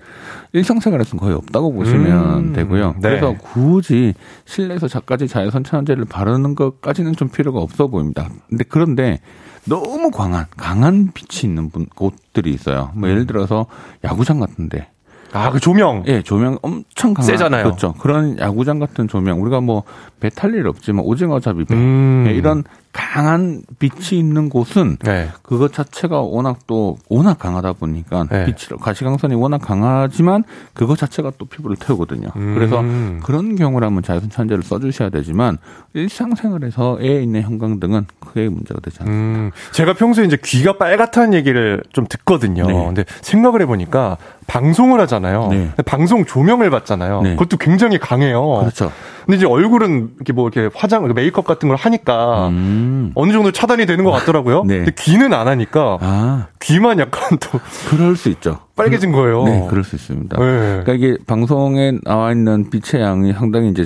일상생활에서는 0.52 1.20
거의 1.20 1.34
없다고 1.36 1.72
보시면 1.72 2.38
음, 2.38 2.52
되고요. 2.52 2.94
네. 2.94 3.00
그래서 3.00 3.34
굳이 3.38 4.12
실내에서 4.44 4.88
저까지 4.88 5.28
자외선 5.28 5.62
차단제를 5.62 6.04
바르는 6.04 6.54
것까지는 6.56 7.14
좀 7.14 7.28
필요가 7.28 7.60
없어 7.60 7.86
보입니다. 7.86 8.28
근데 8.48 8.64
그런데 8.68 9.20
너무 9.66 10.10
강한 10.10 10.46
강한 10.56 11.10
빛이 11.14 11.48
있는 11.50 11.70
분, 11.70 11.86
곳들이 11.94 12.52
있어요. 12.52 12.90
뭐 12.94 13.08
예를 13.08 13.26
들어서 13.26 13.66
야구장 14.04 14.40
같은데 14.40 14.88
아, 15.32 15.50
그 15.50 15.58
조명. 15.58 16.04
예, 16.06 16.22
조명 16.22 16.58
엄청 16.62 17.12
강한 17.14 17.24
세잖아요. 17.26 17.64
그렇죠. 17.64 17.92
그런 17.94 18.38
야구장 18.38 18.78
같은 18.78 19.08
조명 19.08 19.42
우리가 19.42 19.60
뭐 19.60 19.82
배 20.20 20.30
탈 20.30 20.54
일 20.54 20.66
없지만 20.68 21.04
오징어 21.04 21.40
잡이 21.40 21.64
배 21.64 21.74
음. 21.74 22.24
예, 22.28 22.32
이런 22.34 22.62
강한 22.94 23.62
빛이 23.80 24.18
있는 24.18 24.48
곳은 24.48 24.98
네. 25.02 25.28
그것 25.42 25.72
자체가 25.72 26.20
워낙 26.20 26.60
또 26.68 26.96
워낙 27.10 27.38
강하다 27.40 27.74
보니까 27.74 28.24
네. 28.30 28.46
빛이 28.46 28.78
가시광선이 28.80 29.34
워낙 29.34 29.58
강하지만 29.58 30.44
그것 30.74 30.96
자체가 30.96 31.32
또 31.36 31.44
피부를 31.44 31.76
태우거든요. 31.76 32.28
음. 32.36 32.54
그래서 32.54 32.82
그런 33.26 33.56
경우라면 33.56 34.04
자외선 34.04 34.30
차단제를 34.30 34.62
써주셔야 34.62 35.10
되지만 35.10 35.58
일상생활에서에 35.94 37.20
있는 37.20 37.42
형광등은 37.42 38.06
크게 38.20 38.48
문제가 38.48 38.80
되지 38.80 38.98
않습니다. 39.00 39.38
음, 39.38 39.50
제가 39.72 39.94
평소에 39.94 40.24
이제 40.24 40.38
귀가 40.44 40.78
빨갛다는 40.78 41.34
얘기를 41.34 41.82
좀 41.92 42.06
듣거든요. 42.08 42.66
네. 42.66 42.72
근데 42.72 43.04
생각을 43.22 43.60
해보니까 43.62 44.18
방송을 44.46 45.00
하잖아요. 45.00 45.48
네. 45.48 45.72
방송 45.84 46.24
조명을 46.24 46.70
받잖아요. 46.70 47.22
네. 47.22 47.30
그것도 47.30 47.56
굉장히 47.56 47.98
강해요. 47.98 48.44
그렇죠. 48.60 48.92
근데 49.24 49.36
이제 49.36 49.46
얼굴은 49.46 50.10
이렇게 50.16 50.32
뭐 50.32 50.48
이렇게 50.48 50.74
화장, 50.74 51.10
메이크업 51.14 51.46
같은 51.46 51.68
걸 51.68 51.76
하니까 51.76 52.48
음. 52.48 53.12
어느 53.14 53.32
정도 53.32 53.52
차단이 53.52 53.86
되는 53.86 54.04
것 54.04 54.10
같더라고요. 54.10 54.64
네. 54.64 54.78
근데 54.78 54.92
귀는 54.98 55.32
안 55.32 55.48
하니까 55.48 55.98
아, 56.00 56.48
귀만 56.60 56.98
약간 56.98 57.38
또 57.38 57.60
그럴 57.88 58.16
수 58.16 58.28
있죠. 58.30 58.60
빨개진 58.76 59.12
거예요. 59.12 59.44
네, 59.44 59.66
그럴 59.70 59.84
수 59.84 59.96
있습니다. 59.96 60.36
네. 60.36 60.44
그러니까 60.44 60.92
이게 60.94 61.16
방송에 61.26 61.92
나와 62.02 62.32
있는 62.32 62.68
빛의 62.70 63.02
양이 63.02 63.32
상당히 63.32 63.70
이제 63.70 63.84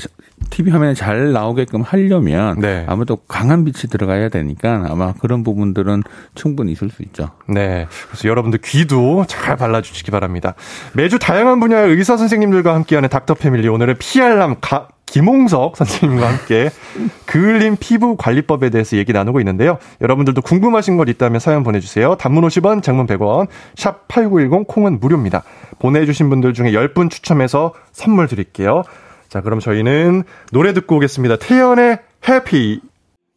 TV 0.51 0.73
화면에 0.73 0.95
잘 0.95 1.33
나오게끔 1.33 1.83
하려면 1.83 2.59
네. 2.61 2.85
아무래도 2.89 3.17
강한 3.17 3.65
빛이 3.65 3.91
들어가야 3.91 4.29
되니까 4.29 4.87
아마 4.89 5.13
그런 5.15 5.43
부분들은 5.43 6.03
충분히 6.35 6.73
있을 6.73 6.91
수 6.91 7.03
있죠. 7.03 7.31
네. 7.47 7.87
그래서 8.09 8.29
여러분들 8.29 8.61
귀도 8.65 9.25
잘 9.27 9.57
발라주시기 9.57 10.11
바랍니다. 10.11 10.55
매주 10.95 11.19
다양한 11.19 11.61
분야의 11.61 11.91
의사 11.91 12.17
선생님들과 12.17 12.75
함께하는 12.75 13.09
닥터 13.09 13.35
패밀리. 13.35 13.69
오늘은 13.69 13.97
피알람 13.99 14.57
가, 14.61 14.89
김홍석 15.07 15.77
선생님과 15.77 16.29
함께 16.29 16.71
그을린 17.27 17.77
피부 17.77 18.17
관리법에 18.17 18.71
대해서 18.71 18.97
얘기 18.97 19.13
나누고 19.13 19.41
있는데요. 19.41 19.79
여러분들도 20.01 20.43
궁금하신 20.43 20.97
것 20.97 21.09
있다면 21.09 21.41
사연 21.41 21.63
보내주세요. 21.63 22.17
단문 22.17 22.45
50원, 22.45 22.83
장문 22.83 23.07
100원, 23.07 23.49
샵 23.75 24.07
8910 24.09 24.67
콩은 24.67 25.01
무료입니다. 25.01 25.43
보내주신 25.79 26.29
분들 26.29 26.53
중에 26.55 26.73
10분 26.73 27.11
추첨해서 27.11 27.73
선물 27.93 28.29
드릴게요. 28.29 28.83
자, 29.29 29.41
그럼 29.41 29.61
저희는 29.61 30.25
노래 30.53 30.73
듣고 30.73 30.97
오겠습니다. 30.97 31.37
태연의 31.37 31.99
해피. 32.29 32.81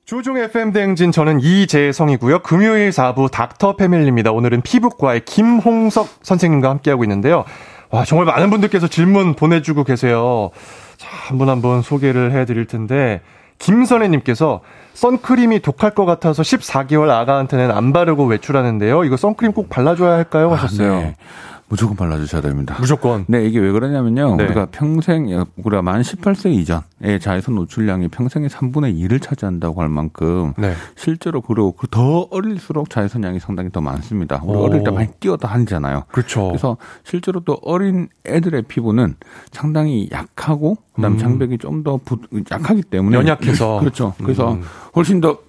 조종 0.05 0.37
FM 0.37 0.73
대행진 0.73 1.11
저는 1.11 1.39
이재성이고요. 1.41 2.39
금요일 2.39 2.89
4부 2.89 3.31
닥터 3.31 3.75
패밀리입니다. 3.77 4.31
오늘은 4.31 4.61
피부과의 4.61 5.21
김홍석 5.25 6.07
선생님과 6.23 6.69
함께하고 6.69 7.03
있는데요. 7.05 7.45
와, 7.91 8.03
정말 8.03 8.25
많은 8.25 8.49
분들께서 8.49 8.87
질문 8.87 9.35
보내주고 9.35 9.83
계세요. 9.83 10.49
자, 10.97 11.07
한분 11.11 11.49
한 11.49 11.61
분 11.61 11.81
소개를 11.81 12.31
해드릴 12.33 12.65
텐데, 12.65 13.21
김선혜님께서 13.59 14.61
선크림이 14.93 15.59
독할 15.59 15.91
것 15.91 16.05
같아서 16.05 16.41
14개월 16.41 17.09
아가한테는 17.09 17.69
안 17.71 17.93
바르고 17.93 18.25
외출하는데요. 18.25 19.03
이거 19.05 19.17
선크림 19.17 19.53
꼭 19.53 19.69
발라줘야 19.69 20.11
할까요? 20.13 20.49
하셨어요. 20.51 20.93
아, 20.93 20.99
네. 20.99 21.15
무조건 21.71 21.95
발라주셔야 21.95 22.41
됩니다. 22.41 22.75
무조건. 22.81 23.23
네, 23.29 23.45
이게 23.45 23.57
왜 23.57 23.71
그러냐면요. 23.71 24.35
네. 24.35 24.43
우리가 24.43 24.67
평생, 24.71 25.45
우리가 25.55 25.81
만 25.81 26.01
18세 26.01 26.51
이전의 26.53 27.21
자외선 27.21 27.55
노출량이 27.55 28.09
평생의 28.09 28.49
3분의 28.49 28.99
2를 28.99 29.21
차지한다고 29.21 29.81
할 29.81 29.87
만큼 29.87 30.53
네. 30.57 30.73
실제로 30.97 31.39
그리고 31.39 31.71
그더 31.71 32.27
어릴수록 32.29 32.89
자외선량이 32.89 33.39
상당히 33.39 33.71
더 33.71 33.79
많습니다. 33.79 34.41
우리 34.43 34.57
오. 34.57 34.63
어릴 34.63 34.83
때 34.83 34.91
많이 34.91 35.07
뛰어다니잖아요. 35.21 36.03
그렇죠. 36.11 36.47
그래서 36.47 36.75
실제로 37.05 37.39
또 37.39 37.57
어린 37.63 38.09
애들의 38.27 38.63
피부는 38.63 39.15
상당히 39.51 40.09
약하고 40.11 40.75
그다음 40.93 41.13
음. 41.13 41.15
에 41.15 41.19
장벽이 41.19 41.57
좀 41.57 41.81
더 41.83 41.99
약하기 42.51 42.83
때문에 42.83 43.17
연약해서. 43.17 43.79
그렇죠. 43.81 44.13
그래서 44.21 44.53
음. 44.53 44.61
훨씬 44.95 45.19
더 45.21 45.39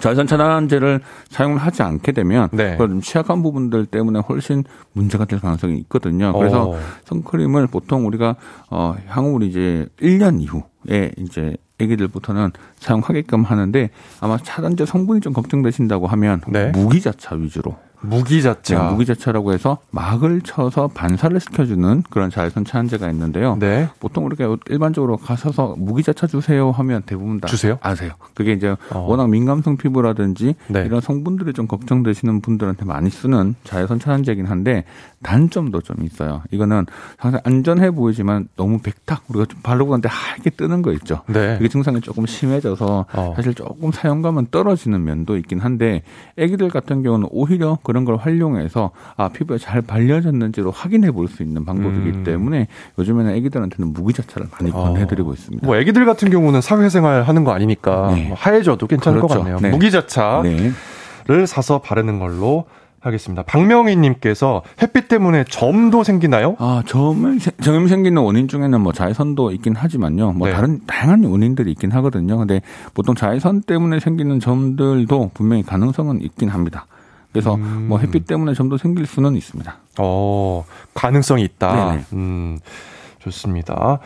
자외선 0.00 0.26
차단제를 0.26 1.00
사용을 1.28 1.58
하지 1.58 1.82
않게 1.82 2.12
되면 2.12 2.48
네. 2.52 2.76
그런 2.76 3.00
취약한 3.00 3.42
부분들 3.42 3.86
때문에 3.86 4.20
훨씬 4.20 4.64
문제가 4.92 5.24
될 5.24 5.40
가능성이 5.40 5.78
있거든요. 5.80 6.32
그래서 6.32 6.70
어. 6.70 6.78
선크림을 7.04 7.66
보통 7.68 8.06
우리가 8.06 8.36
어 8.70 8.94
향후 9.06 9.30
우리 9.30 9.48
이제 9.48 9.86
1년 10.00 10.40
이후에 10.40 11.12
이제 11.18 11.56
애기들부터는 11.80 12.50
사용하게끔 12.78 13.42
하는데 13.42 13.90
아마 14.20 14.36
차단제 14.36 14.84
성분이 14.86 15.20
좀 15.20 15.32
걱정되신다고 15.32 16.06
하면 16.08 16.40
네. 16.48 16.70
무기자차 16.70 17.36
위주로 17.36 17.76
무기자차. 18.00 18.82
네, 18.82 18.90
무기자차라고 18.90 19.52
해서 19.52 19.78
막을 19.90 20.40
쳐서 20.42 20.88
반사를 20.88 21.38
시켜주는 21.40 22.04
그런 22.10 22.30
자외선 22.30 22.64
차단제가 22.64 23.10
있는데요. 23.10 23.56
네. 23.58 23.88
보통 24.00 24.26
우리가 24.26 24.56
일반적으로 24.68 25.16
가셔서 25.16 25.74
무기자차 25.78 26.26
주세요 26.26 26.70
하면 26.70 27.02
대부분 27.02 27.40
다 27.40 27.48
주세요? 27.48 27.78
아세요. 27.80 28.12
그게 28.34 28.52
이제 28.52 28.76
어. 28.90 28.98
워낙 29.08 29.28
민감성 29.28 29.76
피부라든지 29.76 30.54
네. 30.68 30.84
이런 30.84 31.00
성분들이 31.00 31.52
좀 31.52 31.66
걱정되시는 31.66 32.40
분들한테 32.40 32.84
많이 32.84 33.10
쓰는 33.10 33.54
자외선 33.64 33.98
차단제긴 33.98 34.46
한데 34.46 34.84
단점도 35.22 35.80
좀 35.80 36.04
있어요. 36.04 36.42
이거는 36.50 36.86
항상 37.16 37.40
안전해 37.44 37.90
보이지만 37.90 38.48
너무 38.56 38.78
백탁 38.78 39.24
우리가 39.28 39.46
좀 39.46 39.60
바르고 39.62 39.90
나는데 39.90 40.08
하얗게 40.08 40.50
뜨는 40.50 40.82
거 40.82 40.92
있죠. 40.92 41.22
네. 41.26 41.56
그게 41.56 41.68
증상이 41.68 42.00
조금 42.00 42.26
심해져서 42.26 43.06
어. 43.12 43.32
사실 43.36 43.54
조금 43.54 43.90
사용감은 43.90 44.48
떨어지는 44.50 45.02
면도 45.04 45.36
있긴 45.36 45.60
한데 45.60 46.02
아기들 46.38 46.68
같은 46.70 47.02
경우는 47.02 47.28
오히려 47.30 47.78
그런 47.88 48.04
걸 48.04 48.16
활용해서 48.16 48.90
아 49.16 49.30
피부에 49.30 49.56
잘 49.56 49.80
발려졌는지로 49.80 50.70
확인해 50.70 51.10
볼 51.10 51.26
수 51.26 51.42
있는 51.42 51.64
방법이기 51.64 52.18
음. 52.18 52.22
때문에 52.24 52.66
요즘에는 52.98 53.34
아기들한테는 53.34 53.94
무기자차를 53.94 54.48
많이 54.52 54.70
어. 54.70 54.92
권해드리고 54.92 55.32
있습니다. 55.32 55.66
뭐 55.66 55.76
애기들 55.76 56.04
같은 56.04 56.28
경우는 56.30 56.60
사회생활 56.60 57.22
하는 57.22 57.44
거 57.44 57.52
아니니까 57.52 58.12
네. 58.14 58.28
뭐 58.28 58.36
하얘져도 58.38 58.86
괜찮을 58.86 59.20
것 59.22 59.28
그렇죠. 59.28 59.42
같네요. 59.44 59.58
네. 59.60 59.70
무기자차를 59.70 60.72
네. 61.26 61.46
사서 61.46 61.78
바르는 61.80 62.18
걸로 62.18 62.66
하겠습니다. 63.00 63.42
박명희님께서 63.44 64.62
햇빛 64.82 65.08
때문에 65.08 65.44
점도 65.48 66.02
생기나요? 66.02 66.56
아, 66.58 66.82
점을, 66.86 67.38
세- 67.40 67.52
점 67.62 67.86
생기는 67.88 68.20
원인 68.20 68.48
중에는 68.48 68.80
뭐 68.80 68.92
자외선도 68.92 69.52
있긴 69.52 69.76
하지만요. 69.76 70.32
뭐 70.32 70.48
네. 70.48 70.54
다른, 70.54 70.80
다양한 70.86 71.22
원인들이 71.24 71.70
있긴 71.72 71.92
하거든요. 71.92 72.36
근데 72.38 72.60
보통 72.94 73.14
자외선 73.14 73.62
때문에 73.62 74.00
생기는 74.00 74.40
점들도 74.40 75.30
분명히 75.32 75.62
가능성은 75.62 76.22
있긴 76.22 76.48
합니다. 76.48 76.86
그래서 77.32 77.54
음. 77.56 77.86
뭐 77.88 77.98
햇빛 77.98 78.26
때문에 78.26 78.54
점도 78.54 78.78
생길 78.78 79.06
수는 79.06 79.36
있습니다. 79.36 79.76
어, 79.98 80.64
가능성이 80.94 81.42
있다. 81.44 81.90
네네. 81.90 82.04
음, 82.14 82.58
좋습니다. 83.20 83.98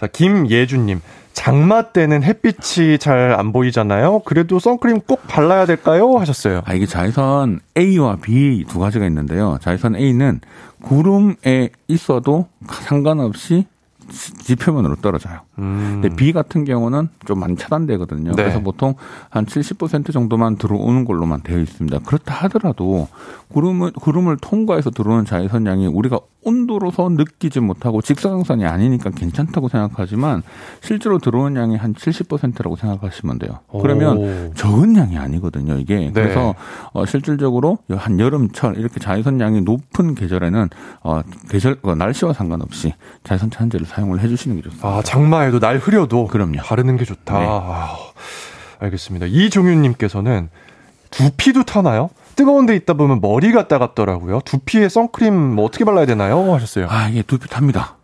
자, 0.00 0.06
김예준님. 0.06 1.00
장마 1.32 1.82
때는 1.92 2.22
햇빛이 2.22 2.98
잘 2.98 3.34
안 3.38 3.52
보이잖아요. 3.52 4.20
그래도 4.20 4.58
선크림 4.58 5.00
꼭 5.06 5.26
발라야 5.28 5.64
될까요? 5.66 6.16
하셨어요. 6.18 6.62
아, 6.66 6.74
이게 6.74 6.86
자외선 6.86 7.60
A와 7.78 8.16
B 8.16 8.64
두 8.68 8.78
가지가 8.78 9.06
있는데요. 9.06 9.58
자외선 9.62 9.94
A는 9.96 10.40
구름에 10.82 11.70
있어도 11.88 12.48
상관없이 12.68 13.66
지- 14.10 14.32
지표면으로 14.34 14.96
떨어져요. 14.96 15.40
음. 15.60 16.00
근데 16.00 16.14
B 16.14 16.32
같은 16.32 16.64
경우는 16.64 17.08
좀 17.24 17.38
많이 17.38 17.56
차단되거든요. 17.56 18.32
네. 18.32 18.42
그래서 18.42 18.60
보통 18.60 18.94
한 19.28 19.46
70% 19.46 20.12
정도만 20.12 20.56
들어오는 20.56 21.04
걸로만 21.04 21.42
되어 21.42 21.58
있습니다. 21.58 22.00
그렇다 22.00 22.34
하더라도 22.44 23.08
구름을 23.48 23.92
구름을 23.92 24.38
통과해서 24.38 24.90
들어오는 24.90 25.24
자외선량이 25.24 25.86
우리가 25.86 26.20
온도로서 26.42 27.10
느끼지 27.10 27.60
못하고 27.60 28.00
직사광선이 28.00 28.64
아니니까 28.64 29.10
괜찮다고 29.10 29.68
생각하지만 29.68 30.42
실제로 30.80 31.18
들어오는 31.18 31.60
양이 31.60 31.76
한 31.76 31.92
70%라고 31.92 32.76
생각하시면 32.76 33.38
돼요. 33.38 33.58
그러면 33.80 34.16
오. 34.16 34.54
적은 34.54 34.96
양이 34.96 35.18
아니거든요, 35.18 35.74
이게. 35.74 35.96
네. 35.96 36.12
그래서 36.12 36.54
어, 36.92 37.04
실질적으로 37.04 37.78
한 37.90 38.18
여름철 38.18 38.78
이렇게 38.78 39.00
자외선 39.00 39.40
양이 39.40 39.60
높은 39.60 40.14
계절에는 40.14 40.70
어, 41.02 41.20
계절 41.50 41.76
어, 41.82 41.94
날씨와 41.94 42.32
상관없이 42.32 42.94
자외선 43.22 43.50
차단제를 43.50 43.86
사용을 43.86 44.20
해 44.20 44.28
주시는 44.28 44.56
게 44.56 44.62
좋습니다. 44.62 44.88
아, 44.88 45.02
장마에 45.02 45.49
도 45.50 45.58
날 45.60 45.78
흐려도 45.78 46.26
그럼요. 46.26 46.58
바르는 46.62 46.96
게 46.96 47.04
좋다. 47.04 47.38
네. 47.38 47.46
아, 47.48 47.96
알겠습니다. 48.80 49.26
이종윤님께서는 49.26 50.48
두피도 51.10 51.64
타나요? 51.64 52.10
뜨거운 52.36 52.66
데 52.66 52.74
있다 52.76 52.94
보면 52.94 53.20
머리가 53.20 53.68
따갑더라고요. 53.68 54.40
두피에 54.44 54.88
선크림 54.88 55.34
뭐 55.34 55.64
어떻게 55.66 55.84
발라야 55.84 56.06
되나요? 56.06 56.54
하셨어요. 56.54 56.86
아, 56.88 57.08
이게 57.08 57.22
두피 57.22 57.48
탑니다. 57.48 57.96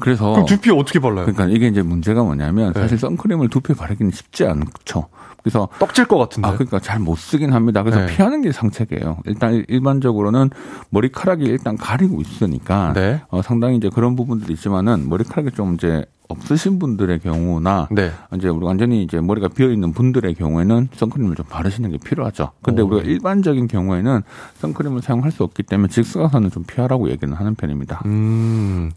그래서 0.00 0.32
그럼 0.32 0.46
두피 0.46 0.70
어떻게 0.70 0.98
발라요? 0.98 1.26
그러니까 1.26 1.46
이게 1.46 1.68
이제 1.68 1.82
문제가 1.82 2.22
뭐냐면 2.24 2.72
네. 2.72 2.80
사실 2.80 2.98
선크림을 2.98 3.48
두피에 3.48 3.76
바르기는 3.76 4.10
쉽지 4.12 4.44
않죠. 4.46 5.08
그래서 5.42 5.68
떡질 5.78 6.06
것 6.06 6.16
같은데. 6.16 6.48
아 6.48 6.52
그러니까 6.52 6.80
잘 6.80 6.98
못 6.98 7.16
쓰긴 7.18 7.52
합니다. 7.52 7.82
그래서 7.82 8.00
네. 8.00 8.06
피하는 8.16 8.40
게 8.40 8.50
상책이에요. 8.50 9.18
일단 9.26 9.52
일- 9.54 9.66
일반적으로는 9.68 10.50
머리카락이 10.88 11.44
일단 11.44 11.76
가리고 11.76 12.20
있으니까 12.22 12.92
네. 12.94 13.20
어, 13.28 13.42
상당히 13.42 13.76
이제 13.76 13.90
그런 13.92 14.16
부분들이 14.16 14.54
있지만은 14.54 15.08
머리카락이 15.08 15.50
좀 15.54 15.74
이제 15.74 16.04
없으신 16.28 16.78
분들의 16.78 17.20
경우나 17.20 17.86
네. 17.90 18.10
이제 18.34 18.48
우리 18.48 18.64
완전히 18.64 19.02
이제 19.02 19.20
머리가 19.20 19.48
비어 19.48 19.70
있는 19.70 19.92
분들의 19.92 20.34
경우에는 20.34 20.88
선크림을 20.94 21.36
좀 21.36 21.46
바르시는 21.46 21.90
게 21.90 21.98
필요하죠. 21.98 22.52
근데 22.62 22.82
오. 22.82 22.86
우리가 22.86 23.02
일반적인 23.02 23.68
경우에는 23.68 24.22
선크림을 24.58 25.02
사용할 25.02 25.30
수 25.32 25.42
없기 25.44 25.62
때문에 25.64 25.88
직사광선은 25.88 26.50
좀 26.50 26.64
피하라고 26.64 27.10
얘기는 27.10 27.32
하는 27.34 27.54
편입니다. 27.54 28.02
음. 28.06 28.90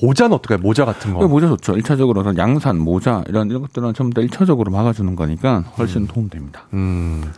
모자는 0.00 0.34
어떨까요? 0.36 0.64
모자 0.66 0.84
같은 0.86 1.12
그 1.12 1.18
거. 1.20 1.28
모자 1.28 1.48
좋죠. 1.48 1.74
1차적으로는 1.74 2.38
양산, 2.38 2.78
모자 2.78 3.22
이런 3.28 3.48
이런 3.50 3.60
것들은 3.62 3.92
전부 3.94 4.14
다 4.14 4.26
1차적으로 4.26 4.70
막아주는 4.70 5.14
거니까 5.14 5.60
훨씬 5.76 6.06
도움됩니다. 6.06 6.62
음. 6.72 7.30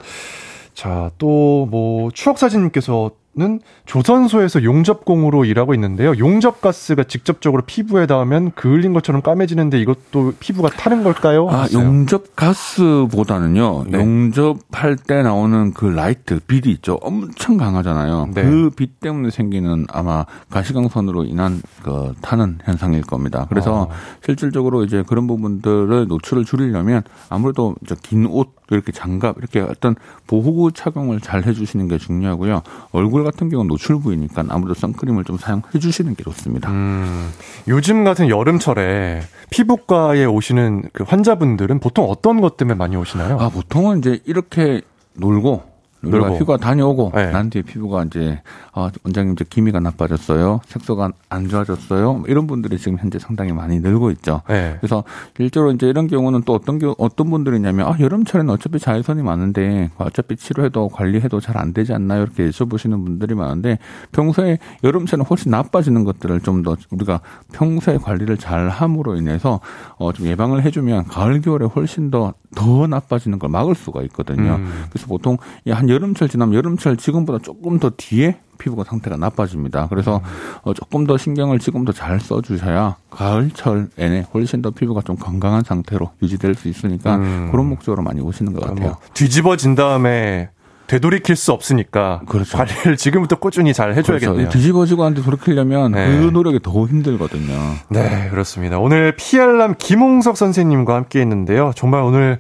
자, 0.73 1.11
또 1.19 1.67
뭐 1.69 2.11
추억 2.13 2.39
사진님께서 2.39 3.11
는 3.37 3.59
조선소에서 3.85 4.63
용접공으로 4.63 5.45
일하고 5.45 5.75
있는데요. 5.75 6.17
용접 6.19 6.61
가스가 6.61 7.03
직접적으로 7.03 7.63
피부에 7.67 8.07
닿으면 8.07 8.53
그을린 8.53 8.93
것처럼 8.93 9.23
까매지는데 9.23 9.81
이것도 9.81 10.35
피부가 10.39 10.69
타는 10.69 11.03
걸까요? 11.03 11.49
아. 11.51 11.67
용접 11.73 12.37
가스보다는요. 12.37 13.87
네. 13.89 13.99
용접할 13.99 14.95
때 14.95 15.25
나오는 15.25 15.73
그 15.75 15.87
라이트, 15.87 16.39
빛이 16.47 16.73
있죠. 16.75 17.01
엄청 17.03 17.57
강하잖아요. 17.57 18.29
네. 18.35 18.45
그빛 18.45 19.01
때문에 19.01 19.31
생기는 19.31 19.85
아마 19.91 20.27
가시광선으로 20.51 21.25
인한 21.25 21.61
그 21.83 22.15
타는 22.21 22.59
현상일 22.65 23.03
겁니다. 23.03 23.47
그래서 23.49 23.89
아. 23.91 23.95
실질적으로 24.25 24.85
이제 24.85 25.03
그런 25.05 25.27
부분들을 25.27 26.07
노출을 26.07 26.45
줄이려면 26.45 27.03
아무래도 27.31 27.75
긴 28.03 28.27
옷, 28.27 28.55
이렇게 28.71 28.93
장갑, 28.93 29.37
이렇게 29.39 29.61
어떤 29.61 29.95
보호구 30.27 30.73
착용을 30.73 31.21
잘 31.21 31.45
해주시는 31.45 31.89
게 31.89 31.99
중요하고요. 31.99 32.63
얼굴 32.93 33.25
같은 33.25 33.51
경우는 33.51 33.69
노출 33.69 34.01
부위니까 34.01 34.45
아무래도 34.49 34.75
선크림을 34.75 35.25
좀 35.25 35.37
사용해 35.37 35.79
주시는 35.79 36.15
게 36.15 36.25
좋습니다. 36.25 36.71
음, 36.71 37.31
요즘 37.69 38.05
같은 38.05 38.29
여름철에 38.29 39.23
피부과에 39.51 40.25
오시는 40.25 40.85
그 40.93 41.05
환자분들은 41.05 41.81
보통 41.81 42.07
어떤 42.09 42.41
것 42.41 42.57
때문에 42.57 42.77
많이 42.77 42.97
오시나요? 42.97 43.39
아, 43.39 43.49
보통은 43.51 43.99
이제 43.99 44.21
이렇게 44.25 44.81
놀고 45.15 45.74
우리가 46.09 46.29
놀고. 46.29 46.37
휴가 46.37 46.57
다녀오고 46.57 47.13
네. 47.15 47.31
난 47.31 47.51
뒤에 47.51 47.63
피부가 47.63 48.03
이제 48.05 48.41
아 48.73 48.91
원장님 49.05 49.33
이제 49.35 49.45
기미가 49.49 49.81
나빠졌어요 49.81 50.61
색소가 50.67 51.11
안 51.29 51.49
좋아졌어요 51.49 52.13
뭐 52.15 52.25
이런 52.29 52.47
분들이 52.47 52.79
지금 52.79 52.99
현재 52.99 53.19
상당히 53.19 53.53
많이 53.53 53.81
늘고 53.81 54.11
있죠 54.13 54.43
네. 54.49 54.77
그래서 54.81 55.05
실제로 55.37 55.71
이제 55.73 55.87
이런 55.89 56.07
경우는 56.09 56.43
또 56.45 56.55
어떤 56.55 56.79
경우 56.79 56.95
어떤 56.99 57.31
분들이냐면 57.31 57.87
아 57.87 57.97
여름철에는 57.99 58.53
어차피 58.53 58.79
자외선이 58.79 59.23
많은데 59.23 59.91
어차피 59.99 60.37
치료해도 60.37 60.89
관리해도 60.89 61.41
잘 61.41 61.55
안 61.57 61.73
되지 61.73 61.93
않나요 61.95 62.23
이렇게 62.25 62.49
여쭤보시는 62.51 63.05
분들이 63.05 63.35
많은데 63.37 63.79
평소에 64.11 64.59
여름철에는 64.83 65.25
훨씬 65.27 65.51
나빠지는 65.53 66.03
것들을 66.05 66.41
좀 66.41 66.65
더 66.65 66.77
우리가 66.91 67.21
평소에 67.53 67.99
관리를 67.99 68.39
잘 68.39 68.69
함으로 68.69 69.17
인해서 69.17 69.61
어 69.99 70.13
좀 70.13 70.27
예방을 70.27 70.63
해주면 70.65 71.07
가을 71.07 71.41
겨울에 71.41 71.67
훨씬 71.67 72.11
더더 72.11 72.87
나빠지는 72.89 73.39
걸 73.41 73.51
막을 73.51 73.75
수가 73.75 74.03
있거든요. 74.03 74.55
음. 74.57 74.85
그래서 74.91 75.07
보통 75.09 75.37
이한 75.65 75.89
여름철 75.95 76.29
지나면 76.29 76.55
여름철 76.55 76.97
지금보다 76.97 77.39
조금 77.39 77.79
더 77.79 77.91
뒤에 77.97 78.39
피부가 78.59 78.85
상태가 78.85 79.17
나빠집니다. 79.17 79.89
그래서 79.89 80.21
어, 80.63 80.75
조금 80.75 81.07
더 81.07 81.17
신경을 81.17 81.59
지금도 81.59 81.93
잘 81.93 82.21
써주셔야 82.21 82.97
가을철에는 83.11 84.25
훨씬 84.33 84.63
더 84.63 84.71
피부가 84.71 85.03
좀 85.03 85.17
건강한 85.17 85.63
상태로 85.65 86.11
유지될 86.23 86.55
수 86.55 86.69
있으니까 86.69 87.17
음. 87.17 87.49
그런 87.51 87.67
목적으로 87.67 88.03
많이 88.03 88.21
오시는 88.21 88.53
것 88.53 88.61
같아요. 88.61 88.89
뭐 88.89 88.97
뒤집어진 89.15 89.75
다음에 89.75 90.51
되돌이킬 90.87 91.35
수 91.35 91.53
없으니까 91.53 92.21
그렇죠. 92.29 92.59
관리를 92.59 92.97
지금부터 92.97 93.37
꾸준히 93.37 93.73
잘 93.73 93.95
해줘야겠네요. 93.95 94.37
그렇죠. 94.37 94.51
뒤집어지고 94.51 95.05
한테 95.05 95.23
돌이키려면 95.23 95.93
네. 95.93 96.07
그 96.07 96.25
노력이 96.27 96.61
더 96.63 96.87
힘들거든요. 96.87 97.55
네, 97.89 98.29
그렇습니다. 98.31 98.79
오늘 98.79 99.17
피알람 99.17 99.77
김홍석 99.79 100.37
선생님과 100.37 100.95
함께 100.95 101.21
했는데요. 101.21 101.73
정말 101.75 102.03
오늘 102.03 102.39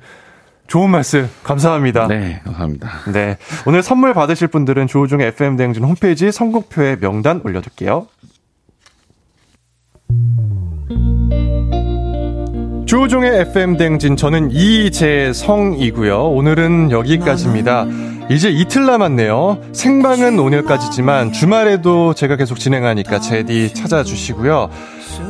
좋은 0.66 0.90
말씀 0.90 1.28
감사합니다. 1.42 2.08
네, 2.08 2.40
감사합니다. 2.44 2.90
네. 3.12 3.36
오늘 3.66 3.82
선물 3.82 4.14
받으실 4.14 4.48
분들은 4.48 4.86
조우종의 4.86 5.28
FM 5.28 5.56
대행진 5.56 5.84
홈페이지 5.84 6.32
선곡표에 6.32 6.96
명단 6.96 7.40
올려둘게요. 7.44 8.06
조우종의 12.86 13.40
FM 13.40 13.76
대행진 13.76 14.16
저는 14.16 14.50
이재성이고요. 14.52 16.28
오늘은 16.30 16.90
여기까지입니다. 16.90 17.86
이제 18.30 18.50
이틀 18.50 18.86
남았네요. 18.86 19.62
생방은 19.72 20.38
오늘까지지만 20.38 21.32
주말에도 21.32 22.14
제가 22.14 22.36
계속 22.36 22.58
진행하니까 22.58 23.20
제디 23.20 23.74
찾아주시고요. 23.74 24.70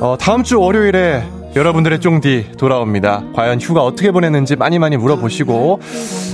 어, 0.00 0.16
다음 0.18 0.42
주 0.42 0.60
월요일에 0.60 1.24
여러분들의 1.56 2.00
쫑디 2.00 2.52
돌아옵니다. 2.58 3.22
과연 3.34 3.60
휴가 3.60 3.82
어떻게 3.82 4.10
보냈는지 4.10 4.56
많이 4.56 4.78
많이 4.78 4.96
물어보시고 4.96 5.80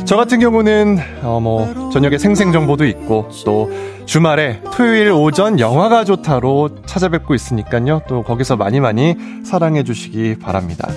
저 0.07 0.17
같은 0.17 0.41
경우는 0.41 0.99
어, 1.23 1.41
뭐 1.41 1.91
저녁에 1.93 2.17
생생 2.17 2.53
정보도 2.53 2.87
있고 2.87 3.29
또 3.45 3.71
주말에 4.07 4.63
토요일 4.73 5.13
오전 5.13 5.61
영화가 5.61 6.05
좋다로 6.05 6.85
찾아뵙고 6.87 7.35
있으니까요. 7.35 8.03
또 8.09 8.23
거기서 8.23 8.57
많이 8.57 8.81
많이 8.81 9.15
사랑해 9.45 9.85
주시기 9.85 10.39
바랍니다. 10.41 10.89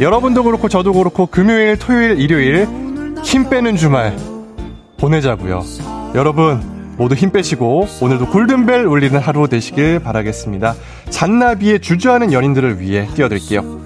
여러분도 0.00 0.42
그렇고 0.42 0.68
저도 0.68 0.92
그렇고 0.92 1.26
금요일, 1.26 1.78
토요일, 1.78 2.18
일요일 2.18 2.66
힘 3.22 3.48
빼는 3.48 3.76
주말 3.76 4.16
보내자고요. 4.98 5.62
여러분 6.14 6.71
모두 6.96 7.14
힘 7.14 7.30
빼시고 7.30 7.88
오늘도 8.00 8.26
골든벨 8.30 8.84
울리는 8.84 9.18
하루 9.18 9.48
되시길 9.48 10.00
바라겠습니다. 10.00 10.74
잔나비의 11.10 11.80
주저하는 11.80 12.32
연인들을 12.32 12.80
위해 12.80 13.06
띄워드릴게요. 13.14 13.82